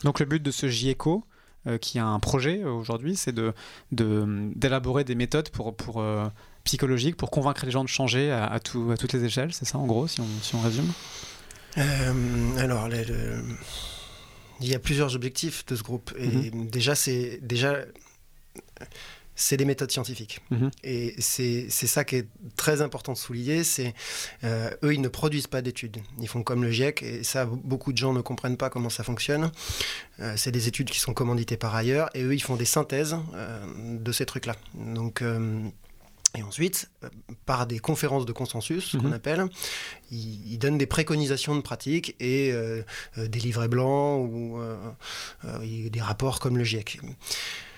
Donc 0.03 0.19
le 0.19 0.25
but 0.25 0.43
de 0.43 0.51
ce 0.51 0.67
GIECO, 0.67 1.23
euh, 1.67 1.79
qui 1.79 1.97
a 1.97 2.05
un 2.05 2.19
projet 2.19 2.63
aujourd'hui, 2.63 3.15
c'est 3.15 3.33
de, 3.33 3.53
d'élaborer 3.91 5.03
de, 5.03 5.07
des 5.07 5.15
méthodes 5.15 5.49
pour, 5.49 5.75
pour 5.75 6.01
euh, 6.01 6.25
psychologiques 6.63 7.17
pour 7.17 7.31
convaincre 7.31 7.65
les 7.65 7.71
gens 7.71 7.83
de 7.83 7.89
changer 7.89 8.31
à, 8.31 8.45
à, 8.45 8.59
tout, 8.59 8.91
à 8.91 8.97
toutes 8.97 9.13
les 9.13 9.23
échelles. 9.23 9.51
C'est 9.53 9.65
ça 9.65 9.79
en 9.79 9.87
gros, 9.87 10.07
si 10.07 10.21
on, 10.21 10.27
si 10.41 10.53
on 10.53 10.61
résume? 10.61 10.91
alors 12.57 12.87
les, 12.87 13.03
le 13.03 13.43
il 14.61 14.67
y 14.67 14.75
a 14.75 14.79
plusieurs 14.79 15.15
objectifs 15.15 15.65
de 15.65 15.75
ce 15.75 15.83
groupe. 15.83 16.13
Et 16.17 16.51
mmh. 16.51 16.67
déjà, 16.67 16.95
c'est 16.95 17.39
déjà 17.41 17.85
c'est 19.35 19.57
des 19.57 19.65
méthodes 19.65 19.91
scientifiques. 19.91 20.39
Mmh. 20.49 20.67
Et 20.83 21.15
c'est 21.19 21.69
ça 21.69 22.03
qui 22.03 22.15
est 22.15 22.27
très 22.55 22.81
important 22.81 23.13
de 23.13 23.17
souligner, 23.17 23.63
c'est 23.63 23.93
euh, 24.43 24.71
eux, 24.83 24.93
ils 24.93 25.01
ne 25.01 25.09
produisent 25.09 25.47
pas 25.47 25.61
d'études. 25.61 25.97
Ils 26.19 26.27
font 26.27 26.41
comme 26.41 26.63
le 26.63 26.71
GIEC, 26.71 27.03
et 27.03 27.23
ça, 27.23 27.45
beaucoup 27.45 27.91
de 27.91 27.97
gens 27.97 28.13
ne 28.13 28.21
comprennent 28.21 28.57
pas 28.57 28.69
comment 28.69 28.89
ça 28.89 29.03
fonctionne. 29.03 29.51
Euh, 30.21 30.35
c'est 30.37 30.51
des 30.51 30.67
études 30.67 30.89
qui 30.89 30.99
sont 30.99 31.13
commanditées 31.13 31.57
par 31.57 31.75
ailleurs, 31.75 32.09
et 32.13 32.23
eux, 32.23 32.33
ils 32.33 32.41
font 32.41 32.55
des 32.55 32.65
synthèses 32.65 33.17
euh, 33.33 33.59
de 33.99 34.11
ces 34.11 34.25
trucs-là. 34.25 34.55
Donc, 34.73 35.21
et 36.35 36.43
ensuite, 36.43 36.89
par 37.45 37.67
des 37.67 37.79
conférences 37.79 38.25
de 38.25 38.31
consensus, 38.31 38.85
ce 38.85 38.97
mmh. 38.97 39.01
qu'on 39.01 39.11
appelle, 39.11 39.45
ils, 40.11 40.53
ils, 40.53 40.57
donnent 40.57 40.77
des 40.77 40.85
préconisations 40.85 41.55
de 41.55 41.61
pratique 41.61 42.15
et 42.19 42.51
euh, 42.51 42.83
euh, 43.17 43.27
des 43.27 43.39
livrets 43.39 43.67
blancs 43.67 44.29
ou 44.29 44.59
euh, 44.59 44.75
des 45.63 46.01
rapports 46.01 46.39
comme 46.39 46.57
le 46.57 46.63
GIEC. 46.63 46.99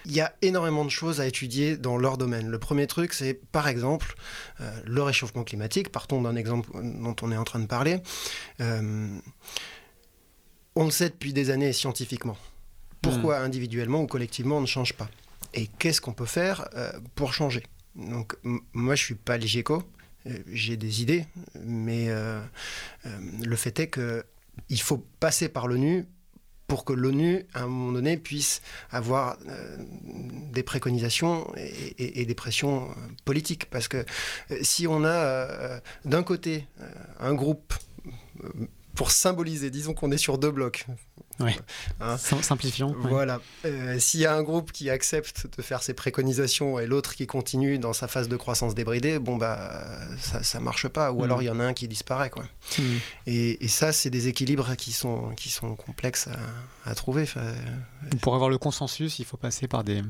Il 0.08 0.14
y 0.14 0.22
a 0.22 0.34
énormément 0.42 0.86
de 0.86 0.90
choses 0.90 1.20
à 1.20 1.28
étudier 1.28 1.76
dans 1.76 1.98
leur 1.98 2.18
domaine. 2.18 2.48
Le 2.48 2.60
premier 2.60 2.88
truc, 2.88 3.12
c'est 3.12 3.34
par 3.34 3.68
exemple 3.68 4.16
euh, 4.62 4.72
le 4.86 5.04
réchauffement 5.04 5.44
climatique. 5.44 5.92
Partons 5.92 6.22
d'un 6.22 6.38
exemple 6.38 6.70
dont 6.82 7.16
on 7.22 7.32
est 7.32 7.38
en 7.38 7.44
train 7.44 7.60
de 7.60 7.66
parler. 7.66 8.00
Euh, 8.62 9.20
on 10.76 10.86
le 10.86 10.92
sait 10.92 11.10
depuis 11.10 11.34
des 11.34 11.50
années 11.50 11.74
scientifiquement. 11.74 12.38
Pourquoi 13.02 13.42
mmh. 13.42 13.44
individuellement 13.44 14.02
ou 14.02 14.08
collectivement 14.08 14.58
on 14.58 14.62
ne 14.62 14.66
change 14.66 14.94
pas? 14.94 15.10
Et 15.54 15.68
qu'est-ce 15.68 16.00
qu'on 16.00 16.14
peut 16.14 16.26
faire 16.26 16.70
euh, 16.76 16.92
pour 17.16 17.34
changer? 17.34 17.64
Donc 17.98 18.36
moi 18.74 18.96
je 18.96 19.04
suis 19.04 19.16
pas 19.16 19.38
le 19.38 19.46
GIECO, 19.46 19.84
euh, 20.28 20.38
j'ai 20.52 20.78
des 20.78 21.02
idées, 21.02 21.26
mais 21.64 22.10
euh, 22.10 22.40
euh, 23.06 23.18
le 23.44 23.56
fait 23.56 23.80
est 23.80 23.88
que 23.88 24.24
il 24.70 24.82
faut 24.82 25.06
passer 25.20 25.50
par 25.50 25.68
l'ONU 25.68 26.06
pour 26.68 26.84
que 26.84 26.94
l'ONU, 26.94 27.46
à 27.54 27.64
un 27.64 27.68
moment 27.68 27.94
donné, 27.94 28.18
puisse 28.18 28.62
avoir 28.90 29.38
des 30.52 30.64
préconisations 30.64 31.50
et, 31.56 32.26
des 32.26 32.36
pressions 32.36 32.90
politiques. 33.24 33.70
Parce 33.70 33.88
que 33.88 34.04
si 34.64 34.86
on 34.86 35.06
a 35.06 35.80
d'un 36.04 36.24
côté 36.24 36.66
un 37.20 37.34
groupe 37.36 37.74
pour 38.98 39.12
symboliser, 39.12 39.70
disons 39.70 39.94
qu'on 39.94 40.12
est 40.12 40.18
sur 40.18 40.38
deux 40.38 40.52
blocs, 40.52 40.86
Oui. 41.40 41.52
Hein 42.02 42.18
Sim- 42.18 42.42
Simplifiant. 42.42 42.90
oui. 42.98 43.10
Voilà. 43.10 43.40
Euh, 43.64 44.00
S'il 44.00 44.20
y 44.22 44.26
a 44.26 44.34
un 44.36 44.42
groupe 44.42 44.72
qui 44.72 44.90
accepte 44.90 45.46
de 45.56 45.62
faire 45.62 45.84
ses 45.84 45.94
préconisations 45.94 46.80
et 46.80 46.88
l'autre 46.88 47.14
qui 47.16 47.28
continue 47.28 47.78
dans 47.78 47.94
sa 47.94 48.08
phase 48.08 48.28
de 48.28 48.36
croissance 48.36 48.74
débridée, 48.74 49.20
bon 49.20 49.38
bah 49.38 49.84
ça, 50.20 50.42
ça 50.44 50.60
marche 50.60 50.88
pas. 50.88 51.12
Ou 51.12 51.20
Mm. 51.20 51.24
alors 51.24 51.42
il 51.44 51.46
y 51.46 51.50
en 51.52 51.60
a 51.60 51.64
un 51.64 51.74
qui 51.74 51.88
disparaît 51.88 52.32
quoi. 52.32 52.44
Mm. 52.80 52.82
Et, 53.28 53.64
et 53.64 53.68
ça, 53.68 53.94
c'est 53.94 54.10
des 54.10 54.28
équilibres 54.28 54.76
qui 54.76 54.92
sont 54.92 55.30
qui 55.38 55.50
sont 55.50 55.76
complexes 55.76 56.28
à, 56.86 56.90
à 56.90 56.96
trouver. 56.96 57.22
Enfin, 57.24 57.54
Pour 58.22 58.34
avoir 58.36 58.50
le 58.50 58.58
consensus, 58.58 59.20
il 59.20 59.26
faut 59.26 59.38
passer 59.38 59.68
par 59.68 59.84
des, 59.84 60.02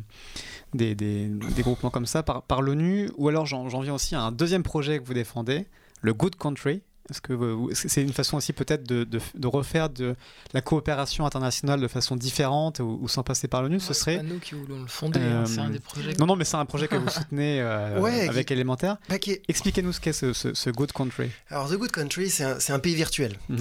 des, 0.73 0.95
des- 0.95 1.27
des 1.27 1.61
groupements 1.61 1.89
comme 1.91 2.05
ça, 2.05 2.23
par, 2.23 2.41
par 2.43 2.61
l'ONU, 2.61 3.11
ou 3.17 3.27
alors 3.27 3.45
j'en 3.45 3.67
viens 3.81 3.93
aussi 3.93 4.15
à 4.15 4.21
un 4.21 4.31
deuxième 4.31 4.63
projet 4.63 4.99
que 4.99 5.03
vous 5.05 5.13
défendez, 5.13 5.67
le 6.01 6.13
Good 6.13 6.37
Country. 6.37 6.81
Est-ce 7.09 7.21
que 7.21 7.31
vous- 7.33 7.69
c'est 7.73 8.01
une 8.01 8.11
façon 8.11 8.35
aussi 8.37 8.51
peut-être 8.51 8.83
de, 8.83 9.03
de- 9.05 9.21
de 9.35 9.47
refaire 9.47 9.89
de 9.89 10.15
la 10.53 10.61
coopération 10.61 11.25
internationale 11.25 11.79
de 11.79 11.87
façon 11.87 12.15
différente 12.17 12.79
ou, 12.79 12.99
ou 13.01 13.07
sans 13.07 13.23
passer 13.23 13.47
par 13.47 13.61
l'ONU 13.61 13.79
Ce 13.79 13.93
C'est 13.93 13.93
serait 13.99 14.17
pas 14.17 14.23
nous 14.23 14.39
qui 14.39 14.55
voulons 14.55 14.81
le 14.81 14.87
fonder, 14.87 15.19
hein, 15.21 15.45
c'est 15.45 15.59
un 15.59 15.69
Euh, 15.69 15.71
des 15.73 15.79
projets. 15.79 16.13
non 16.19 16.25
non 16.25 16.35
mais 16.35 16.43
c'est 16.43 16.57
un 16.57 16.65
projet 16.65 16.87
que 16.89 16.95
vous 16.95 17.07
soutenez 17.09 17.61
euh, 17.61 17.99
Ouais, 18.01 18.27
avec 18.27 18.47
qui- 18.47 18.53
élémentaire. 18.53 18.97
bah, 19.07 19.19
qui 19.19 19.31
est- 19.31 19.41
Expliquez-nous 19.47 19.93
ce 19.93 19.99
qu'est 20.01 20.11
ce, 20.13 20.33
ce- 20.33 20.53
ce 20.53 20.69
Good 20.69 20.91
Country. 20.91 21.29
Alors, 21.49 21.69
The 21.69 21.75
Good 21.77 21.91
Country, 21.91 22.29
c'est 22.29 22.43
un, 22.73 22.79
pays 22.79 22.95
virtuel. 22.95 23.37
Mhm. 23.49 23.57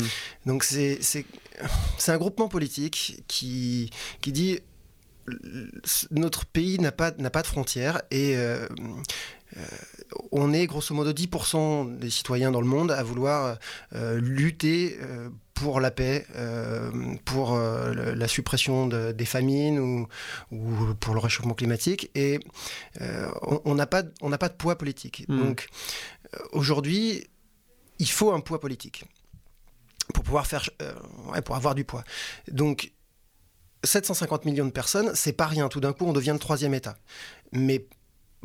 Donc, 0.47 0.65
c'est 0.65 0.99
un 2.09 2.19
groupement 2.19 2.49
politique 2.49 3.23
qui, 3.29 3.91
qui 4.21 4.33
dit 4.33 4.59
notre 6.11 6.47
pays 6.47 6.79
n'a 6.79 6.93
pas, 6.93 7.11
n'a 7.19 7.31
pas 7.31 7.43
de 7.43 7.47
frontières 7.49 8.03
et 8.11 8.37
euh, 8.37 8.67
on 10.33 10.53
est 10.53 10.67
grosso 10.67 10.95
modo 10.95 11.13
10% 11.13 11.99
des 11.99 12.11
citoyens 12.11 12.51
dans 12.51 12.61
le 12.61 12.67
monde 12.67 12.91
à 12.91 13.03
vouloir 13.03 13.59
euh, 13.95 14.21
lutter 14.21 14.99
euh, 15.01 15.29
pour 15.55 15.81
la 15.81 15.91
paix, 15.91 16.27
euh, 16.37 16.91
pour 17.25 17.55
euh, 17.55 18.15
la 18.15 18.29
suppression 18.29 18.87
de- 18.87 19.13
des 19.13 19.25
famines 19.25 19.79
ou, 19.79 20.07
ou 20.53 20.95
pour 21.01 21.15
le 21.15 21.21
réchauffement 21.21 21.55
climatique. 21.55 22.11
Et 22.15 22.39
euh, 23.01 23.31
on 23.65 23.75
n'a 23.75 23.87
pas, 23.87 24.03
de- 24.03 24.13
on 24.21 24.31
pas 24.31 24.49
de 24.51 24.55
poids 24.55 24.77
politique. 24.77 25.25
Mhm. 25.29 25.39
Donc 25.39 25.69
euh, 26.35 26.39
aujourd'hui, 26.53 27.27
il 27.99 28.09
faut 28.11 28.33
un 28.33 28.41
poids 28.41 28.61
politique 28.61 29.05
pour 30.13 30.23
pouvoir 30.25 30.47
faire, 30.47 30.69
euh, 30.83 30.93
ouais, 31.33 31.41
pour 31.41 31.57
avoir 31.57 31.75
du 31.75 31.85
poids. 31.85 32.05
Donc 32.51 32.93
750 33.85 34.45
millions 34.45 34.67
de 34.67 34.71
personnes, 34.71 35.13
c'est 35.15 35.33
pas 35.33 35.47
rien. 35.47 35.69
Tout 35.69 35.81
d'un 35.81 35.93
coup, 35.93 36.05
on 36.07 36.13
devient 36.13 36.33
le 36.33 36.39
troisième 36.39 36.75
État. 36.75 36.97
Mais 37.53 37.87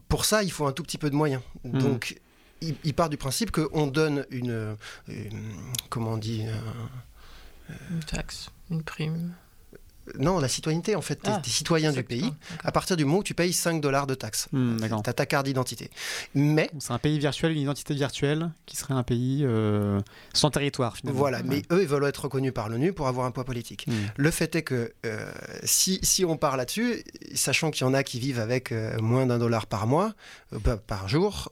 pour 0.08 0.26
ça, 0.26 0.44
il 0.44 0.52
faut 0.52 0.66
un 0.66 0.72
tout 0.74 0.84
petit 0.84 0.98
peu 0.98 1.10
de 1.10 1.16
moyens. 1.16 1.42
Mhm. 1.64 1.80
Donc, 1.82 2.20
il, 2.62 2.76
il 2.84 2.94
part 2.94 3.10
du 3.10 3.18
principe 3.18 3.52
qu'on 3.52 3.88
donne 3.88 4.26
une, 4.30 4.76
une- 5.08 5.56
comment 5.90 6.12
on 6.12 6.18
dit, 6.18 6.44
euh, 6.48 7.76
Une 7.92 8.04
taxe, 8.04 8.50
une 8.70 8.84
prime. 8.84 9.34
Non, 10.20 10.40
la 10.40 10.48
citoyenneté 10.48 10.96
en 10.96 11.02
fait, 11.02 11.20
Ah, 11.26 11.40
t'es 11.44 11.50
citoyen 11.50 11.92
du 11.92 12.04
pays. 12.04 12.34
À 12.64 12.72
partir 12.72 12.98
du 12.98 13.06
moment 13.06 13.20
où 13.20 13.24
tu 13.24 13.34
payes 13.34 13.54
5 13.54 13.82
dollars 13.82 14.08
de 14.08 14.16
taxes, 14.16 14.48
Hmm, 14.52 14.78
D'accord. 14.78 15.02
t'as 15.04 15.14
ta 15.14 15.26
carte 15.26 15.46
d'identité. 15.46 15.90
Mais 16.36 16.70
C'est 16.80 16.92
un 16.94 16.98
pays 16.98 17.20
virtuel, 17.20 17.52
une 17.54 17.60
identité 17.62 17.94
virtuelle 17.94 18.52
qui 18.66 18.76
serait 18.78 18.94
un 18.94 19.04
pays 19.04 19.42
euh, 19.46 20.00
sans 20.34 20.50
territoire 20.50 20.98
finalement. 20.98 21.20
voilà, 21.20 21.38
Ouais. 21.40 21.44
mais 21.48 21.62
eux, 21.72 21.82
ils 21.82 21.88
veulent 21.88 22.06
être 22.06 22.24
reconnus 22.24 22.54
par 22.54 22.68
l'ONU 22.70 22.94
pour 22.94 23.08
avoir 23.08 23.26
un 23.26 23.32
poids 23.32 23.44
politique. 23.46 23.86
Hmm. 23.88 23.94
Le 24.18 24.32
fait 24.32 24.56
est 24.56 24.64
que 24.64 24.94
euh, 25.06 25.32
si, 25.64 26.00
si 26.04 26.26
on 26.26 26.38
part 26.38 26.58
là-dessus, 26.58 27.04
sachant 27.36 27.72
qu'il 27.72 27.86
y 27.86 27.90
en 27.90 27.94
a 27.94 28.04
qui 28.04 28.20
vivent 28.20 28.40
avec 28.40 28.72
euh, 28.72 28.98
moins 29.00 29.26
d'un 29.26 29.38
dollar 29.40 29.68
par 29.68 29.88
mois, 29.88 30.14
euh, 30.54 30.60
bah, 30.64 30.78
par 30.78 31.08
jour, 31.08 31.52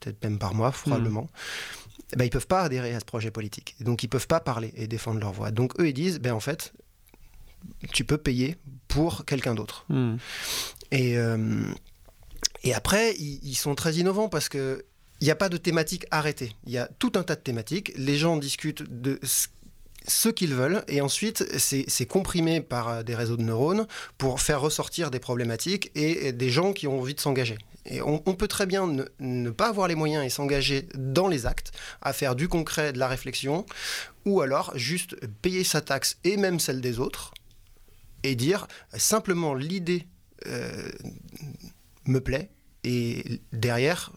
peut-être 0.00 0.22
même 0.22 0.38
par 0.38 0.54
mois 0.54 0.70
probablement, 0.72 1.28
eh 2.12 2.16
ben, 2.16 2.24
ils 2.24 2.30
peuvent 2.30 2.46
pas 2.46 2.62
adhérer 2.62 2.94
à 2.94 3.00
ce 3.00 3.04
projet 3.04 3.30
politique. 3.30 3.74
Donc 3.80 4.02
ils 4.02 4.08
peuvent 4.08 4.26
pas 4.28 4.38
parler 4.40 4.72
et 4.76 4.86
défendre 4.86 5.18
leur 5.18 5.32
voix. 5.32 5.50
Donc 5.50 5.72
eux, 5.80 5.88
ils 5.88 5.94
disent, 5.94 6.20
ben, 6.20 6.32
en 6.32 6.40
fait, 6.40 6.72
tu 7.92 8.04
peux 8.04 8.18
payer 8.18 8.56
pour 8.88 9.24
quelqu'un 9.24 9.54
d'autre. 9.54 9.84
Hmm. 9.88 10.16
Et, 10.90 11.16
euh, 11.18 11.62
et 12.64 12.74
après, 12.74 13.14
ils, 13.18 13.40
ils 13.42 13.54
sont 13.56 13.74
très 13.74 13.94
innovants 13.94 14.28
parce 14.28 14.48
que 14.48 14.84
il 15.20 15.24
n'y 15.24 15.30
a 15.30 15.36
pas 15.36 15.48
de 15.48 15.56
thématique 15.56 16.04
arrêtée. 16.10 16.52
Il 16.66 16.72
y 16.72 16.78
a 16.78 16.88
tout 16.98 17.12
un 17.14 17.22
tas 17.22 17.36
de 17.36 17.40
thématiques. 17.40 17.92
Les 17.96 18.16
gens 18.18 18.36
discutent 18.36 18.82
de 18.82 19.18
ce- 19.22 19.48
ce 20.06 20.28
qu'ils 20.28 20.54
veulent 20.54 20.84
et 20.88 21.00
ensuite 21.00 21.44
c'est 21.58 22.06
comprimé 22.06 22.60
par 22.60 22.88
euh, 22.88 23.02
des 23.02 23.14
réseaux 23.14 23.36
de 23.38 23.42
neurones 23.42 23.86
pour 24.18 24.40
faire 24.40 24.60
ressortir 24.60 25.10
des 25.10 25.18
problématiques 25.18 25.90
et, 25.94 26.28
et 26.28 26.32
des 26.32 26.50
gens 26.50 26.72
qui 26.72 26.86
ont 26.86 27.00
envie 27.00 27.14
de 27.14 27.20
s'engager. 27.20 27.56
Et 27.86 28.02
on, 28.02 28.22
on 28.26 28.34
peut 28.34 28.46
très 28.48 28.66
bien 28.66 28.86
ne, 28.86 29.04
ne 29.20 29.50
pas 29.50 29.68
avoir 29.68 29.88
les 29.88 29.94
moyens 29.94 30.24
et 30.24 30.28
s'engager 30.28 30.86
dans 30.96 31.28
les 31.28 31.46
actes, 31.46 31.72
à 32.02 32.12
faire 32.12 32.36
du 32.36 32.46
concret, 32.46 32.92
de 32.92 32.98
la 32.98 33.08
réflexion, 33.08 33.64
ou 34.26 34.40
alors 34.42 34.72
juste 34.76 35.16
payer 35.40 35.64
sa 35.64 35.80
taxe 35.80 36.18
et 36.24 36.36
même 36.36 36.60
celle 36.60 36.80
des 36.80 36.98
autres, 36.98 37.32
et 38.30 38.34
dire 38.36 38.66
simplement 38.96 39.54
l'idée 39.54 40.06
euh, 40.46 40.88
me 42.06 42.20
plaît 42.20 42.50
et 42.84 43.40
derrière 43.52 44.12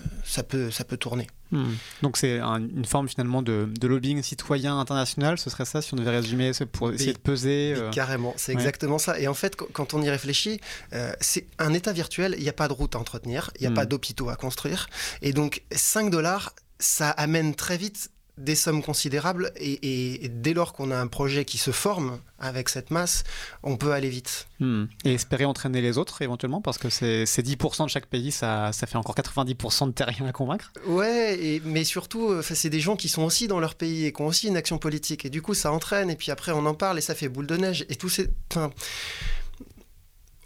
euh, 0.00 0.04
ça 0.24 0.42
peut 0.42 0.70
ça 0.70 0.84
peut 0.84 0.96
tourner. 0.96 1.26
Hmm. 1.50 1.72
Donc 2.02 2.16
c'est 2.16 2.40
un- 2.40 2.60
une 2.68 2.84
forme 2.84 3.08
finalement 3.08 3.40
de, 3.42 3.68
de 3.78 3.86
lobbying 3.86 4.22
citoyen 4.22 4.78
international, 4.78 5.38
ce 5.38 5.50
serait 5.50 5.64
ça 5.64 5.80
si 5.82 5.94
on 5.94 5.96
devait 5.96 6.10
résumer, 6.10 6.50
pour 6.72 6.90
essayer 6.92 7.12
de 7.12 7.18
peser. 7.18 7.74
Euh, 7.76 7.90
Carrément, 7.90 8.34
c'est 8.36 8.52
ouais. 8.52 8.58
exactement 8.60 8.98
ça. 8.98 9.20
Et 9.20 9.28
en 9.28 9.34
fait, 9.34 9.54
qu- 9.56 9.64
quand 9.72 9.94
on 9.94 10.02
y 10.02 10.10
réfléchit, 10.10 10.60
euh, 10.94 11.12
c'est 11.20 11.46
un 11.58 11.72
état 11.72 11.92
virtuel, 11.92 12.34
il 12.38 12.42
n'y 12.42 12.48
a 12.48 12.52
pas 12.54 12.66
de 12.66 12.72
route 12.72 12.96
à 12.96 12.98
entretenir, 12.98 13.50
il 13.56 13.60
n'y 13.62 13.66
a 13.68 13.70
Mm. 13.70 13.74
pas 13.74 13.86
d'hôpitaux 13.86 14.30
à 14.30 14.36
construire. 14.36 14.88
Et 15.22 15.32
donc 15.32 15.62
5 15.70 16.10
dollars, 16.10 16.54
ça 16.80 17.10
amène 17.10 17.54
très 17.54 17.76
vite 17.76 18.10
des 18.36 18.54
sommes 18.56 18.82
considérables 18.82 19.52
et, 19.56 19.72
et- 19.72 20.24
et 20.24 20.28
dès 20.28 20.54
lors 20.54 20.72
qu'on 20.72 20.90
a 20.90 20.96
un 20.98 21.06
projet 21.06 21.44
qui 21.44 21.56
se 21.58 21.70
forme 21.70 22.18
avec 22.38 22.68
cette 22.68 22.90
masse, 22.90 23.22
on 23.62 23.76
peut 23.76 23.92
aller 23.92 24.08
vite. 24.08 24.48
hmm. 24.60 24.84
Et 25.04 25.14
espérer 25.14 25.44
entraîner 25.44 25.80
les 25.80 25.98
autres 25.98 26.20
éventuellement, 26.22 26.60
parce 26.60 26.78
que 26.78 26.90
c'est 26.90 27.26
c'est 27.26 27.42
10% 27.42 27.84
de 27.84 27.88
chaque 27.90 28.06
pays, 28.06 28.32
ça, 28.32 28.72
ça 28.72 28.86
fait 28.86 28.96
encore 28.96 29.14
90% 29.14 29.86
de 29.86 29.92
terriens 29.92 30.26
à 30.26 30.32
convaincre. 30.32 30.72
Ouais, 30.86 31.38
et, 31.40 31.62
mais 31.64 31.84
surtout, 31.84 32.28
euh, 32.30 32.42
c'est 32.42 32.70
des 32.70 32.80
gens 32.80 32.96
qui 32.96 33.08
sont 33.08 33.22
aussi 33.22 33.46
dans 33.46 33.60
leur 33.60 33.76
pays 33.76 34.04
et 34.06 34.12
qui 34.12 34.20
ont 34.22 34.26
aussi 34.26 34.48
une 34.48 34.56
action 34.56 34.78
politique. 34.78 35.24
Et 35.24 35.30
du 35.30 35.40
coup, 35.40 35.54
ça 35.54 35.70
entraîne. 35.72 36.10
Et 36.10 36.16
puis 36.16 36.30
après, 36.32 36.52
on 36.52 36.66
en 36.66 36.74
parle 36.74 36.98
et 36.98 37.02
ça 37.02 37.14
fait 37.14 37.28
boule 37.28 37.46
de 37.46 37.56
neige. 37.56 37.86
Et 37.88 37.94
tout 37.96 38.08
ces. 38.08 38.28
'fin, 38.52 38.70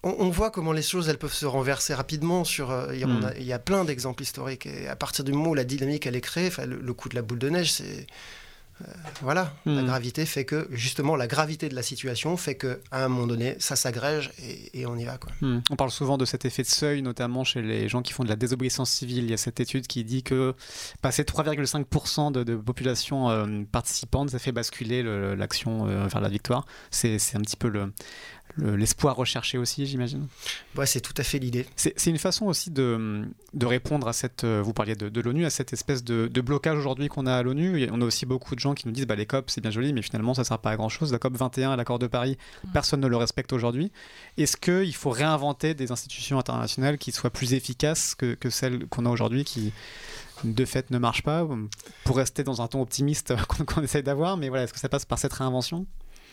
on, 0.03 0.15
on 0.19 0.31
voit 0.31 0.51
comment 0.51 0.73
les 0.73 0.83
choses 0.83 1.09
elles 1.09 1.19
peuvent 1.19 1.33
se 1.33 1.47
renverser 1.47 1.95
rapidement. 1.95 2.45
Sur, 2.45 2.71
euh, 2.71 2.89
il 2.95 3.01
y 3.01 3.05
a- 3.05 3.07
on 3.07 3.21
Mm. 3.21 3.25
a- 3.25 3.37
il 3.39 3.45
y 3.45 3.53
a 3.53 3.59
plein 3.59 3.85
d'exemples 3.85 4.23
historiques. 4.23 4.67
Et 4.67 4.89
à 4.89 4.97
partir 4.97 5.25
du 5.25 5.33
moment 5.33 5.51
où 5.51 5.55
la 5.55 5.65
dynamique 5.65 6.07
elle 6.07 6.17
est 6.17 6.21
créée, 6.21 6.51
le, 6.67 6.79
le 6.81 6.93
coup 6.95 7.09
de 7.09 7.15
la 7.15 7.23
boule 7.23 7.39
de 7.39 7.49
neige, 7.51 7.73
c'est. 7.73 8.07
euh, 8.83 8.85
voilà, 9.23 9.53
la 9.67 9.83
Mm. 9.83 9.87
gravité 9.87 10.25
fait 10.25 10.45
que, 10.45 10.69
justement, 10.71 11.17
la 11.17 11.27
gravité 11.27 11.69
de 11.69 11.75
la 11.75 11.83
situation 11.83 12.37
fait 12.37 12.55
que, 12.55 12.81
à 12.93 13.05
un 13.05 13.09
moment 13.09 13.27
donné, 13.27 13.57
ça 13.59 13.75
s'agrège 13.75 14.31
et, 14.41 14.83
et 14.83 14.87
on 14.87 14.97
y 14.97 15.05
va. 15.05 15.19
Quoi. 15.19 15.33
Hmm. 15.41 15.63
On 15.71 15.75
parle 15.75 15.91
souvent 15.91 16.17
de 16.17 16.25
cet 16.25 16.45
effet 16.45 16.63
de 16.63 16.69
seuil, 16.69 17.03
notamment 17.03 17.43
chez 17.43 17.61
les 17.61 17.89
gens 17.89 18.03
qui 18.03 18.13
font 18.13 18.23
de 18.23 18.29
la 18.29 18.37
désobéissance 18.37 18.89
civile. 18.93 19.25
Il 19.25 19.31
y 19.31 19.35
a 19.35 19.37
cette 19.37 19.59
étude 19.59 19.89
qui 19.89 20.05
dit 20.05 20.23
que 20.23 20.55
passer 21.03 21.25
3,5% 21.25 22.31
de, 22.31 22.45
de 22.45 22.55
population 22.55 23.29
euh, 23.31 23.65
participante, 23.73 24.31
ça 24.31 24.39
fait 24.39 24.53
basculer 24.53 25.03
le- 25.03 25.35
l'action 25.35 25.85
vers 26.07 26.21
la 26.21 26.29
victoire. 26.29 26.65
C'est 26.93 27.17
un 27.35 27.41
petit 27.41 27.57
peu 27.57 27.67
le- 27.69 27.93
le- 28.57 28.77
l'espoir 28.77 29.17
recherché 29.17 29.59
aussi, 29.59 29.87
j'imagine. 29.87 30.27
Ouais, 30.77 30.87
c'est 30.87 31.01
tout 31.01 31.15
à 31.17 31.23
fait 31.23 31.39
l'idée. 31.39 31.67
C'est 31.77 32.07
une 32.07 32.19
façon 32.19 32.47
aussi 32.47 32.71
de, 32.71 33.23
de 33.55 33.67
répondre 33.67 34.09
à 34.09 34.13
cette, 34.13 34.45
euh, 34.45 34.61
vous 34.65 34.73
parliez 34.73 34.95
de, 34.97 35.09
de 35.09 35.21
l'ONU, 35.21 35.45
à 35.45 35.51
cette 35.51 35.73
espèce 35.73 36.03
de, 36.05 36.27
de 36.33 36.41
blocage 36.41 36.77
aujourd'hui 36.79 37.09
qu'on 37.09 37.27
a 37.27 37.35
à 37.35 37.43
l'ONU. 37.43 37.89
On 37.93 38.01
a 38.01 38.05
aussi 38.05 38.27
beaucoup 38.27 38.55
de 38.55 38.61
gens 38.61 38.75
qui 38.75 38.87
nous 38.87 38.93
disent, 38.93 39.07
bah, 39.07 39.17
les 39.17 39.27
COP 39.27 39.51
c'est 39.51 39.61
bien 39.61 39.71
joli, 39.71 39.93
mais 39.93 40.03
finalement 40.03 40.35
ça 40.35 40.45
sert 40.45 40.59
pas 40.59 40.71
à 40.71 40.77
grand 40.77 40.89
chose. 40.89 41.13
La 41.13 41.19
COP 41.19 41.37
21, 41.37 41.77
l'accord 41.77 41.99
de 41.99 42.07
Paris, 42.07 42.37
personne 42.73 43.01
ne 43.01 43.07
le 43.09 43.17
respecte 43.17 43.53
aujourd'hui. 43.53 43.93
Est-ce 44.37 44.57
qu'il 44.57 44.95
faut 44.95 45.11
réinventer 45.11 45.75
des 45.75 45.93
institutions 45.93 46.39
internationales 46.39 46.99
qui 46.99 47.13
soient 47.13 47.31
plus 47.31 47.55
efficaces 47.55 48.15
que, 48.15 48.35
que 48.35 48.51
celles 48.51 48.87
qu'on 48.87 49.07
a 49.07 49.11
aujourd'hui, 49.11 49.45
qui 49.45 49.73
de 50.45 50.65
fait 50.65 50.91
ne 50.93 50.99
marchent 50.99 51.25
pas, 51.25 51.47
pour 52.05 52.17
rester 52.17 52.45
dans 52.45 52.63
un 52.63 52.69
ton 52.69 52.81
optimiste 52.81 53.35
qu'on 53.67 53.83
essaye 53.83 54.05
d'avoir, 54.05 54.37
mais 54.37 54.49
voilà, 54.49 54.65
est-ce 54.65 54.73
que 54.73 54.79
ça 54.79 54.89
passe 54.89 55.05
par 55.05 55.19
cette 55.19 55.33
réinvention? 55.33 55.87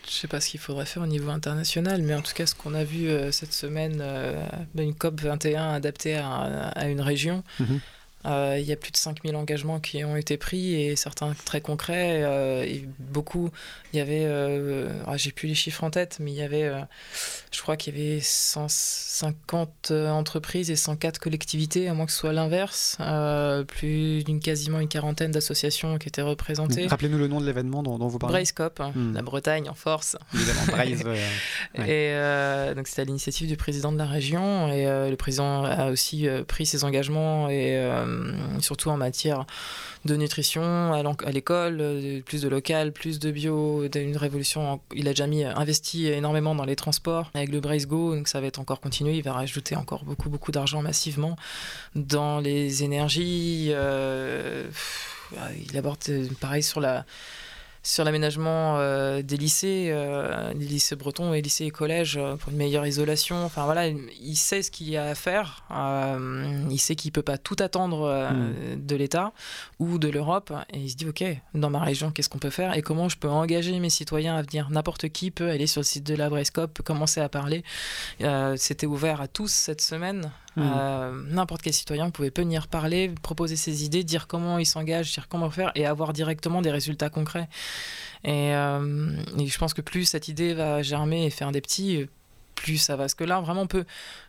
Je 0.07 0.13
sais 0.13 0.27
pas 0.27 0.39
ce 0.39 0.49
qu'il 0.49 0.59
faudrait 0.59 0.85
faire 0.85 1.01
au 1.03 1.07
niveau 1.07 1.29
international, 1.31 2.01
mais 2.01 2.13
en 2.13 2.21
tout 2.21 2.33
cas, 2.33 2.45
ce 2.45 2.53
qu'on 2.53 2.73
a 2.75 2.83
vu 2.83 3.07
euh, 3.07 3.31
cette 3.31 3.53
semaine, 3.53 3.99
euh, 4.01 4.45
une 4.77 4.93
COP 4.93 5.19
21 5.21 5.73
adaptée 5.73 6.15
à, 6.15 6.87
une 6.87 7.01
région, 7.01 7.43
Mhm. 7.59 7.79
Il 8.25 8.63
y 8.65 8.71
a 8.71 8.75
plus 8.75 8.91
de 8.91 8.97
5000 8.97 9.35
engagements 9.35 9.79
qui 9.79 10.03
ont 10.03 10.15
été 10.15 10.37
pris 10.37 10.73
et 10.75 10.95
certains 10.95 11.33
très 11.45 11.61
concrets. 11.61 12.21
euh, 12.23 12.63
et 12.63 12.85
beaucoup, 12.99 13.49
il 13.93 13.97
y 13.97 14.01
avait, 14.01 14.23
euh, 14.25 14.89
ah, 15.07 15.17
j'ai 15.17 15.31
plus 15.31 15.47
les 15.47 15.55
chiffres 15.55 15.83
en 15.83 15.89
tête, 15.91 16.17
mais 16.19 16.31
il 16.31 16.37
y 16.37 16.41
avait, 16.41 16.63
euh, 16.63 16.79
je 17.51 17.61
crois 17.61 17.77
qu'il 17.77 17.95
y 17.97 18.01
avait 18.01 18.19
150 18.21 19.91
entreprises 19.91 20.69
et 20.71 20.75
104 20.75 21.19
collectivités, 21.19 21.87
à 21.87 21.93
moins 21.93 22.05
que 22.05 22.11
ce 22.11 22.17
soit 22.19 22.33
l'inverse, 22.33 22.97
euh, 22.99 23.63
plus 23.63 24.23
d'une 24.23 24.39
quasiment 24.39 24.79
une 24.79 24.87
quarantaine 24.87 25.31
d'associations 25.31 25.97
qui 25.97 26.07
étaient 26.07 26.21
représentées. 26.21 26.87
Rappelez-nous 26.87 27.17
le 27.17 27.27
nom 27.27 27.39
de 27.39 27.45
l'événement 27.45 27.83
dont, 27.83 27.97
dont 27.97 28.07
vous 28.07 28.19
parlez. 28.19 28.33
Brace 28.35 28.51
Cop, 28.51 28.79
hein, 28.79 28.91
Mhm. 28.95 29.13
la 29.13 29.21
Bretagne 29.21 29.69
en 29.69 29.73
force. 29.75 30.15
Évidemment, 30.33 30.65
Braise. 30.67 31.03
euh, 31.05 31.15
Ouais. 31.77 31.83
Et 31.85 32.13
euh, 32.13 32.73
donc 32.73 32.87
c'était 32.87 33.01
à 33.01 33.05
l'initiative 33.05 33.47
du 33.47 33.57
président 33.57 33.91
de 33.91 33.97
la 33.97 34.05
région 34.05 34.71
et 34.71 34.87
euh, 34.87 35.09
le 35.09 35.15
président 35.17 35.63
a 35.65 35.89
aussi 35.91 36.27
euh, 36.27 36.43
pris 36.43 36.65
ses 36.65 36.83
engagements 36.83 37.49
et, 37.49 37.75
euh, 37.77 38.14
surtout 38.59 38.89
en 38.89 38.97
matière 38.97 39.45
de 40.05 40.15
nutrition 40.15 40.93
à 40.93 41.31
l'école, 41.31 42.21
plus 42.25 42.41
de 42.41 42.47
local, 42.47 42.91
plus 42.91 43.19
de 43.19 43.31
bio, 43.31 43.87
une 43.95 44.17
révolution. 44.17 44.79
Il 44.93 45.07
a 45.07 45.11
déjà 45.11 45.27
mis, 45.27 45.43
investi 45.43 46.07
énormément 46.07 46.55
dans 46.55 46.65
les 46.65 46.75
transports 46.75 47.31
avec 47.33 47.49
le 47.49 47.59
Brace 47.59 47.87
Go, 47.87 48.15
donc 48.15 48.27
ça 48.27 48.41
va 48.41 48.47
être 48.47 48.59
encore 48.59 48.81
continué. 48.81 49.15
Il 49.15 49.23
va 49.23 49.33
rajouter 49.33 49.75
encore 49.75 50.03
beaucoup, 50.03 50.29
beaucoup 50.29 50.51
d'argent 50.51 50.81
massivement 50.81 51.35
dans 51.95 52.39
les 52.39 52.83
énergies. 52.83 53.71
il 53.71 55.77
aborde 55.77 55.99
pareil 56.39 56.63
sur 56.63 56.79
la 56.79 57.05
sur 57.85 58.03
l'aménagement 58.03 58.77
euh, 58.79 59.21
des 59.21 59.37
lycées, 59.37 59.89
euh, 59.91 60.53
des 60.55 60.65
lycées 60.65 60.95
bretons 60.95 61.35
et 61.35 61.41
lycées 61.41 61.65
et 61.65 61.71
collèges 61.71 62.17
euh, 62.17 62.35
pour 62.35 62.51
une 62.51 62.57
meilleure 62.57 62.85
isolation. 62.87 63.45
Enfin 63.45 63.65
voilà, 63.65 63.87
il 63.87 64.35
sait 64.35 64.63
ce 64.63 64.71
qu'il 64.71 64.89
y 64.89 64.97
a 64.97 65.05
à 65.05 65.15
faire. 65.15 65.63
il 65.69 66.79
sait 66.79 66.95
qu'il 66.95 67.11
peut 67.11 67.21
pas 67.21 67.37
tout 67.37 67.55
attendre 67.59 68.31
hmm. 68.31 68.83
de 68.83 68.95
l'État 68.95 69.33
ou 69.77 69.99
de 69.99 70.09
l'Europe. 70.09 70.51
Et 70.73 70.79
il 70.79 70.89
se 70.89 70.95
dit, 70.95 71.07
OK, 71.07 71.23
dans 71.53 71.69
ma 71.69 71.79
région, 71.79 72.09
qu'est-ce 72.09 72.29
qu'on 72.29 72.39
peut 72.39 72.49
faire 72.49 72.75
et 72.75 72.81
comment 72.81 73.07
je 73.07 73.17
peux 73.17 73.29
engager 73.29 73.79
mes 73.79 73.91
citoyens 73.91 74.35
à 74.35 74.41
venir 74.41 74.67
N'importe 74.71 75.09
qui 75.09 75.29
peut 75.29 75.49
aller 75.49 75.67
sur 75.67 75.81
le 75.81 75.85
site 75.85 76.05
de 76.05 76.15
la 76.15 76.29
Brescope, 76.29 76.73
peut 76.73 76.83
commencer 76.83 77.21
à 77.21 77.29
parler. 77.29 77.63
C'était 78.55 78.87
ouvert 78.87 79.21
à 79.21 79.27
tous 79.27 79.51
cette 79.51 79.81
semaine. 79.81 80.31
Hmm. 80.55 81.27
N'importe 81.31 81.61
quel 81.61 81.73
citoyen 81.73 82.09
pouvait 82.09 82.31
venir 82.35 82.67
parler, 82.67 83.13
proposer 83.21 83.55
ses 83.55 83.83
idées, 83.83 84.03
dire 84.03 84.27
comment 84.27 84.57
il 84.57 84.65
s'engage, 84.65 85.11
dire 85.11 85.27
comment 85.27 85.49
faire 85.49 85.71
et 85.75 85.85
avoir 85.85 86.13
directement 86.13 86.61
des 86.61 86.71
résultats 86.71 87.09
concrets. 87.09 87.49
Euh, 88.27 89.17
et, 89.37 89.47
je 89.47 89.57
pense 89.57 89.73
que 89.73 89.81
plus 89.81 90.05
cette 90.05 90.27
idée 90.27 90.53
va 90.53 90.81
germer 90.81 91.25
et 91.25 91.29
faire 91.29 91.51
des 91.51 91.61
petits, 91.61 92.07
plus 92.55 92.77
ça 92.77 92.95
va. 92.95 93.03
Parce 93.03 93.13
que 93.13 93.23
là, 93.23 93.39
vraiment, 93.41 93.61
on 93.61 93.67
peut 93.67 93.85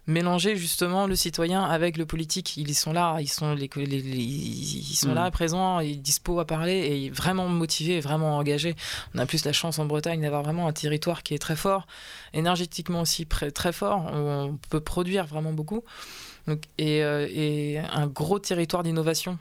mélanger 0.06 0.56
justement 0.56 1.06
le 1.06 1.16
citoyen 1.16 1.62
avec 1.64 1.96
le 1.96 2.06
politique. 2.06 2.56
Ils 2.56 2.74
sont 2.74 2.92
là, 2.92 3.18
ils 3.20 3.28
sont, 3.28 3.54
les, 3.54 3.68
ils 3.74 4.96
sont 4.96 5.14
là, 5.14 5.28
mm. 5.28 5.30
présents, 5.30 5.80
ils 5.80 6.00
dispo 6.00 6.38
à 6.40 6.44
parler 6.44 6.74
et 6.74 7.10
vraiment 7.10 7.48
motivés, 7.48 8.00
vraiment 8.00 8.36
engagés. 8.36 8.76
On 9.14 9.18
a 9.18 9.26
plus 9.26 9.44
la 9.44 9.52
chance 9.52 9.78
en 9.78 9.86
Bretagne 9.86 10.20
d'avoir 10.20 10.42
vraiment 10.42 10.68
un 10.68 10.72
territoire 10.72 11.22
qui 11.22 11.34
est 11.34 11.38
très 11.38 11.56
fort, 11.56 11.86
énergétiquement 12.34 13.00
aussi 13.00 13.26
très 13.26 13.72
fort. 13.72 14.10
On 14.12 14.58
peut 14.70 14.80
produire 14.80 15.26
vraiment 15.26 15.52
beaucoup. 15.52 15.82
Donc, 16.46 16.62
et, 16.78 17.02
euh, 17.02 17.26
et 17.30 17.78
un 17.78 18.06
gros 18.06 18.38
territoire 18.38 18.82
d'innovation 18.82 19.38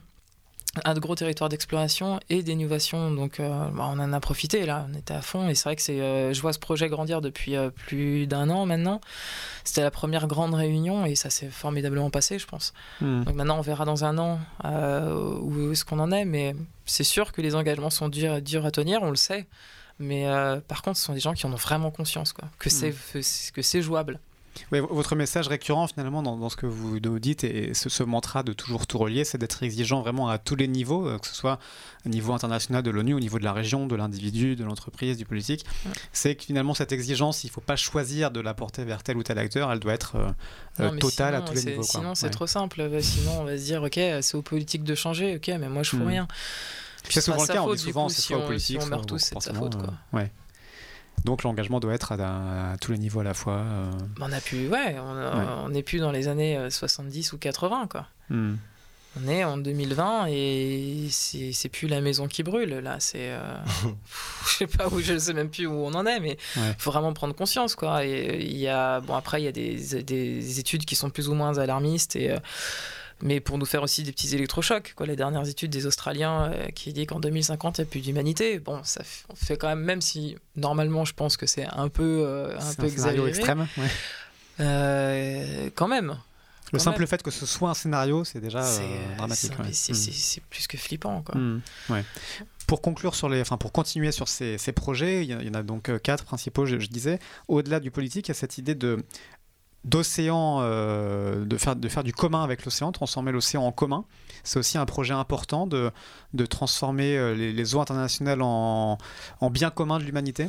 un 0.84 0.94
gros 0.94 1.14
territoire 1.14 1.48
d'exploration 1.48 2.20
et 2.28 2.42
d'innovation. 2.42 3.10
Donc, 3.10 3.40
euh, 3.40 3.48
bah, 3.70 3.88
on 3.88 3.98
en 3.98 4.12
a 4.12 4.20
profité 4.20 4.66
là, 4.66 4.86
on 4.90 4.96
était 4.96 5.14
à 5.14 5.22
fond. 5.22 5.48
Et 5.48 5.54
c'est 5.54 5.64
vrai 5.64 5.76
que 5.76 5.82
c'est, 5.82 6.00
euh, 6.00 6.32
je 6.32 6.40
vois 6.40 6.52
ce 6.52 6.58
projet 6.58 6.88
grandir 6.88 7.20
depuis 7.20 7.56
euh, 7.56 7.70
plus 7.70 8.26
d'un 8.26 8.50
an 8.50 8.66
maintenant. 8.66 9.00
C'était 9.64 9.82
la 9.82 9.90
première 9.90 10.26
grande 10.26 10.54
réunion 10.54 11.06
et 11.06 11.14
ça 11.14 11.30
s'est 11.30 11.48
formidablement 11.48 12.10
passé, 12.10 12.38
je 12.38 12.46
pense. 12.46 12.72
Hmm. 13.00 13.24
Donc 13.24 13.34
maintenant, 13.34 13.58
on 13.58 13.62
verra 13.62 13.84
dans 13.84 14.04
un 14.04 14.18
an 14.18 14.38
où 15.42 15.72
est-ce 15.72 15.84
qu'on 15.84 15.98
en 15.98 16.12
est. 16.12 16.24
Mais 16.24 16.54
c'est 16.84 17.04
sûr 17.04 17.32
que 17.32 17.40
les 17.40 17.54
engagements 17.54 17.90
sont 17.90 18.08
durs, 18.08 18.40
durs 18.42 18.66
à 18.66 18.70
tenir, 18.70 19.02
on 19.02 19.10
le 19.10 19.16
sait. 19.16 19.46
Mais 19.98 20.26
par 20.68 20.82
contre, 20.82 20.98
ce 20.98 21.04
sont 21.04 21.14
des 21.14 21.20
gens 21.20 21.32
qui 21.32 21.46
en 21.46 21.52
ont 21.52 21.56
vraiment 21.56 21.90
conscience, 21.90 22.32
quoi, 22.32 22.48
que 22.58 22.68
hmm. 22.68 22.92
c'est 23.22 23.52
que 23.52 23.62
c'est 23.62 23.82
jouable. 23.82 24.20
Oui, 24.72 24.80
votre 24.80 25.14
message 25.16 25.48
récurrent 25.48 25.86
finalement 25.86 26.22
dans, 26.22 26.48
ce 26.48 26.56
que 26.56 26.66
vous 26.66 26.98
nous 27.00 27.18
dites 27.18 27.44
et 27.44 27.74
ce, 27.74 28.02
mantra 28.02 28.42
de 28.42 28.52
toujours 28.52 28.86
tout 28.86 28.98
relier, 28.98 29.24
c'est 29.24 29.38
d'être 29.38 29.62
exigeant 29.62 30.00
vraiment 30.00 30.28
à 30.28 30.38
tous 30.38 30.56
les 30.56 30.68
niveaux, 30.68 31.06
euh, 31.06 31.18
que 31.18 31.26
ce 31.26 31.34
soit 31.34 31.58
au 32.04 32.08
niveau 32.08 32.32
international 32.32 32.82
de 32.82 32.90
l'ONU, 32.90 33.14
au 33.14 33.20
niveau 33.20 33.38
de 33.38 33.44
la 33.44 33.52
région, 33.52 33.86
de 33.86 33.96
l'individu, 33.96 34.56
de 34.56 34.64
l'entreprise, 34.64 35.16
du 35.16 35.24
politique. 35.24 35.64
C'est 36.12 36.34
que 36.34 36.44
finalement 36.44 36.74
cette 36.74 36.92
exigence, 36.92 37.44
il 37.44 37.48
ne 37.48 37.52
faut 37.52 37.60
pas 37.60 37.76
choisir 37.76 38.30
de 38.30 38.40
la 38.40 38.54
porter 38.54 38.84
vers 38.84 39.02
tel 39.02 39.16
ou 39.16 39.22
tel 39.22 39.38
acteur, 39.38 39.70
elle 39.72 39.80
doit 39.80 39.94
être 39.94 40.16
euh, 40.16 40.32
euh, 40.80 40.96
totale 40.98 41.34
à 41.34 41.40
tous 41.42 41.54
les 41.54 41.64
niveaux. 41.64 41.82
Sinon, 41.82 42.14
c'est 42.14 42.30
trop 42.30 42.46
simple. 42.46 42.88
Sinon, 43.00 43.40
on 43.40 43.44
va 43.44 43.56
se 43.58 43.64
dire, 43.64 43.82
ok, 43.82 44.00
c'est 44.20 44.34
aux 44.34 44.42
politiques 44.42 44.84
de 44.84 44.94
changer, 44.94 45.36
ok, 45.36 45.48
mais 45.60 45.68
moi 45.68 45.82
je 45.82 45.90
fous 45.90 45.96
hmm. 45.96 46.06
rien. 46.06 46.28
C'est 47.08 47.20
souvent 47.20 47.42
le 47.42 47.46
cas, 47.46 47.62
on 47.62 47.72
dit 47.72 47.78
souvent, 47.78 48.08
c'est 48.08 48.22
soit 48.22 48.38
aux 48.38 48.46
politiques, 48.46 48.80
si 48.80 48.86
on 48.86 48.90
meurt 48.90 49.06
tous, 49.06 49.18
c'est 49.18 49.40
sa 49.40 49.54
faute. 49.54 49.76
Quoi. 49.76 49.94
ouais. 50.12 50.30
Donc 51.24 51.42
l'engagement 51.42 51.80
doit 51.80 51.94
être 51.94 52.12
à, 52.12 52.76
tous 52.80 52.92
les 52.92 52.98
niveaux 52.98 53.20
à 53.20 53.24
la 53.24 53.34
fois. 53.34 53.54
Euh. 53.54 53.90
On 54.20 54.30
a 54.32 54.40
pu, 54.40 54.68
ouais, 54.68 54.96
on 54.98 55.68
n'est 55.68 55.82
plus 55.82 55.98
dans 55.98 56.12
les 56.12 56.28
années 56.28 56.58
70 56.70 57.32
euh, 57.32 57.36
ou 57.36 57.38
80, 57.38 57.88
quoi. 57.90 58.06
Hmm. 58.30 58.54
On 59.18 59.28
est 59.28 59.44
en 59.44 59.56
2020 59.56 60.26
et 60.28 61.08
c'est 61.10 61.68
plus 61.70 61.88
la 61.88 62.02
maison 62.02 62.28
qui 62.28 62.42
brûle. 62.42 62.74
Là, 62.74 62.96
c'est. 63.00 63.30
Euh, 63.30 63.56
je 64.46 64.50
sais 64.50 64.66
pas 64.66 64.88
où, 64.88 65.00
je 65.00 65.18
sais 65.18 65.32
même 65.32 65.48
plus 65.48 65.66
où 65.66 65.72
on 65.72 65.94
en 65.94 66.04
est, 66.04 66.20
mais 66.20 66.36
il 66.56 66.74
faut 66.78 66.90
vraiment 66.90 67.14
prendre 67.14 67.34
conscience, 67.34 67.74
quoi. 67.74 68.04
Et 68.04 68.42
il 68.42 68.58
y 68.58 68.68
a. 68.68 69.00
Bon, 69.00 69.14
après, 69.14 69.40
il 69.40 69.44
y 69.46 69.48
a 69.48 69.52
des, 69.52 70.02
des, 70.02 70.60
études 70.60 70.84
qui 70.84 70.96
sont 70.96 71.08
plus 71.08 71.28
ou 71.28 71.34
moins 71.34 71.56
alarmistes 71.56 72.14
et 72.14 72.36
mais 73.22 73.40
pour 73.40 73.58
nous 73.58 73.66
faire 73.66 73.82
aussi 73.82 74.02
des 74.02 74.12
petits 74.12 74.34
électrochocs. 74.34 74.94
Quoi. 74.94 75.06
Les 75.06 75.16
dernières 75.16 75.48
études 75.48 75.70
des 75.70 75.86
Australiens 75.86 76.52
euh, 76.52 76.66
qui 76.68 76.92
disent 76.92 77.06
qu'en 77.06 77.20
2050, 77.20 77.78
il 77.78 77.80
n'y 77.80 77.86
a 77.86 77.90
plus 77.90 78.00
d'humanité. 78.00 78.58
Bon, 78.58 78.80
ça 78.84 79.02
fait 79.34 79.56
quand 79.56 79.68
même, 79.68 79.80
même 79.80 80.00
si 80.00 80.36
normalement 80.56 81.04
je 81.04 81.14
pense 81.14 81.36
que 81.36 81.46
c'est 81.46 81.66
un 81.66 81.88
peu, 81.88 82.22
euh, 82.26 82.58
un 82.58 82.74
peu 82.74 82.84
un 82.84 82.86
exagéré. 82.86 83.28
extrême, 83.28 83.66
euh, 84.60 85.70
quand 85.74 85.88
même. 85.88 86.16
Le 86.72 86.80
simple 86.80 87.06
fait 87.06 87.22
que 87.22 87.30
ce 87.30 87.46
soit 87.46 87.70
un 87.70 87.74
scénario, 87.74 88.24
c'est 88.24 88.40
déjà 88.40 88.64
dramatique. 89.16 89.56
Hmm. 89.56 89.72
C'est 89.72 90.42
plus 90.50 90.66
que 90.66 90.76
flippant. 90.76 91.22
Quoi. 91.22 91.38
Hmm. 91.40 91.62
Pour 92.66 92.82
conclure 92.82 93.14
sur 93.14 93.28
les, 93.28 93.40
enfin 93.40 93.56
pour 93.56 93.70
continuer 93.70 94.10
sur 94.10 94.26
ces, 94.26 94.58
ces 94.58 94.72
projets, 94.72 95.24
il 95.24 95.30
y, 95.30 95.48
en 95.48 95.54
a 95.54 95.62
donc 95.62 95.96
quatre 96.02 96.24
principaux, 96.24 96.66
je, 96.66 96.80
je 96.80 96.88
disais. 96.88 97.20
Au-delà 97.46 97.78
du 97.78 97.92
politique, 97.92 98.26
il 98.26 98.30
y 98.30 98.32
a 98.32 98.34
cette 98.34 98.58
idée 98.58 98.74
de 98.74 98.98
d'océan, 99.86 100.58
euh, 100.60 101.44
de, 101.44 101.56
faire, 101.56 101.76
de 101.76 101.88
faire 101.88 102.04
du 102.04 102.12
commun 102.12 102.42
avec 102.42 102.64
l'océan, 102.64 102.92
transformer 102.92 103.32
l'océan 103.32 103.62
en 103.62 103.72
commun. 103.72 104.04
C'est 104.44 104.58
aussi 104.58 104.76
un 104.78 104.84
projet 104.84 105.14
important 105.14 105.66
de, 105.66 105.90
de 106.34 106.46
transformer 106.46 107.16
euh, 107.16 107.34
les, 107.34 107.74
eaux 107.74 107.80
internationales 107.80 108.42
en, 108.42 108.98
en 109.40 109.50
bien 109.50 109.70
commun 109.70 109.98
de 109.98 110.04
l'humanité. 110.04 110.48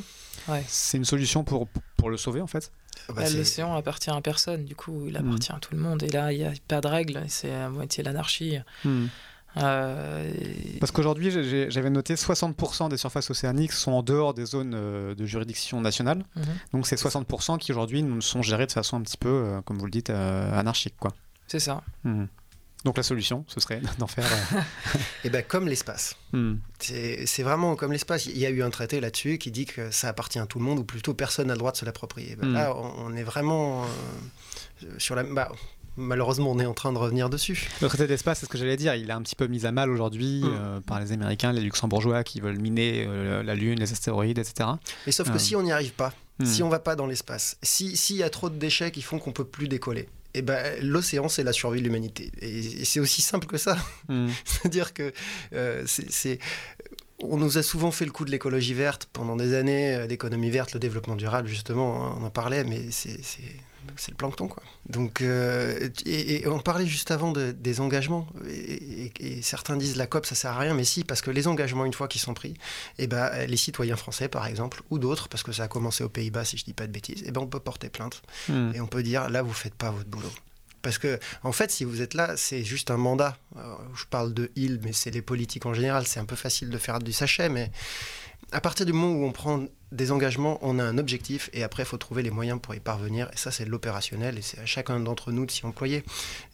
C'est 0.67 0.97
une 0.97 1.05
solution 1.05 1.43
pour, 1.43 1.67
pour 1.97 2.09
le 2.09 2.17
sauver 2.17 2.41
en 2.41 2.47
fait. 2.47 2.71
Ah 3.09 3.13
bah, 3.13 3.29
l'océan 3.29 3.75
appartient 3.75 4.09
à 4.09 4.19
personne, 4.21 4.65
du 4.65 4.75
coup 4.75 5.05
il 5.07 5.15
appartient 5.15 5.51
à 5.51 5.59
tout 5.59 5.73
le 5.75 5.81
monde. 5.81 6.03
Et 6.03 6.09
là, 6.09 6.31
il 6.31 6.39
n'y 6.39 6.45
a 6.45 6.53
pas 6.67 6.81
de 6.81 6.87
règles, 6.87 7.23
c'est 7.27 7.53
à 7.53 7.69
moitié 7.69 8.03
l'anarchie. 8.03 8.59
Hmm. 8.83 9.07
Euh, 9.55 10.31
Parce 10.79 10.91
qu'aujourd'hui, 10.91 11.31
j'avais 11.69 11.89
noté 11.89 12.15
60% 12.15 12.89
des 12.89 12.97
surfaces 12.97 13.29
océaniques 13.29 13.71
sont 13.71 13.91
en 13.91 14.03
dehors 14.03 14.33
des 14.33 14.45
zones 14.45 14.73
euh, 14.75 15.15
de 15.15 15.25
juridiction 15.25 15.81
nationale. 15.81 16.23
Mhm. 16.35 16.43
Donc 16.73 16.87
c'est 16.87 16.95
60% 16.95 17.57
qui 17.57 17.71
aujourd'hui 17.71 18.05
sont 18.19 18.41
gérés 18.41 18.67
de 18.67 18.71
façon 18.71 18.97
un 18.97 19.01
petit 19.01 19.17
peu, 19.17 19.29
euh, 19.29 19.61
comme 19.61 19.77
vous 19.77 19.85
le 19.85 19.91
dites, 19.91 20.09
anarchique. 20.09 20.95
quoi. 20.99 21.13
C'est 21.47 21.59
ça. 21.59 21.83
Mhm. 22.03 22.27
Donc 22.85 22.95
la 22.97 23.03
solution, 23.03 23.43
ce 23.47 23.59
serait 23.59 23.81
d'en 23.97 24.07
faire. 24.07 24.25
Et 24.25 24.57
eh 25.25 25.29
ben 25.29 25.43
comme 25.43 25.67
l'espace. 25.67 26.15
Mhm. 26.33 26.59
C'est 26.79 27.43
vraiment 27.43 27.75
comme 27.75 27.91
l'espace. 27.91 28.27
Il 28.27 28.37
y 28.37 28.45
a 28.45 28.49
eu 28.49 28.61
un 28.61 28.69
traité 28.69 28.99
là-dessus 28.99 29.39
qui 29.39 29.49
dit 29.49 29.65
que 29.65 29.89
ça 29.91 30.09
appartient 30.09 30.39
à 30.39 30.45
tout 30.45 30.59
le 30.59 30.65
monde, 30.65 30.79
ou 30.79 30.83
plutôt 30.83 31.13
personne 31.13 31.47
n'a 31.47 31.53
le 31.53 31.59
droit 31.59 31.71
de 31.71 31.77
se 31.77 31.85
l'approprier. 31.85 32.35
Ben 32.35 32.51
là, 32.51 32.75
on, 32.75 33.15
est 33.15 33.23
vraiment 33.23 33.85
sur 34.99 35.15
la. 35.15 35.23
Bah, 35.23 35.51
malheureusement, 35.97 36.51
on 36.51 36.59
est 36.59 36.65
en 36.65 36.73
train 36.73 36.93
de 36.93 36.97
revenir 36.97 37.29
dessus. 37.29 37.69
Le 37.81 37.87
traité 37.87 38.07
d'espace, 38.07 38.39
c'est 38.39 38.45
ce 38.45 38.49
que 38.49 38.57
j'allais 38.57 38.77
dire, 38.77 38.95
il 38.95 39.09
est 39.09 39.13
un 39.13 39.21
petit 39.21 39.35
peu 39.35 39.47
mis 39.47 39.65
à 39.65 39.71
mal 39.71 39.89
aujourd'hui 39.89 40.41
mm. 40.43 40.49
euh, 40.49 40.79
par 40.79 40.99
les 40.99 41.11
Américains, 41.11 41.51
les 41.51 41.61
Luxembourgeois 41.61 42.23
qui 42.23 42.39
veulent 42.39 42.59
miner 42.59 43.05
euh, 43.07 43.43
la 43.43 43.55
Lune, 43.55 43.79
les 43.79 43.91
astéroïdes, 43.91 44.37
etc. 44.37 44.69
Mais 45.05 45.11
sauf 45.11 45.29
que 45.29 45.35
euh. 45.35 45.39
si 45.39 45.55
on 45.55 45.63
n'y 45.63 45.71
arrive 45.71 45.93
pas, 45.93 46.13
mm. 46.39 46.45
si 46.45 46.63
on 46.63 46.69
va 46.69 46.79
pas 46.79 46.95
dans 46.95 47.07
l'espace, 47.07 47.57
s'il 47.61 48.15
y 48.15 48.23
a 48.23 48.29
trop 48.29 48.49
de 48.49 48.57
déchets 48.57 48.91
qui 48.91 49.01
font 49.01 49.19
qu'on 49.19 49.33
peut 49.33 49.45
plus 49.45 49.67
décoller, 49.67 50.07
eh 50.33 50.43
ben, 50.43 50.77
l'océan, 50.81 51.29
c'est 51.29 51.43
la 51.43 51.53
survie 51.53 51.79
de 51.79 51.85
l'humanité. 51.85 52.31
Et, 52.41 52.85
c'est 52.85 52.99
aussi 52.99 53.21
simple 53.21 53.47
que 53.47 53.57
ça. 53.57 53.77
Mm. 54.07 54.27
C'est-à-dire 54.45 54.93
que 54.93 55.11
c'est 55.85 56.39
on 57.23 57.37
nous 57.37 57.57
a 57.57 57.63
souvent 57.63 57.89
fait 57.89 58.05
le 58.05 58.11
coup 58.11 58.25
de 58.25 58.29
l'écologie 58.29 58.75
verte 58.75 59.09
pendant 59.11 59.35
des 59.35 59.55
années, 59.55 60.05
l'économie 60.07 60.51
verte, 60.51 60.73
le 60.73 60.79
développement 60.79 61.15
durable, 61.15 61.47
justement, 61.47 62.05
hein, 62.05 62.15
on 62.21 62.23
en 62.23 62.29
parlait, 62.29 62.63
mais 62.63 62.91
c'est 62.91 63.19
c'est 63.95 64.11
le 64.11 64.17
plancton, 64.17 64.47
quoi. 64.47 64.63
Donc, 64.89 65.21
euh, 65.21 65.89
et, 66.05 66.47
on 66.47 66.59
parlait 66.59 66.85
juste 66.85 67.11
avant 67.11 67.31
des 67.31 67.79
engagements, 67.79 68.27
et, 68.49 69.41
certains 69.41 69.77
disent 69.77 69.95
la 69.95 70.07
COP 70.07 70.25
ça 70.25 70.35
sert 70.35 70.51
à 70.51 70.59
rien, 70.59 70.73
mais 70.73 70.83
si, 70.83 71.03
parce 71.03 71.21
que 71.21 71.31
les 71.31 71.47
engagements, 71.47 71.85
une 71.85 71.93
fois 71.93 72.07
qu'ils 72.07 72.21
sont 72.21 72.33
pris, 72.33 72.51
et 72.97 73.03
eh 73.03 73.07
ben, 73.07 73.29
les 73.47 73.57
citoyens 73.57 73.95
français, 73.95 74.27
par 74.27 74.47
exemple, 74.47 74.81
ou 74.89 74.99
d'autres, 74.99 75.29
parce 75.29 75.43
que 75.43 75.51
ça 75.51 75.63
a 75.63 75.67
commencé 75.67 76.03
aux 76.03 76.09
Pays-Bas, 76.09 76.45
si 76.45 76.57
je 76.57 76.65
dis 76.65 76.73
pas 76.73 76.87
de 76.87 76.91
bêtises, 76.91 77.23
et 77.23 77.27
eh 77.27 77.31
ben, 77.31 77.41
on 77.41 77.47
peut 77.47 77.59
porter 77.59 77.89
plainte, 77.89 78.21
hmm. 78.49 78.71
et 78.73 78.81
on 78.81 78.87
peut 78.87 79.03
dire, 79.03 79.29
là, 79.29 79.41
vous 79.41 79.53
faites 79.53 79.75
pas 79.75 79.91
votre 79.91 80.09
boulot. 80.09 80.31
Parce 80.81 80.99
que, 80.99 81.19
en 81.43 81.51
fait, 81.51 81.71
si 81.71 81.83
vous 81.83 82.01
êtes 82.01 82.13
là, 82.13 82.37
c'est 82.37 82.63
juste 82.63 82.91
un 82.91 82.97
mandat. 82.97 83.37
je 83.55 84.05
parle 84.09 84.33
de 84.33 84.51
il, 84.55 84.79
mais 84.83 84.93
c'est 84.93 85.11
les 85.11 85.21
politiques 85.21 85.65
en 85.65 85.73
général. 85.73 86.07
C'est 86.07 86.19
un 86.19 86.25
peu 86.25 86.35
facile 86.35 86.69
de 86.69 86.77
faire 86.77 86.99
du 86.99 87.11
sachet, 87.11 87.49
mais 87.49 87.71
à 88.51 88.61
partir 88.61 88.85
du 88.85 88.93
moment 88.93 89.13
où 89.13 89.25
on 89.25 89.31
prend 89.31 89.65
des 89.91 90.11
engagements, 90.11 90.57
on 90.61 90.79
a 90.79 90.83
un 90.83 90.97
objectif 90.97 91.49
et 91.53 91.63
après 91.63 91.83
il 91.83 91.85
faut 91.85 91.97
trouver 91.97 92.23
les 92.23 92.31
moyens 92.31 92.59
pour 92.61 92.75
y 92.75 92.79
parvenir. 92.79 93.29
Et 93.33 93.37
ça, 93.37 93.51
c'est 93.51 93.65
l'opérationnel 93.65 94.37
et 94.37 94.41
c'est 94.41 94.59
à 94.59 94.65
chacun 94.65 94.99
d'entre 94.99 95.31
nous 95.31 95.45
de 95.45 95.51
s'y 95.51 95.65
employer. 95.65 96.03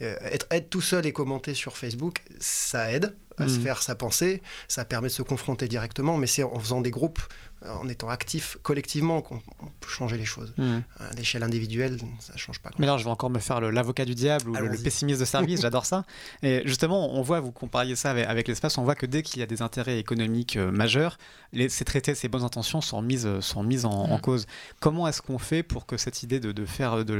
Euh, 0.02 0.16
être, 0.22 0.46
être 0.52 0.70
tout 0.70 0.82
seul 0.82 1.06
et 1.06 1.14
commenter 1.14 1.54
sur 1.54 1.78
Facebook, 1.78 2.22
ça 2.40 2.92
aide 2.92 3.16
à 3.38 3.48
se 3.48 3.56
Mhm. 3.56 3.64
faire 3.64 3.82
sa 3.82 3.96
pensée, 3.96 4.42
ça 4.68 4.86
permet 4.86 5.08
de 5.08 5.14
se 5.14 5.24
confronter 5.24 5.68
directement, 5.68 6.18
mais 6.18 6.28
c'est 6.28 6.44
en 6.44 6.60
faisant 6.60 6.82
des 6.82 6.92
groupes, 6.92 7.20
en 7.66 7.88
étant 7.88 8.10
actifs 8.10 8.58
collectivement 8.62 9.22
qu'on 9.22 9.42
on 9.62 9.68
peut 9.80 9.90
changer 9.90 10.18
les 10.18 10.26
choses. 10.26 10.54
Hmm. 10.58 10.80
À 11.00 11.14
l'échelle 11.16 11.44
individuelle, 11.44 11.98
ça 12.20 12.36
change 12.36 12.60
pas. 12.60 12.72
Mais 12.78 12.86
là, 12.86 12.98
je 12.98 13.06
vais 13.06 13.10
encore 13.10 13.30
me 13.30 13.40
faire 13.40 13.62
l'avocat 13.62 14.06
du 14.06 14.16
diable 14.16 14.50
ou 14.50 14.54
le, 14.54 14.78
pessimiste 14.78 15.20
de 15.20 15.26
service, 15.26 15.62
j'adore 15.62 15.86
ça. 15.86 16.04
Et 16.42 16.62
justement, 16.66 17.14
on 17.16 17.22
voit, 17.22 17.40
vous 17.40 17.52
compariez 17.52 17.96
ça 17.96 18.12
avec, 18.12 18.28
avec 18.28 18.48
l'espace, 18.48 18.78
on 18.78 18.84
voit 18.84 18.96
que 18.96 19.06
dès 19.06 19.24
qu'il 19.24 19.40
y 19.40 19.44
a 19.44 19.46
des 19.46 19.62
intérêts 19.62 19.98
économiques 19.98 20.58
euh, 20.58 20.72
majeurs, 20.72 21.18
les, 21.54 21.70
ces 21.70 21.86
traités, 21.86 22.16
ces 22.16 22.28
bonnes 22.28 22.44
intentions 22.44 22.82
sont 22.82 23.02
mises, 23.02 23.23
euh, 23.26 23.42
sont 23.42 23.64
mises 23.64 23.86
en, 23.86 23.92
en 23.92 24.18
Mm. 24.18 24.22
cause. 24.22 24.46
Comment 24.80 25.08
est-ce 25.08 25.22
qu'on 25.22 25.38
fait 25.38 25.64
pour 25.64 25.86
que 25.86 25.98
cette 25.98 26.24
idée 26.24 26.40
de, 26.40 26.52
de 26.52 26.66
faire 26.66 27.04
de 27.06 27.14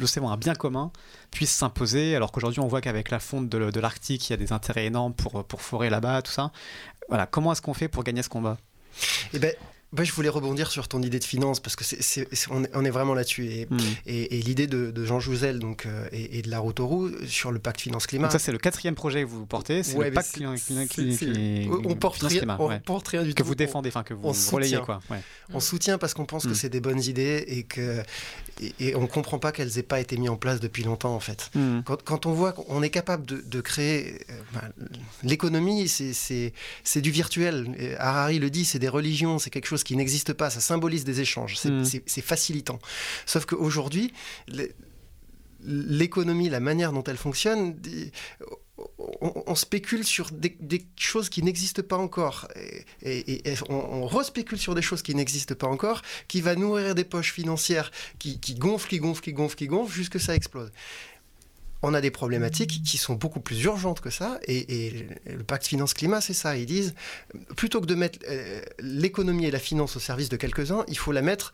l'océan 0.00 0.30
un 0.30 0.36
bien 0.36 0.54
commun 0.54 0.90
puisse 1.30 1.50
s'imposer, 1.50 2.14
alors 2.16 2.32
qu'aujourd'hui, 2.32 2.60
on 2.60 2.68
voit 2.68 2.80
qu'avec 2.80 3.10
la 3.10 3.18
fonte 3.20 3.48
de, 3.48 3.70
de 3.70 3.80
l'Arctique, 3.80 4.28
il 4.28 4.32
y 4.32 4.34
a 4.34 4.36
des 4.36 4.52
intérêts 4.52 4.86
énormes 4.86 5.14
pour, 5.14 5.44
pour 5.44 5.60
forer 5.62 5.90
là-bas, 5.90 6.22
tout 6.22 6.32
ça. 6.32 6.50
Voilà, 7.08 7.26
comment 7.26 7.52
est-ce 7.52 7.62
qu'on 7.62 7.74
fait 7.74 7.88
pour 7.88 8.04
gagner 8.04 8.22
ce 8.22 8.28
combat? 8.28 8.56
Eh 9.32 9.38
ben, 9.38 9.54
moi, 9.92 10.04
je 10.04 10.12
voulais 10.12 10.28
rebondir 10.28 10.70
sur 10.70 10.88
ton 10.88 11.02
idée 11.02 11.18
de 11.18 11.24
finance 11.24 11.60
parce 11.60 11.76
que 11.76 11.84
c'est, 11.84 12.02
c'est- 12.02 12.26
c'est- 12.32 12.48
on, 12.50 12.64
est, 12.64 12.70
on 12.74 12.84
est 12.84 12.90
vraiment 12.90 13.14
là-dessus. 13.14 13.46
Et, 13.46 13.66
Hmm. 13.70 13.78
et- 14.06 14.38
et 14.38 14.42
l'idée 14.42 14.66
de, 14.66 14.90
de 14.90 15.04
Jean 15.04 15.20
Jouzel 15.20 15.58
donc, 15.58 15.86
euh, 15.86 16.06
et, 16.12 16.38
et 16.38 16.42
de 16.42 16.50
la 16.50 16.58
roues 16.58 17.10
sur 17.26 17.52
le 17.52 17.58
pacte 17.58 17.80
finance-climat. 17.80 18.24
Donc 18.28 18.32
ça, 18.32 18.38
c'est 18.38 18.52
le 18.52 18.58
quatrième 18.58 18.94
projet 18.94 19.22
que 19.22 19.28
vous 19.28 19.44
portez, 19.46 19.82
c'est 19.82 19.96
Ouais, 19.96 20.08
le 20.08 20.14
pacte 20.14 20.32
climat- 20.34 20.56
climat- 20.56 20.86
climat- 20.86 21.68
on 21.84 21.94
porte 21.96 22.16
finance 22.16 22.32
rien, 22.32 22.40
climat, 22.40 22.56
on 22.58 22.68
ouais. 22.68 22.80
porte 22.80 23.08
rien 23.08 23.22
du 23.22 23.34
que 23.34 23.42
tout. 23.42 23.48
vous 23.48 23.54
défendez, 23.54 23.90
enfin 23.90 24.02
que 24.02 24.14
on 24.14 24.32
vous 24.32 24.50
relayez 24.56 24.70
soutient. 24.76 24.84
quoi. 24.84 25.00
Ouais. 25.10 25.20
On, 25.50 25.56
on 25.56 25.60
soutient 25.60 25.98
parce 25.98 26.14
qu'on 26.14 26.24
pense 26.26 26.44
que 26.44 26.50
Mm. 26.50 26.54
c'est 26.54 26.68
des 26.70 26.80
bonnes 26.80 27.02
idées 27.02 27.44
et 27.46 27.62
que 27.64 28.02
et, 28.78 28.94
on 28.94 29.06
comprend 29.06 29.38
pas 29.38 29.50
qu'elles 29.52 29.78
aient 29.78 29.82
pas 29.82 30.00
été 30.00 30.16
mises 30.16 30.28
en 30.30 30.36
place 30.36 30.60
depuis 30.60 30.84
longtemps 30.84 31.14
en 31.14 31.20
fait. 31.20 31.50
Hmm. 31.54 31.80
Quand, 31.84 32.02
quand 32.02 32.26
on 32.26 32.32
voit 32.32 32.52
qu'on 32.52 32.82
est 32.82 32.90
capable 32.90 33.24
de, 33.26 33.42
de 33.44 33.60
créer 33.60 34.20
euh, 34.30 34.34
ben, 34.54 34.62
l'économie, 35.22 35.88
c'est- 35.88 36.12
c'est 36.12 36.52
c'est 36.84 37.00
du 37.00 37.10
virtuel. 37.10 37.96
Harari 37.98 38.38
le 38.38 38.50
dit, 38.50 38.64
c'est 38.64 38.78
des 38.78 38.88
religions, 38.88 39.38
c'est 39.38 39.50
quelque 39.50 39.66
chose 39.66 39.81
qui 39.84 39.96
n'existe 39.96 40.32
pas. 40.32 40.50
Ça 40.50 40.60
symbolise 40.60 41.04
des 41.04 41.20
échanges, 41.20 41.56
c'est 41.58 41.70
Mm. 41.70 42.22
facilitant. 42.22 42.78
Sauf 43.26 43.44
qu'aujourd'hui, 43.46 44.12
l'économie, 45.64 46.48
la 46.48 46.60
manière 46.60 46.92
dont 46.92 47.04
elle 47.04 47.16
fonctionne, 47.16 47.80
on, 49.20 49.44
on 49.46 49.54
spécule 49.54 50.04
sur 50.04 50.30
des, 50.32 50.56
des 50.60 50.84
choses 50.96 51.28
qui 51.28 51.42
n'existent 51.42 51.82
pas 51.82 51.96
encore. 51.96 52.48
Et, 53.02 53.18
et- 53.18 53.48
et 53.52 53.54
on, 53.68 53.74
on 53.74 54.06
respécule 54.06 54.58
sur 54.58 54.74
des 54.74 54.82
choses 54.82 55.02
qui 55.02 55.14
n'existent 55.14 55.54
pas 55.54 55.68
encore, 55.68 56.02
qui 56.26 56.40
va 56.40 56.56
nourrir 56.56 56.94
des 56.94 57.04
poches 57.04 57.32
financières 57.32 57.90
qui, 58.18 58.40
qui 58.40 58.54
gonflent, 58.56 58.88
qui 58.88 58.98
gonflent, 58.98 59.22
qui 59.22 59.32
gonflent, 59.32 59.56
qui 59.56 59.66
gonflent, 59.68 59.92
jusque 59.94 60.18
ça 60.18 60.34
explose. 60.34 60.70
On 61.82 61.94
a 61.94 62.00
des 62.00 62.10
problématiques 62.10 62.82
qui 62.84 62.96
sont 62.96 63.14
beaucoup 63.14 63.40
plus 63.40 63.62
urgentes 63.64 64.00
que 64.00 64.10
ça, 64.10 64.38
et, 64.46 65.06
le 65.26 65.42
pacte 65.42 65.66
finance-climat, 65.66 66.20
c'est 66.20 66.32
ça. 66.32 66.56
Ils 66.56 66.66
disent, 66.66 66.94
plutôt 67.56 67.80
que 67.80 67.86
de 67.86 67.94
mettre 67.94 68.20
euh, 68.28 68.62
l'économie 68.78 69.46
et 69.46 69.50
la 69.50 69.58
finance 69.58 69.96
au 69.96 70.00
service 70.00 70.28
de 70.28 70.36
quelques-uns, 70.36 70.84
il 70.88 70.96
faut 70.96 71.12
la 71.12 71.22
mettre 71.22 71.52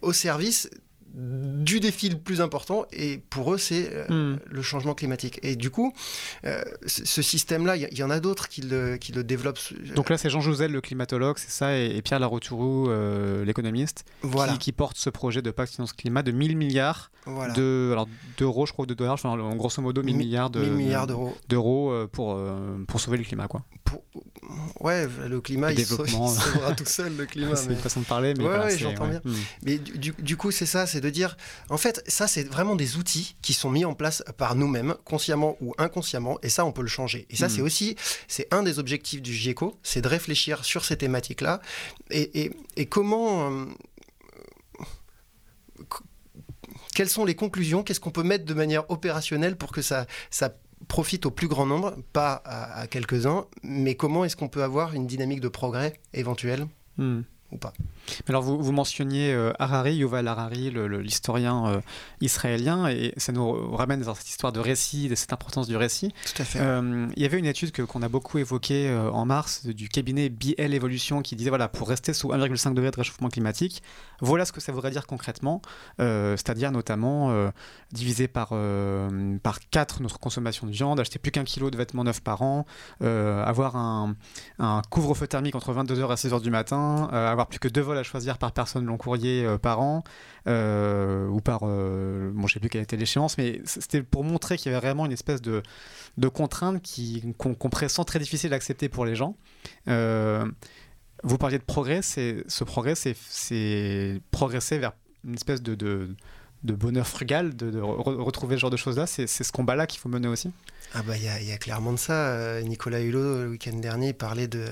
au 0.00 0.12
service 0.12 0.70
du 1.18 1.80
défi 1.80 2.10
le 2.10 2.18
plus 2.18 2.42
important, 2.42 2.84
et 2.92 3.18
pour 3.30 3.54
eux, 3.54 3.58
c'est 3.58 3.90
euh, 3.92 4.34
Hmm. 4.34 4.38
le 4.50 4.62
changement 4.62 4.94
climatique. 4.94 5.40
Et 5.42 5.56
du 5.56 5.70
coup, 5.70 5.92
euh, 6.44 6.62
ce 6.86 7.04
ce 7.06 7.22
système-là, 7.22 7.76
il 7.76 7.98
y, 7.98 8.02
en 8.02 8.10
a 8.10 8.20
d'autres 8.20 8.48
qui 8.48 8.60
le, 8.60 8.96
qui 8.98 9.12
le 9.12 9.24
développent. 9.24 9.58
Donc 9.94 10.10
là, 10.10 10.18
c'est 10.18 10.28
Jean 10.28 10.40
Jouzel, 10.42 10.70
le 10.72 10.80
climatologue, 10.82 11.38
c'est 11.38 11.50
ça, 11.50 11.78
et, 11.78 11.96
et 11.96 12.02
Pierre 12.02 12.20
Larouturou, 12.20 12.90
euh, 12.90 13.44
l'économiste, 13.46 14.04
voilà, 14.22 14.52
qui, 14.52 14.58
qui 14.58 14.72
porte 14.72 14.98
ce 14.98 15.08
projet 15.08 15.40
de 15.40 15.50
pacte 15.50 15.72
finance-climat 15.74 16.22
de 16.22 16.32
1000 16.32 16.56
milliards 16.56 17.10
voilà. 17.24 17.54
de, 17.54 17.88
alors, 17.92 18.08
d'euros, 18.36 18.66
je 18.66 18.72
crois, 18.72 18.84
de 18.86 18.92
dollars, 18.94 19.14
enfin, 19.14 19.30
en 19.30 19.56
grosso 19.56 19.80
modo 19.80 20.02
1000 20.02 20.14
Mi- 20.16 20.24
milliards 20.24 20.50
de- 20.50 20.60
1000 20.60 20.72
milliards 20.72 21.06
d'euros. 21.06 21.34
d'euros 21.48 21.90
euh, 21.92 22.06
pour, 22.06 22.34
euh, 22.34 22.76
pour 22.86 23.00
sauver 23.00 23.16
le 23.16 23.24
climat. 23.24 23.48
Quoi. 23.48 23.62
Pour- 23.86 24.04
Ouais, 24.80 25.06
le 25.28 25.40
climat, 25.40 25.72
Le 25.72 25.78
il 25.80 25.86
sauvera 25.86 26.72
tout 26.76 26.84
seul, 26.84 27.16
le 27.16 27.24
climat. 27.26 27.56
c'est 27.56 27.68
mais- 27.68 27.74
une 27.74 27.80
façon 27.80 28.00
de 28.00 28.04
parler, 28.04 28.34
mais 28.36 28.44
Ouais, 28.44 28.48
voilà, 28.50 28.64
ouais, 28.66 28.70
c'est- 28.72 28.78
j'entends 28.78 29.08
bien. 29.08 29.20
Hmm. 29.24 29.34
Mais 29.64 29.78
du, 29.78 30.36
coup, 30.36 30.50
c'est 30.50 30.66
ça, 30.66 30.86
c'est 30.86 31.00
de 31.00 31.08
dire, 31.10 31.36
en 31.70 31.76
fait, 31.78 32.02
ça, 32.06 32.28
c'est 32.28 32.44
vraiment 32.44 32.76
des 32.76 32.96
outils 32.96 33.36
qui 33.42 33.54
sont 33.54 33.70
mis 33.70 33.84
en 33.84 33.94
place 33.94 34.22
par 34.36 34.54
nous-mêmes, 34.54 34.94
consciemment 35.04 35.56
ou 35.60 35.74
inconsciemment, 35.78 36.38
et 36.42 36.48
ça, 36.48 36.64
on 36.64 36.72
peut 36.72 36.82
le 36.82 36.88
changer. 36.88 37.26
Et 37.30 37.36
ça, 37.36 37.46
Mhm. 37.48 37.54
c'est 37.54 37.62
aussi, 37.62 37.96
c'est 38.28 38.52
un 38.52 38.62
des 38.62 38.78
objectifs 38.78 39.22
du 39.22 39.32
GIECO, 39.32 39.76
c'est 39.82 40.02
de 40.02 40.08
réfléchir 40.08 40.64
sur 40.64 40.84
ces 40.84 40.96
thématiques-là, 40.96 41.60
et, 42.10 42.42
et- 42.44 42.50
et 42.76 42.86
comment... 42.86 43.50
euh, 43.50 43.64
qu- 45.90 46.02
quelles 46.94 47.08
sont 47.10 47.24
les 47.24 47.34
conclusions 47.34 47.82
Qu'est-ce 47.82 48.00
qu'on 48.00 48.10
peut 48.10 48.22
mettre 48.22 48.44
de 48.44 48.54
manière 48.54 48.88
opérationnelle 48.90 49.56
pour 49.56 49.70
que 49.72 49.82
ça, 49.82 50.06
ça 50.30 50.54
profite 50.88 51.26
au 51.26 51.30
plus 51.30 51.48
grand 51.48 51.66
nombre, 51.66 51.96
pas 52.12 52.34
à, 52.44 52.80
à 52.80 52.86
quelques-uns, 52.86 53.46
mais 53.62 53.94
comment 53.96 54.24
est-ce 54.24 54.36
qu'on 54.36 54.48
peut 54.48 54.62
avoir 54.62 54.94
une 54.94 55.06
dynamique 55.06 55.40
de 55.40 55.48
progrès 55.48 55.94
éventuelle 56.14 56.66
Hmm. 56.98 57.20
ou 57.52 57.58
pas? 57.58 57.72
Alors 58.28 58.42
vous, 58.42 58.58
vous 58.62 58.72
mentionniez 58.72 59.32
euh, 59.32 59.52
Harari, 59.58 59.96
Yuval 59.96 60.28
Harari, 60.28 60.70
l'historien 60.70 61.66
euh, 61.66 61.80
israélien, 62.20 62.88
et 62.88 63.12
ça 63.16 63.32
nous 63.32 63.74
ramène 63.74 64.00
dans 64.00 64.14
cette 64.14 64.28
histoire 64.28 64.52
de 64.52 64.60
récit, 64.60 65.08
de 65.08 65.14
cette 65.14 65.32
importance 65.32 65.66
du 65.66 65.76
récit. 65.76 66.12
Tout 66.34 66.42
à 66.42 66.44
fait. 66.44 66.60
Euh, 66.60 67.06
il 67.16 67.22
y 67.22 67.26
avait 67.26 67.38
une 67.38 67.46
étude 67.46 67.72
qu'on 67.86 68.02
a 68.02 68.08
beaucoup 68.08 68.38
évoquée 68.38 68.94
en 69.12 69.24
mars 69.24 69.66
du 69.66 69.88
cabinet 69.88 70.28
BL 70.28 70.74
Evolution 70.74 71.22
qui 71.22 71.36
disait 71.36 71.50
voilà 71.50 71.68
pour 71.68 71.88
rester 71.88 72.12
sous 72.12 72.28
1,5 72.28 72.74
degré 72.74 72.90
de 72.90 72.96
réchauffement 72.96 73.28
climatique, 73.28 73.82
voilà 74.20 74.44
ce 74.44 74.52
que 74.52 74.60
ça 74.60 74.72
voudrait 74.72 74.90
dire 74.90 75.06
concrètement, 75.06 75.62
c'est-à-dire 75.98 76.72
notamment 76.72 77.50
diviser 77.92 78.28
par 78.28 78.52
par 79.42 79.60
4 79.70 80.02
notre 80.02 80.18
consommation 80.18 80.66
de 80.66 80.72
viande, 80.72 81.00
acheter 81.00 81.18
plus 81.18 81.30
qu'un 81.30 81.44
kilo 81.44 81.70
de 81.70 81.76
vêtements 81.76 82.04
neufs 82.04 82.22
par 82.22 82.42
an, 82.42 82.66
avoir 83.00 83.76
un, 83.76 84.14
un 84.58 84.82
couvre-feu 84.90 85.26
thermique 85.26 85.54
entre 85.54 85.72
22h 85.72 86.12
et 86.12 86.28
6h 86.28 86.40
du 86.40 86.50
matin, 86.50 87.08
avoir 87.12 87.46
plus 87.46 87.58
que 87.58 87.68
deux 87.68 87.80
vols 87.80 87.95
à 87.96 88.02
choisir 88.02 88.38
par 88.38 88.52
personne 88.52 88.84
long 88.84 88.96
courrier 88.96 89.44
euh, 89.44 89.58
par 89.58 89.80
an, 89.80 90.04
euh, 90.46 91.26
ou 91.28 91.40
par. 91.40 91.60
euh, 91.64 92.30
bon, 92.34 92.46
je 92.46 92.54
sais 92.54 92.60
plus 92.60 92.68
quelle 92.68 92.82
était 92.82 92.96
l'échéance, 92.96 93.36
mais 93.38 93.60
c'était 93.64 94.02
pour 94.02 94.24
montrer 94.24 94.56
qu'il 94.56 94.70
y 94.70 94.74
avait 94.74 94.86
vraiment 94.86 95.06
une 95.06 95.12
espèce 95.12 95.42
de, 95.42 95.62
de 96.16 96.28
contrainte 96.28 96.82
qu'on, 97.38 97.54
qu'on 97.54 97.70
pressent 97.70 98.04
très 98.06 98.18
difficile 98.18 98.50
d'accepter 98.50 98.88
pour 98.88 99.04
les 99.04 99.14
gens. 99.16 99.36
Vous 101.24 101.38
parliez 101.38 101.58
de 101.58 101.64
progrès, 101.64 102.02
ce 102.02 102.64
progrès, 102.64 102.94
c'est, 102.94 104.20
progresser 104.30 104.78
vers 104.78 104.92
une 105.24 105.34
espèce 105.34 105.62
de. 105.62 105.74
de 105.74 106.72
bonheur 106.74 107.06
frugal, 107.06 107.56
de, 107.56 107.70
de 107.70 107.80
re- 107.80 108.20
retrouver 108.22 108.56
ce 108.56 108.60
genre 108.60 108.70
de 108.70 108.76
choses-là, 108.76 109.06
c'est, 109.06 109.26
ce 109.26 109.52
combat-là 109.52 109.86
qu'il 109.86 110.00
faut 110.00 110.08
mener 110.08 110.28
aussi. 110.28 110.50
Ah 110.94 111.02
bah 111.02 111.16
il 111.16 111.24
y, 111.24 111.52
a- 111.52 111.58
clairement 111.58 111.92
de 111.92 111.98
ça. 111.98 112.60
Nicolas 112.62 113.00
Hulot, 113.00 113.42
le 113.44 113.48
week-end 113.50 113.76
dernier, 113.76 114.12
parlait 114.12 114.48
de, 114.48 114.64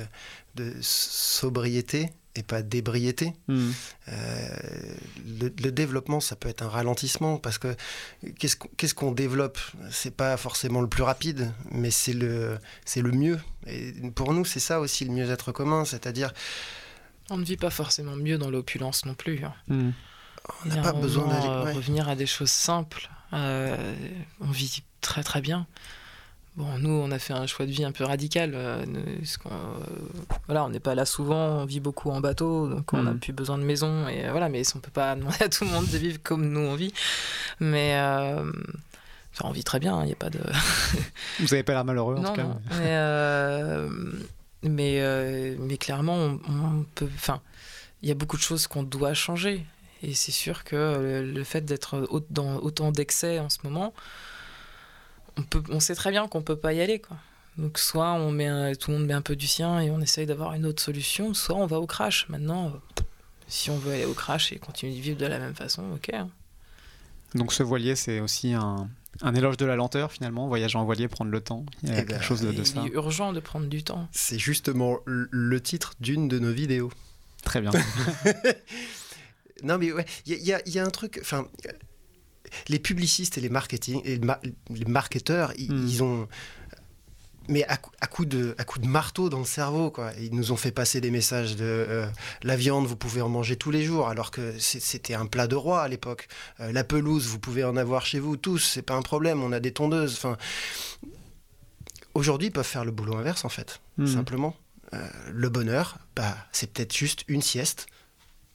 de 0.56 0.72
sobriété 0.80 2.10
et 2.36 2.42
pas 2.42 2.62
d'ébriété. 2.62 3.32
Hmm. 3.48 3.70
Euh, 4.08 4.48
le, 5.40 5.52
le 5.62 5.72
développement, 5.72 6.20
ça 6.20 6.36
peut 6.36 6.48
être 6.48 6.62
un 6.62 6.68
ralentissement 6.68 7.38
parce 7.38 7.58
que 7.58 7.74
qu'est-ce 8.38 8.56
qu'on 8.56 8.68
qu'on 9.08 9.12
développe? 9.12 9.58
C'est 9.90 10.14
pas 10.16 10.36
forcément 10.36 10.80
le 10.80 10.88
plus 10.88 11.02
rapide, 11.02 11.52
mais 11.70 11.90
c'est 11.90 12.12
le, 12.12 12.58
c'est 12.84 13.02
le 13.02 13.12
mieux. 13.12 13.40
Et 13.66 13.92
pour 14.14 14.32
nous, 14.32 14.44
c'est 14.44 14.60
ça 14.60 14.80
aussi 14.80 15.04
le 15.04 15.12
mieux-être 15.12 15.52
commun, 15.52 15.84
c'est-à-dire 15.84 16.32
On 17.30 17.36
ne 17.38 17.44
vit 17.44 17.56
pas 17.56 17.70
forcément 17.70 18.16
mieux 18.16 18.38
dans 18.38 18.50
l'opulence 18.50 19.04
non 19.06 19.14
plus. 19.14 19.44
hein. 19.44 19.54
Hmm. 19.68 19.90
on 20.64 20.68
n'a 20.68 20.82
pas 20.82 20.92
besoin 20.92 21.26
d'aller. 21.28 21.46
euh, 21.46 21.64
ouais. 21.64 21.72
revenir 21.72 22.08
à 22.08 22.16
des 22.16 22.26
choses 22.26 22.50
simples. 22.50 23.08
Euh, 23.32 23.94
on 24.40 24.50
vit 24.50 24.82
très 25.00 25.22
très 25.22 25.40
bien. 25.40 25.66
Bon, 26.56 26.78
nous, 26.78 26.90
on 26.90 27.10
a 27.10 27.18
fait 27.18 27.32
un 27.32 27.46
choix 27.48 27.66
de 27.66 27.72
vie 27.72 27.84
un 27.84 27.90
peu 27.90 28.04
radical. 28.04 28.52
euh, 28.54 28.84
parce 29.18 29.36
qu'on, 29.38 29.48
euh, 29.50 29.84
voilà, 30.46 30.64
on 30.64 30.68
n'est 30.68 30.78
pas 30.78 30.94
là 30.94 31.04
souvent, 31.04 31.62
on 31.62 31.64
vit 31.64 31.80
beaucoup 31.80 32.10
en 32.10 32.20
bateau, 32.20 32.68
donc 32.68 32.92
on 32.92 33.02
n'a 33.02 33.12
Mhm. 33.12 33.18
plus 33.18 33.32
besoin 33.32 33.58
de 33.58 33.64
maison. 33.64 34.06
Et 34.06 34.24
euh, 34.24 34.30
voilà, 34.30 34.48
mais 34.48 34.62
on 34.76 34.78
peut 34.78 34.90
pas 34.92 35.14
demander 35.16 35.42
à 35.42 35.48
tout 35.48 35.64
le 35.64 35.70
monde 35.70 35.86
de 35.88 35.98
vivre 35.98 36.18
comme 36.22 36.48
nous 36.48 36.60
on 36.60 36.76
vit. 36.76 36.92
Mais 37.58 37.96
enfin, 39.32 39.48
on 39.48 39.50
vit 39.50 39.64
très 39.64 39.80
bien. 39.80 40.00
Il 40.02 40.06
n'y 40.06 40.12
a 40.12 40.16
pas 40.16 40.30
de. 40.30 40.38
Vous 41.40 41.46
n'avez 41.46 41.64
pas 41.64 41.72
l'air 41.72 41.84
malheureux 41.84 42.14
en 42.16 42.20
non, 42.20 42.28
tout 42.30 42.36
cas. 42.36 42.44
non. 42.44 42.60
Mais, 42.78 43.88
mais, 44.62 45.56
mais 45.58 45.76
clairement, 45.76 46.14
on, 46.16 46.40
on 46.48 46.84
peut. 46.94 47.08
Enfin, 47.16 47.40
il 48.02 48.08
y 48.08 48.12
a 48.12 48.14
beaucoup 48.14 48.36
de 48.36 48.42
choses 48.42 48.66
qu'on 48.68 48.82
doit 48.84 49.14
changer. 49.14 49.64
Et 50.04 50.14
c'est 50.14 50.32
sûr 50.32 50.64
que 50.64 50.76
le, 50.76 51.32
le 51.32 51.44
fait 51.44 51.62
d'être 51.62 52.06
dans 52.30 52.56
autant 52.58 52.92
d'excès 52.92 53.38
en 53.38 53.48
ce 53.48 53.58
moment, 53.64 53.94
on, 55.36 55.42
peut, 55.42 55.62
on 55.70 55.80
sait 55.80 55.94
très 55.94 56.10
bien 56.10 56.26
qu'on 56.28 56.42
peut 56.42 56.56
pas 56.56 56.72
y 56.72 56.80
aller. 56.80 56.98
Quoi. 57.00 57.16
Donc, 57.58 57.78
soit 57.78 58.12
on 58.12 58.30
met 58.30 58.46
un- 58.46 58.74
tout 58.74 58.90
le 58.90 58.98
monde 58.98 59.06
met 59.06 59.14
un 59.14 59.22
peu 59.22 59.36
du 59.36 59.46
sien 59.46 59.80
et 59.80 59.90
on 59.90 60.00
essaye 60.00 60.26
d'avoir 60.26 60.54
une 60.54 60.66
autre 60.66 60.82
solution, 60.82 61.34
soit 61.34 61.56
on 61.56 61.66
va 61.66 61.78
au 61.80 61.86
crash. 61.86 62.28
Maintenant, 62.28 62.66
euh, 62.66 63.02
si 63.48 63.70
on 63.70 63.78
veut 63.78 63.92
aller 63.92 64.04
au 64.06 64.14
crash 64.14 64.52
et 64.52 64.58
continuer 64.58 64.94
de 64.96 65.00
vivre 65.00 65.18
de 65.18 65.26
la 65.26 65.38
même 65.38 65.54
façon, 65.54 65.82
ok. 65.94 66.10
hein. 66.14 66.28
Donc 67.34 67.52
ce 67.52 67.62
voilier, 67.64 67.96
c'est 67.96 68.20
aussi 68.20 68.52
un, 68.52 68.88
un 69.22 69.34
éloge 69.34 69.56
de 69.56 69.66
la 69.66 69.74
lenteur 69.76 70.12
finalement, 70.12 70.46
voyager 70.46 70.78
en 70.78 70.84
voilier, 70.84 71.08
prendre 71.08 71.32
le 71.32 71.40
temps. 71.40 71.64
Il 71.82 71.88
y 71.88 71.92
a 71.92 71.94
Eh 71.94 71.96
quelque 71.98 72.10
ben, 72.12 72.20
chose 72.22 72.40
de, 72.42 72.52
de 72.52 72.62
il 72.62 72.86
est 72.86 72.94
urgent 72.94 73.32
de 73.32 73.40
prendre 73.40 73.66
du 73.66 73.82
temps. 73.82 74.08
C'est 74.12 74.38
justement 74.38 74.98
le- 75.04 75.60
titre 75.60 75.94
d'une 76.00 76.28
de 76.28 76.38
nos 76.38 76.52
vidéos. 76.52 76.92
Très 77.42 77.60
bien. 77.60 77.72
non, 79.62 79.78
mais 79.78 79.92
ouais, 79.92 80.04
il 80.26 80.34
y, 80.34 80.54
y, 80.70 80.78
a 80.78 80.84
un 80.84 80.90
truc. 80.90 81.18
Enfin, 81.20 81.46
les 82.68 82.78
publicistes 82.78 83.38
et 83.38 83.40
les, 83.40 83.48
marketing, 83.48 84.00
et 84.04 84.18
les 84.18 84.84
marketeurs, 84.84 85.50
hmm. 85.50 85.86
ils 85.86 86.02
ont 86.02 86.28
mais 87.46 87.62
à, 87.64 87.76
coup 88.06 88.24
de, 88.24 88.54
à 88.56 88.64
coup 88.64 88.78
de 88.78 88.86
marteau 88.86 89.28
dans 89.28 89.38
le 89.38 89.44
cerveau. 89.44 89.90
Quoi. 89.90 90.12
Ils 90.18 90.34
nous 90.34 90.52
ont 90.52 90.56
fait 90.56 90.70
passer 90.70 91.02
des 91.02 91.10
messages 91.10 91.56
de 91.56 91.64
euh, 91.64 92.06
la 92.42 92.56
viande, 92.56 92.86
vous 92.86 92.96
pouvez 92.96 93.20
en 93.20 93.28
manger 93.28 93.56
tous 93.56 93.70
les 93.70 93.84
jours, 93.84 94.08
alors 94.08 94.30
que 94.30 94.54
c'était 94.58 95.12
un 95.12 95.26
plat 95.26 95.46
de 95.46 95.54
roi 95.54 95.82
à 95.82 95.88
l'époque. 95.88 96.28
Euh, 96.60 96.72
la 96.72 96.84
pelouse, 96.84 97.26
vous 97.26 97.38
pouvez 97.38 97.62
en 97.62 97.76
avoir 97.76 98.06
chez 98.06 98.18
vous 98.18 98.38
tous, 98.38 98.60
c'est 98.60 98.80
pas 98.80 98.94
un 98.94 99.02
problème, 99.02 99.42
on 99.42 99.52
a 99.52 99.60
des 99.60 99.72
tondeuses. 99.72 100.14
Enfin, 100.14 100.38
Aujourd'hui, 102.14 102.48
ils 102.48 102.52
peuvent 102.52 102.64
faire 102.64 102.84
le 102.84 102.92
boulot 102.92 103.16
inverse, 103.16 103.44
en 103.44 103.48
fait, 103.48 103.80
hmm. 103.98 104.06
simplement. 104.06 104.56
Euh, 104.92 105.08
le 105.32 105.48
bonheur, 105.48 105.98
bah, 106.14 106.36
c'est 106.52 106.72
peut-être 106.72 106.96
juste 106.96 107.24
une 107.26 107.42
sieste, 107.42 107.86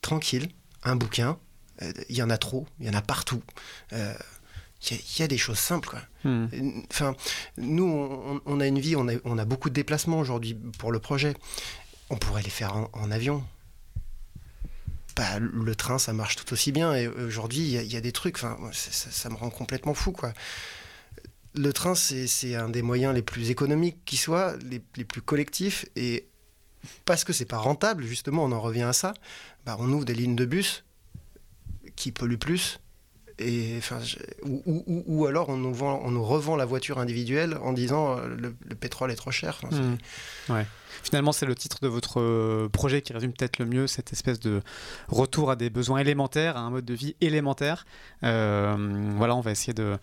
tranquille, 0.02 0.48
un 0.84 0.96
bouquin. 0.96 1.38
Il 2.10 2.16
y 2.16 2.22
en 2.22 2.30
a 2.30 2.38
trop, 2.38 2.68
il 2.80 2.88
y 2.88 2.90
en 2.90 2.94
a 2.94 3.02
partout 3.02 3.42
il 4.92 5.20
y, 5.20 5.24
a 5.24 5.28
des 5.28 5.38
choses 5.38 5.60
simples. 5.60 5.90
Quoi. 5.90 6.00
Hmm. 6.24 6.48
Enfin, 6.90 7.16
nous, 7.58 8.42
on, 8.46 8.60
a 8.60 8.66
une 8.66 8.80
vie, 8.80 8.96
on 8.96 9.08
a, 9.10 9.14
on 9.26 9.38
a 9.38 9.46
beaucoup 9.46 9.70
de 9.70 9.74
déplacements 9.74 10.20
aujourd'hui 10.20 10.56
pour 10.78 10.92
le 10.92 11.00
projet. 11.00 11.34
On 12.10 12.16
pourrait 12.16 12.44
les 12.44 12.50
faire 12.50 12.88
en, 12.94 13.12
avion. 13.12 13.44
Bah, 15.16 15.40
le 15.40 15.76
train, 15.76 16.00
ça 16.00 16.14
marche 16.14 16.38
tout 16.38 16.54
aussi 16.54 16.72
bien. 16.72 16.96
Et 16.96 17.08
aujourd'hui, 17.08 17.60
il 17.60 17.92
y, 17.92 17.98
a 17.98 18.02
des 18.02 18.14
trucs, 18.14 18.38
enfin, 18.38 18.58
ça, 18.72 19.12
ça, 19.12 19.30
me 19.30 19.36
rend 19.36 19.50
complètement 19.50 19.94
fou. 19.94 20.14
Quoi. 20.14 20.34
Le 21.56 21.74
train, 21.74 21.94
c'est 21.94 22.56
un 22.56 22.70
des 22.70 22.82
moyens 22.82 23.14
les 23.14 23.22
plus 23.22 23.50
économiques 23.50 23.98
qui 24.06 24.16
soient, 24.16 24.56
les, 24.64 24.82
les 24.96 25.04
plus 25.04 25.22
collectifs. 25.22 25.86
Et 25.98 26.30
parce 27.04 27.26
que 27.26 27.34
c'est 27.34 27.46
pas 27.46 27.58
rentable, 27.58 28.06
justement, 28.06 28.46
on 28.46 28.54
en 28.54 28.62
revient 28.62 28.84
à 28.84 28.94
ça, 28.94 29.14
bah, 29.66 29.76
on 29.80 29.92
ouvre 29.92 30.06
des 30.06 30.16
lignes 30.16 30.38
de 30.38 30.46
bus 30.46 30.86
qui 32.00 32.12
polluent 32.14 32.38
plus 32.38 32.80
et, 33.40 33.76
enfin, 33.78 34.00
ou, 34.44 34.84
ou, 34.86 35.26
alors 35.26 35.50
on 35.50 35.58
nous, 35.58 35.74
vend, 35.74 36.02
on 36.04 36.12
nous 36.12 36.24
revend 36.24 36.56
la 36.56 36.66
voiture 36.66 37.00
individuelle 37.00 37.58
en 37.62 37.72
disant 37.72 38.18
euh, 38.18 38.28
le, 38.28 38.56
le 38.68 38.76
pétrole 38.76 39.12
est 39.12 39.16
trop 39.16 39.32
cher. 39.32 39.62
Mmh. 39.72 40.54
ouais. 40.54 40.66
Finalement, 41.04 41.32
c'est 41.32 41.46
le 41.46 41.56
titre 41.56 41.78
de 41.82 41.88
votre 41.88 42.20
euh, 42.20 42.70
projet 42.70 43.02
qui 43.02 43.14
résume 43.14 43.34
peut-être 43.34 43.60
le 43.60 43.66
mieux 43.66 43.88
cette 43.88 44.14
espèce 44.14 44.40
de 44.40 44.62
retour 45.08 45.52
à 45.52 45.56
des 45.56 45.70
besoins 45.70 46.00
élémentaires, 46.00 46.58
à 46.58 46.62
un 46.62 46.70
mode 46.70 46.86
de 46.86 46.94
vie 46.94 47.16
élémentaire. 47.22 47.86
Euh, 48.24 48.76
voilà, 49.16 49.36
on 49.36 49.42
va 49.42 49.52
essayer 49.52 49.74
de, 49.74 49.98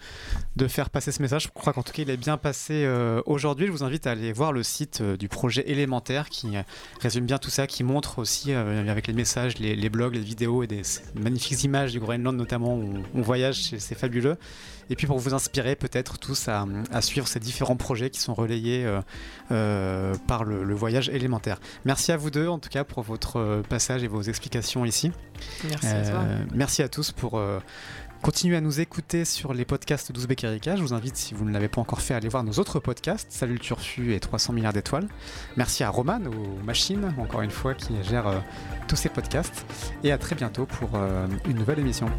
de, 0.56 0.66
faire 0.66 0.90
passer 0.90 1.12
ce 1.12 1.22
message. 1.22 1.44
Je 1.44 1.48
crois 1.48 1.72
qu'en 1.72 1.82
tout 1.82 1.92
cas, 1.92 2.02
il 2.02 2.10
est 2.10 2.16
bien 2.16 2.36
passé 2.36 2.88
aujourd'hui. 3.26 3.66
Je 3.66 3.72
vous 3.72 3.84
invite 3.84 4.06
à 4.06 4.12
aller 4.12 4.32
voir 4.32 4.52
le 4.52 4.62
site 4.62 5.02
du 5.02 5.28
projet 5.28 5.64
élémentaire 5.66 6.28
qui 6.28 6.48
résume 7.00 7.26
bien 7.26 7.38
tout 7.38 7.50
ça, 7.50 7.66
qui 7.66 7.84
montre 7.84 8.18
aussi 8.18 8.52
avec 8.52 9.06
les 9.06 9.12
messages, 9.12 9.58
les, 9.58 9.88
blogs, 9.88 10.14
les 10.14 10.20
vidéos 10.20 10.62
et 10.62 10.66
des 10.66 10.82
magnifiques 11.14 11.62
images 11.64 11.92
du 11.92 12.00
Groenland 12.00 12.36
notamment 12.36 12.76
où 12.76 12.94
on 13.14 13.22
voyage, 13.22 13.74
c'est 13.78 13.94
fabuleux. 13.98 14.36
Et 14.90 14.96
puis 14.96 15.06
pour 15.06 15.18
vous 15.18 15.34
inspirer 15.34 15.76
peut-être 15.76 16.18
tous 16.18 16.48
à, 16.48 16.66
suivre 17.00 17.26
ces 17.26 17.40
différents 17.40 17.76
projets 17.76 18.10
qui 18.10 18.20
sont 18.20 18.34
relayés 18.34 18.84
euh, 18.84 19.00
euh, 19.50 20.14
par 20.26 20.44
le, 20.44 20.74
voyage 20.74 21.08
élémentaire. 21.08 21.58
Merci 21.84 22.12
à 22.12 22.16
vous 22.16 22.30
deux 22.30 22.48
en 22.48 22.58
tout 22.58 22.68
cas 22.68 22.84
pour 22.84 23.02
votre 23.02 23.38
euh, 23.38 23.62
passage 23.62 24.04
et 24.04 24.08
vos 24.08 24.22
explications 24.22 24.84
ici. 24.84 25.10
Merci 25.68 25.86
à 25.86 26.10
toi. 26.10 26.24
Merci 26.54 26.82
à 26.82 26.88
tous 26.88 27.12
pour 27.12 27.40
continuer 28.22 28.56
à 28.56 28.60
nous 28.60 28.80
écouter 28.80 29.24
sur 29.24 29.54
les 29.54 29.64
podcasts 29.64 30.12
d'Ouzbek 30.12 30.44
Erika. 30.44 30.76
Je 30.76 30.82
vous 30.82 30.94
invite, 30.94 31.16
si 31.16 31.34
vous 31.34 31.44
ne 31.44 31.52
l'avez 31.52 31.68
pas 31.68 31.80
encore 31.80 32.00
fait, 32.00 32.14
à 32.14 32.18
aller 32.18 32.28
voir 32.28 32.44
nos 32.44 32.52
autres 32.52 32.80
podcasts, 32.80 33.30
Salut 33.30 33.54
le 33.54 33.58
Turfu 33.58 34.14
et 34.14 34.20
300 34.20 34.52
milliards 34.52 34.72
d'étoiles. 34.72 35.08
Merci 35.56 35.84
à 35.84 35.90
Roman, 35.90 36.20
aux 36.26 36.62
machines, 36.64 37.14
encore 37.18 37.42
une 37.42 37.50
fois, 37.50 37.74
qui 37.74 37.94
gère 38.02 38.42
tous 38.88 38.96
ces 38.96 39.08
podcasts. 39.08 39.64
Et 40.04 40.12
à 40.12 40.18
très 40.18 40.34
bientôt 40.34 40.66
pour 40.66 40.90
une 41.46 41.56
nouvelle 41.56 41.78
émission. 41.78 42.10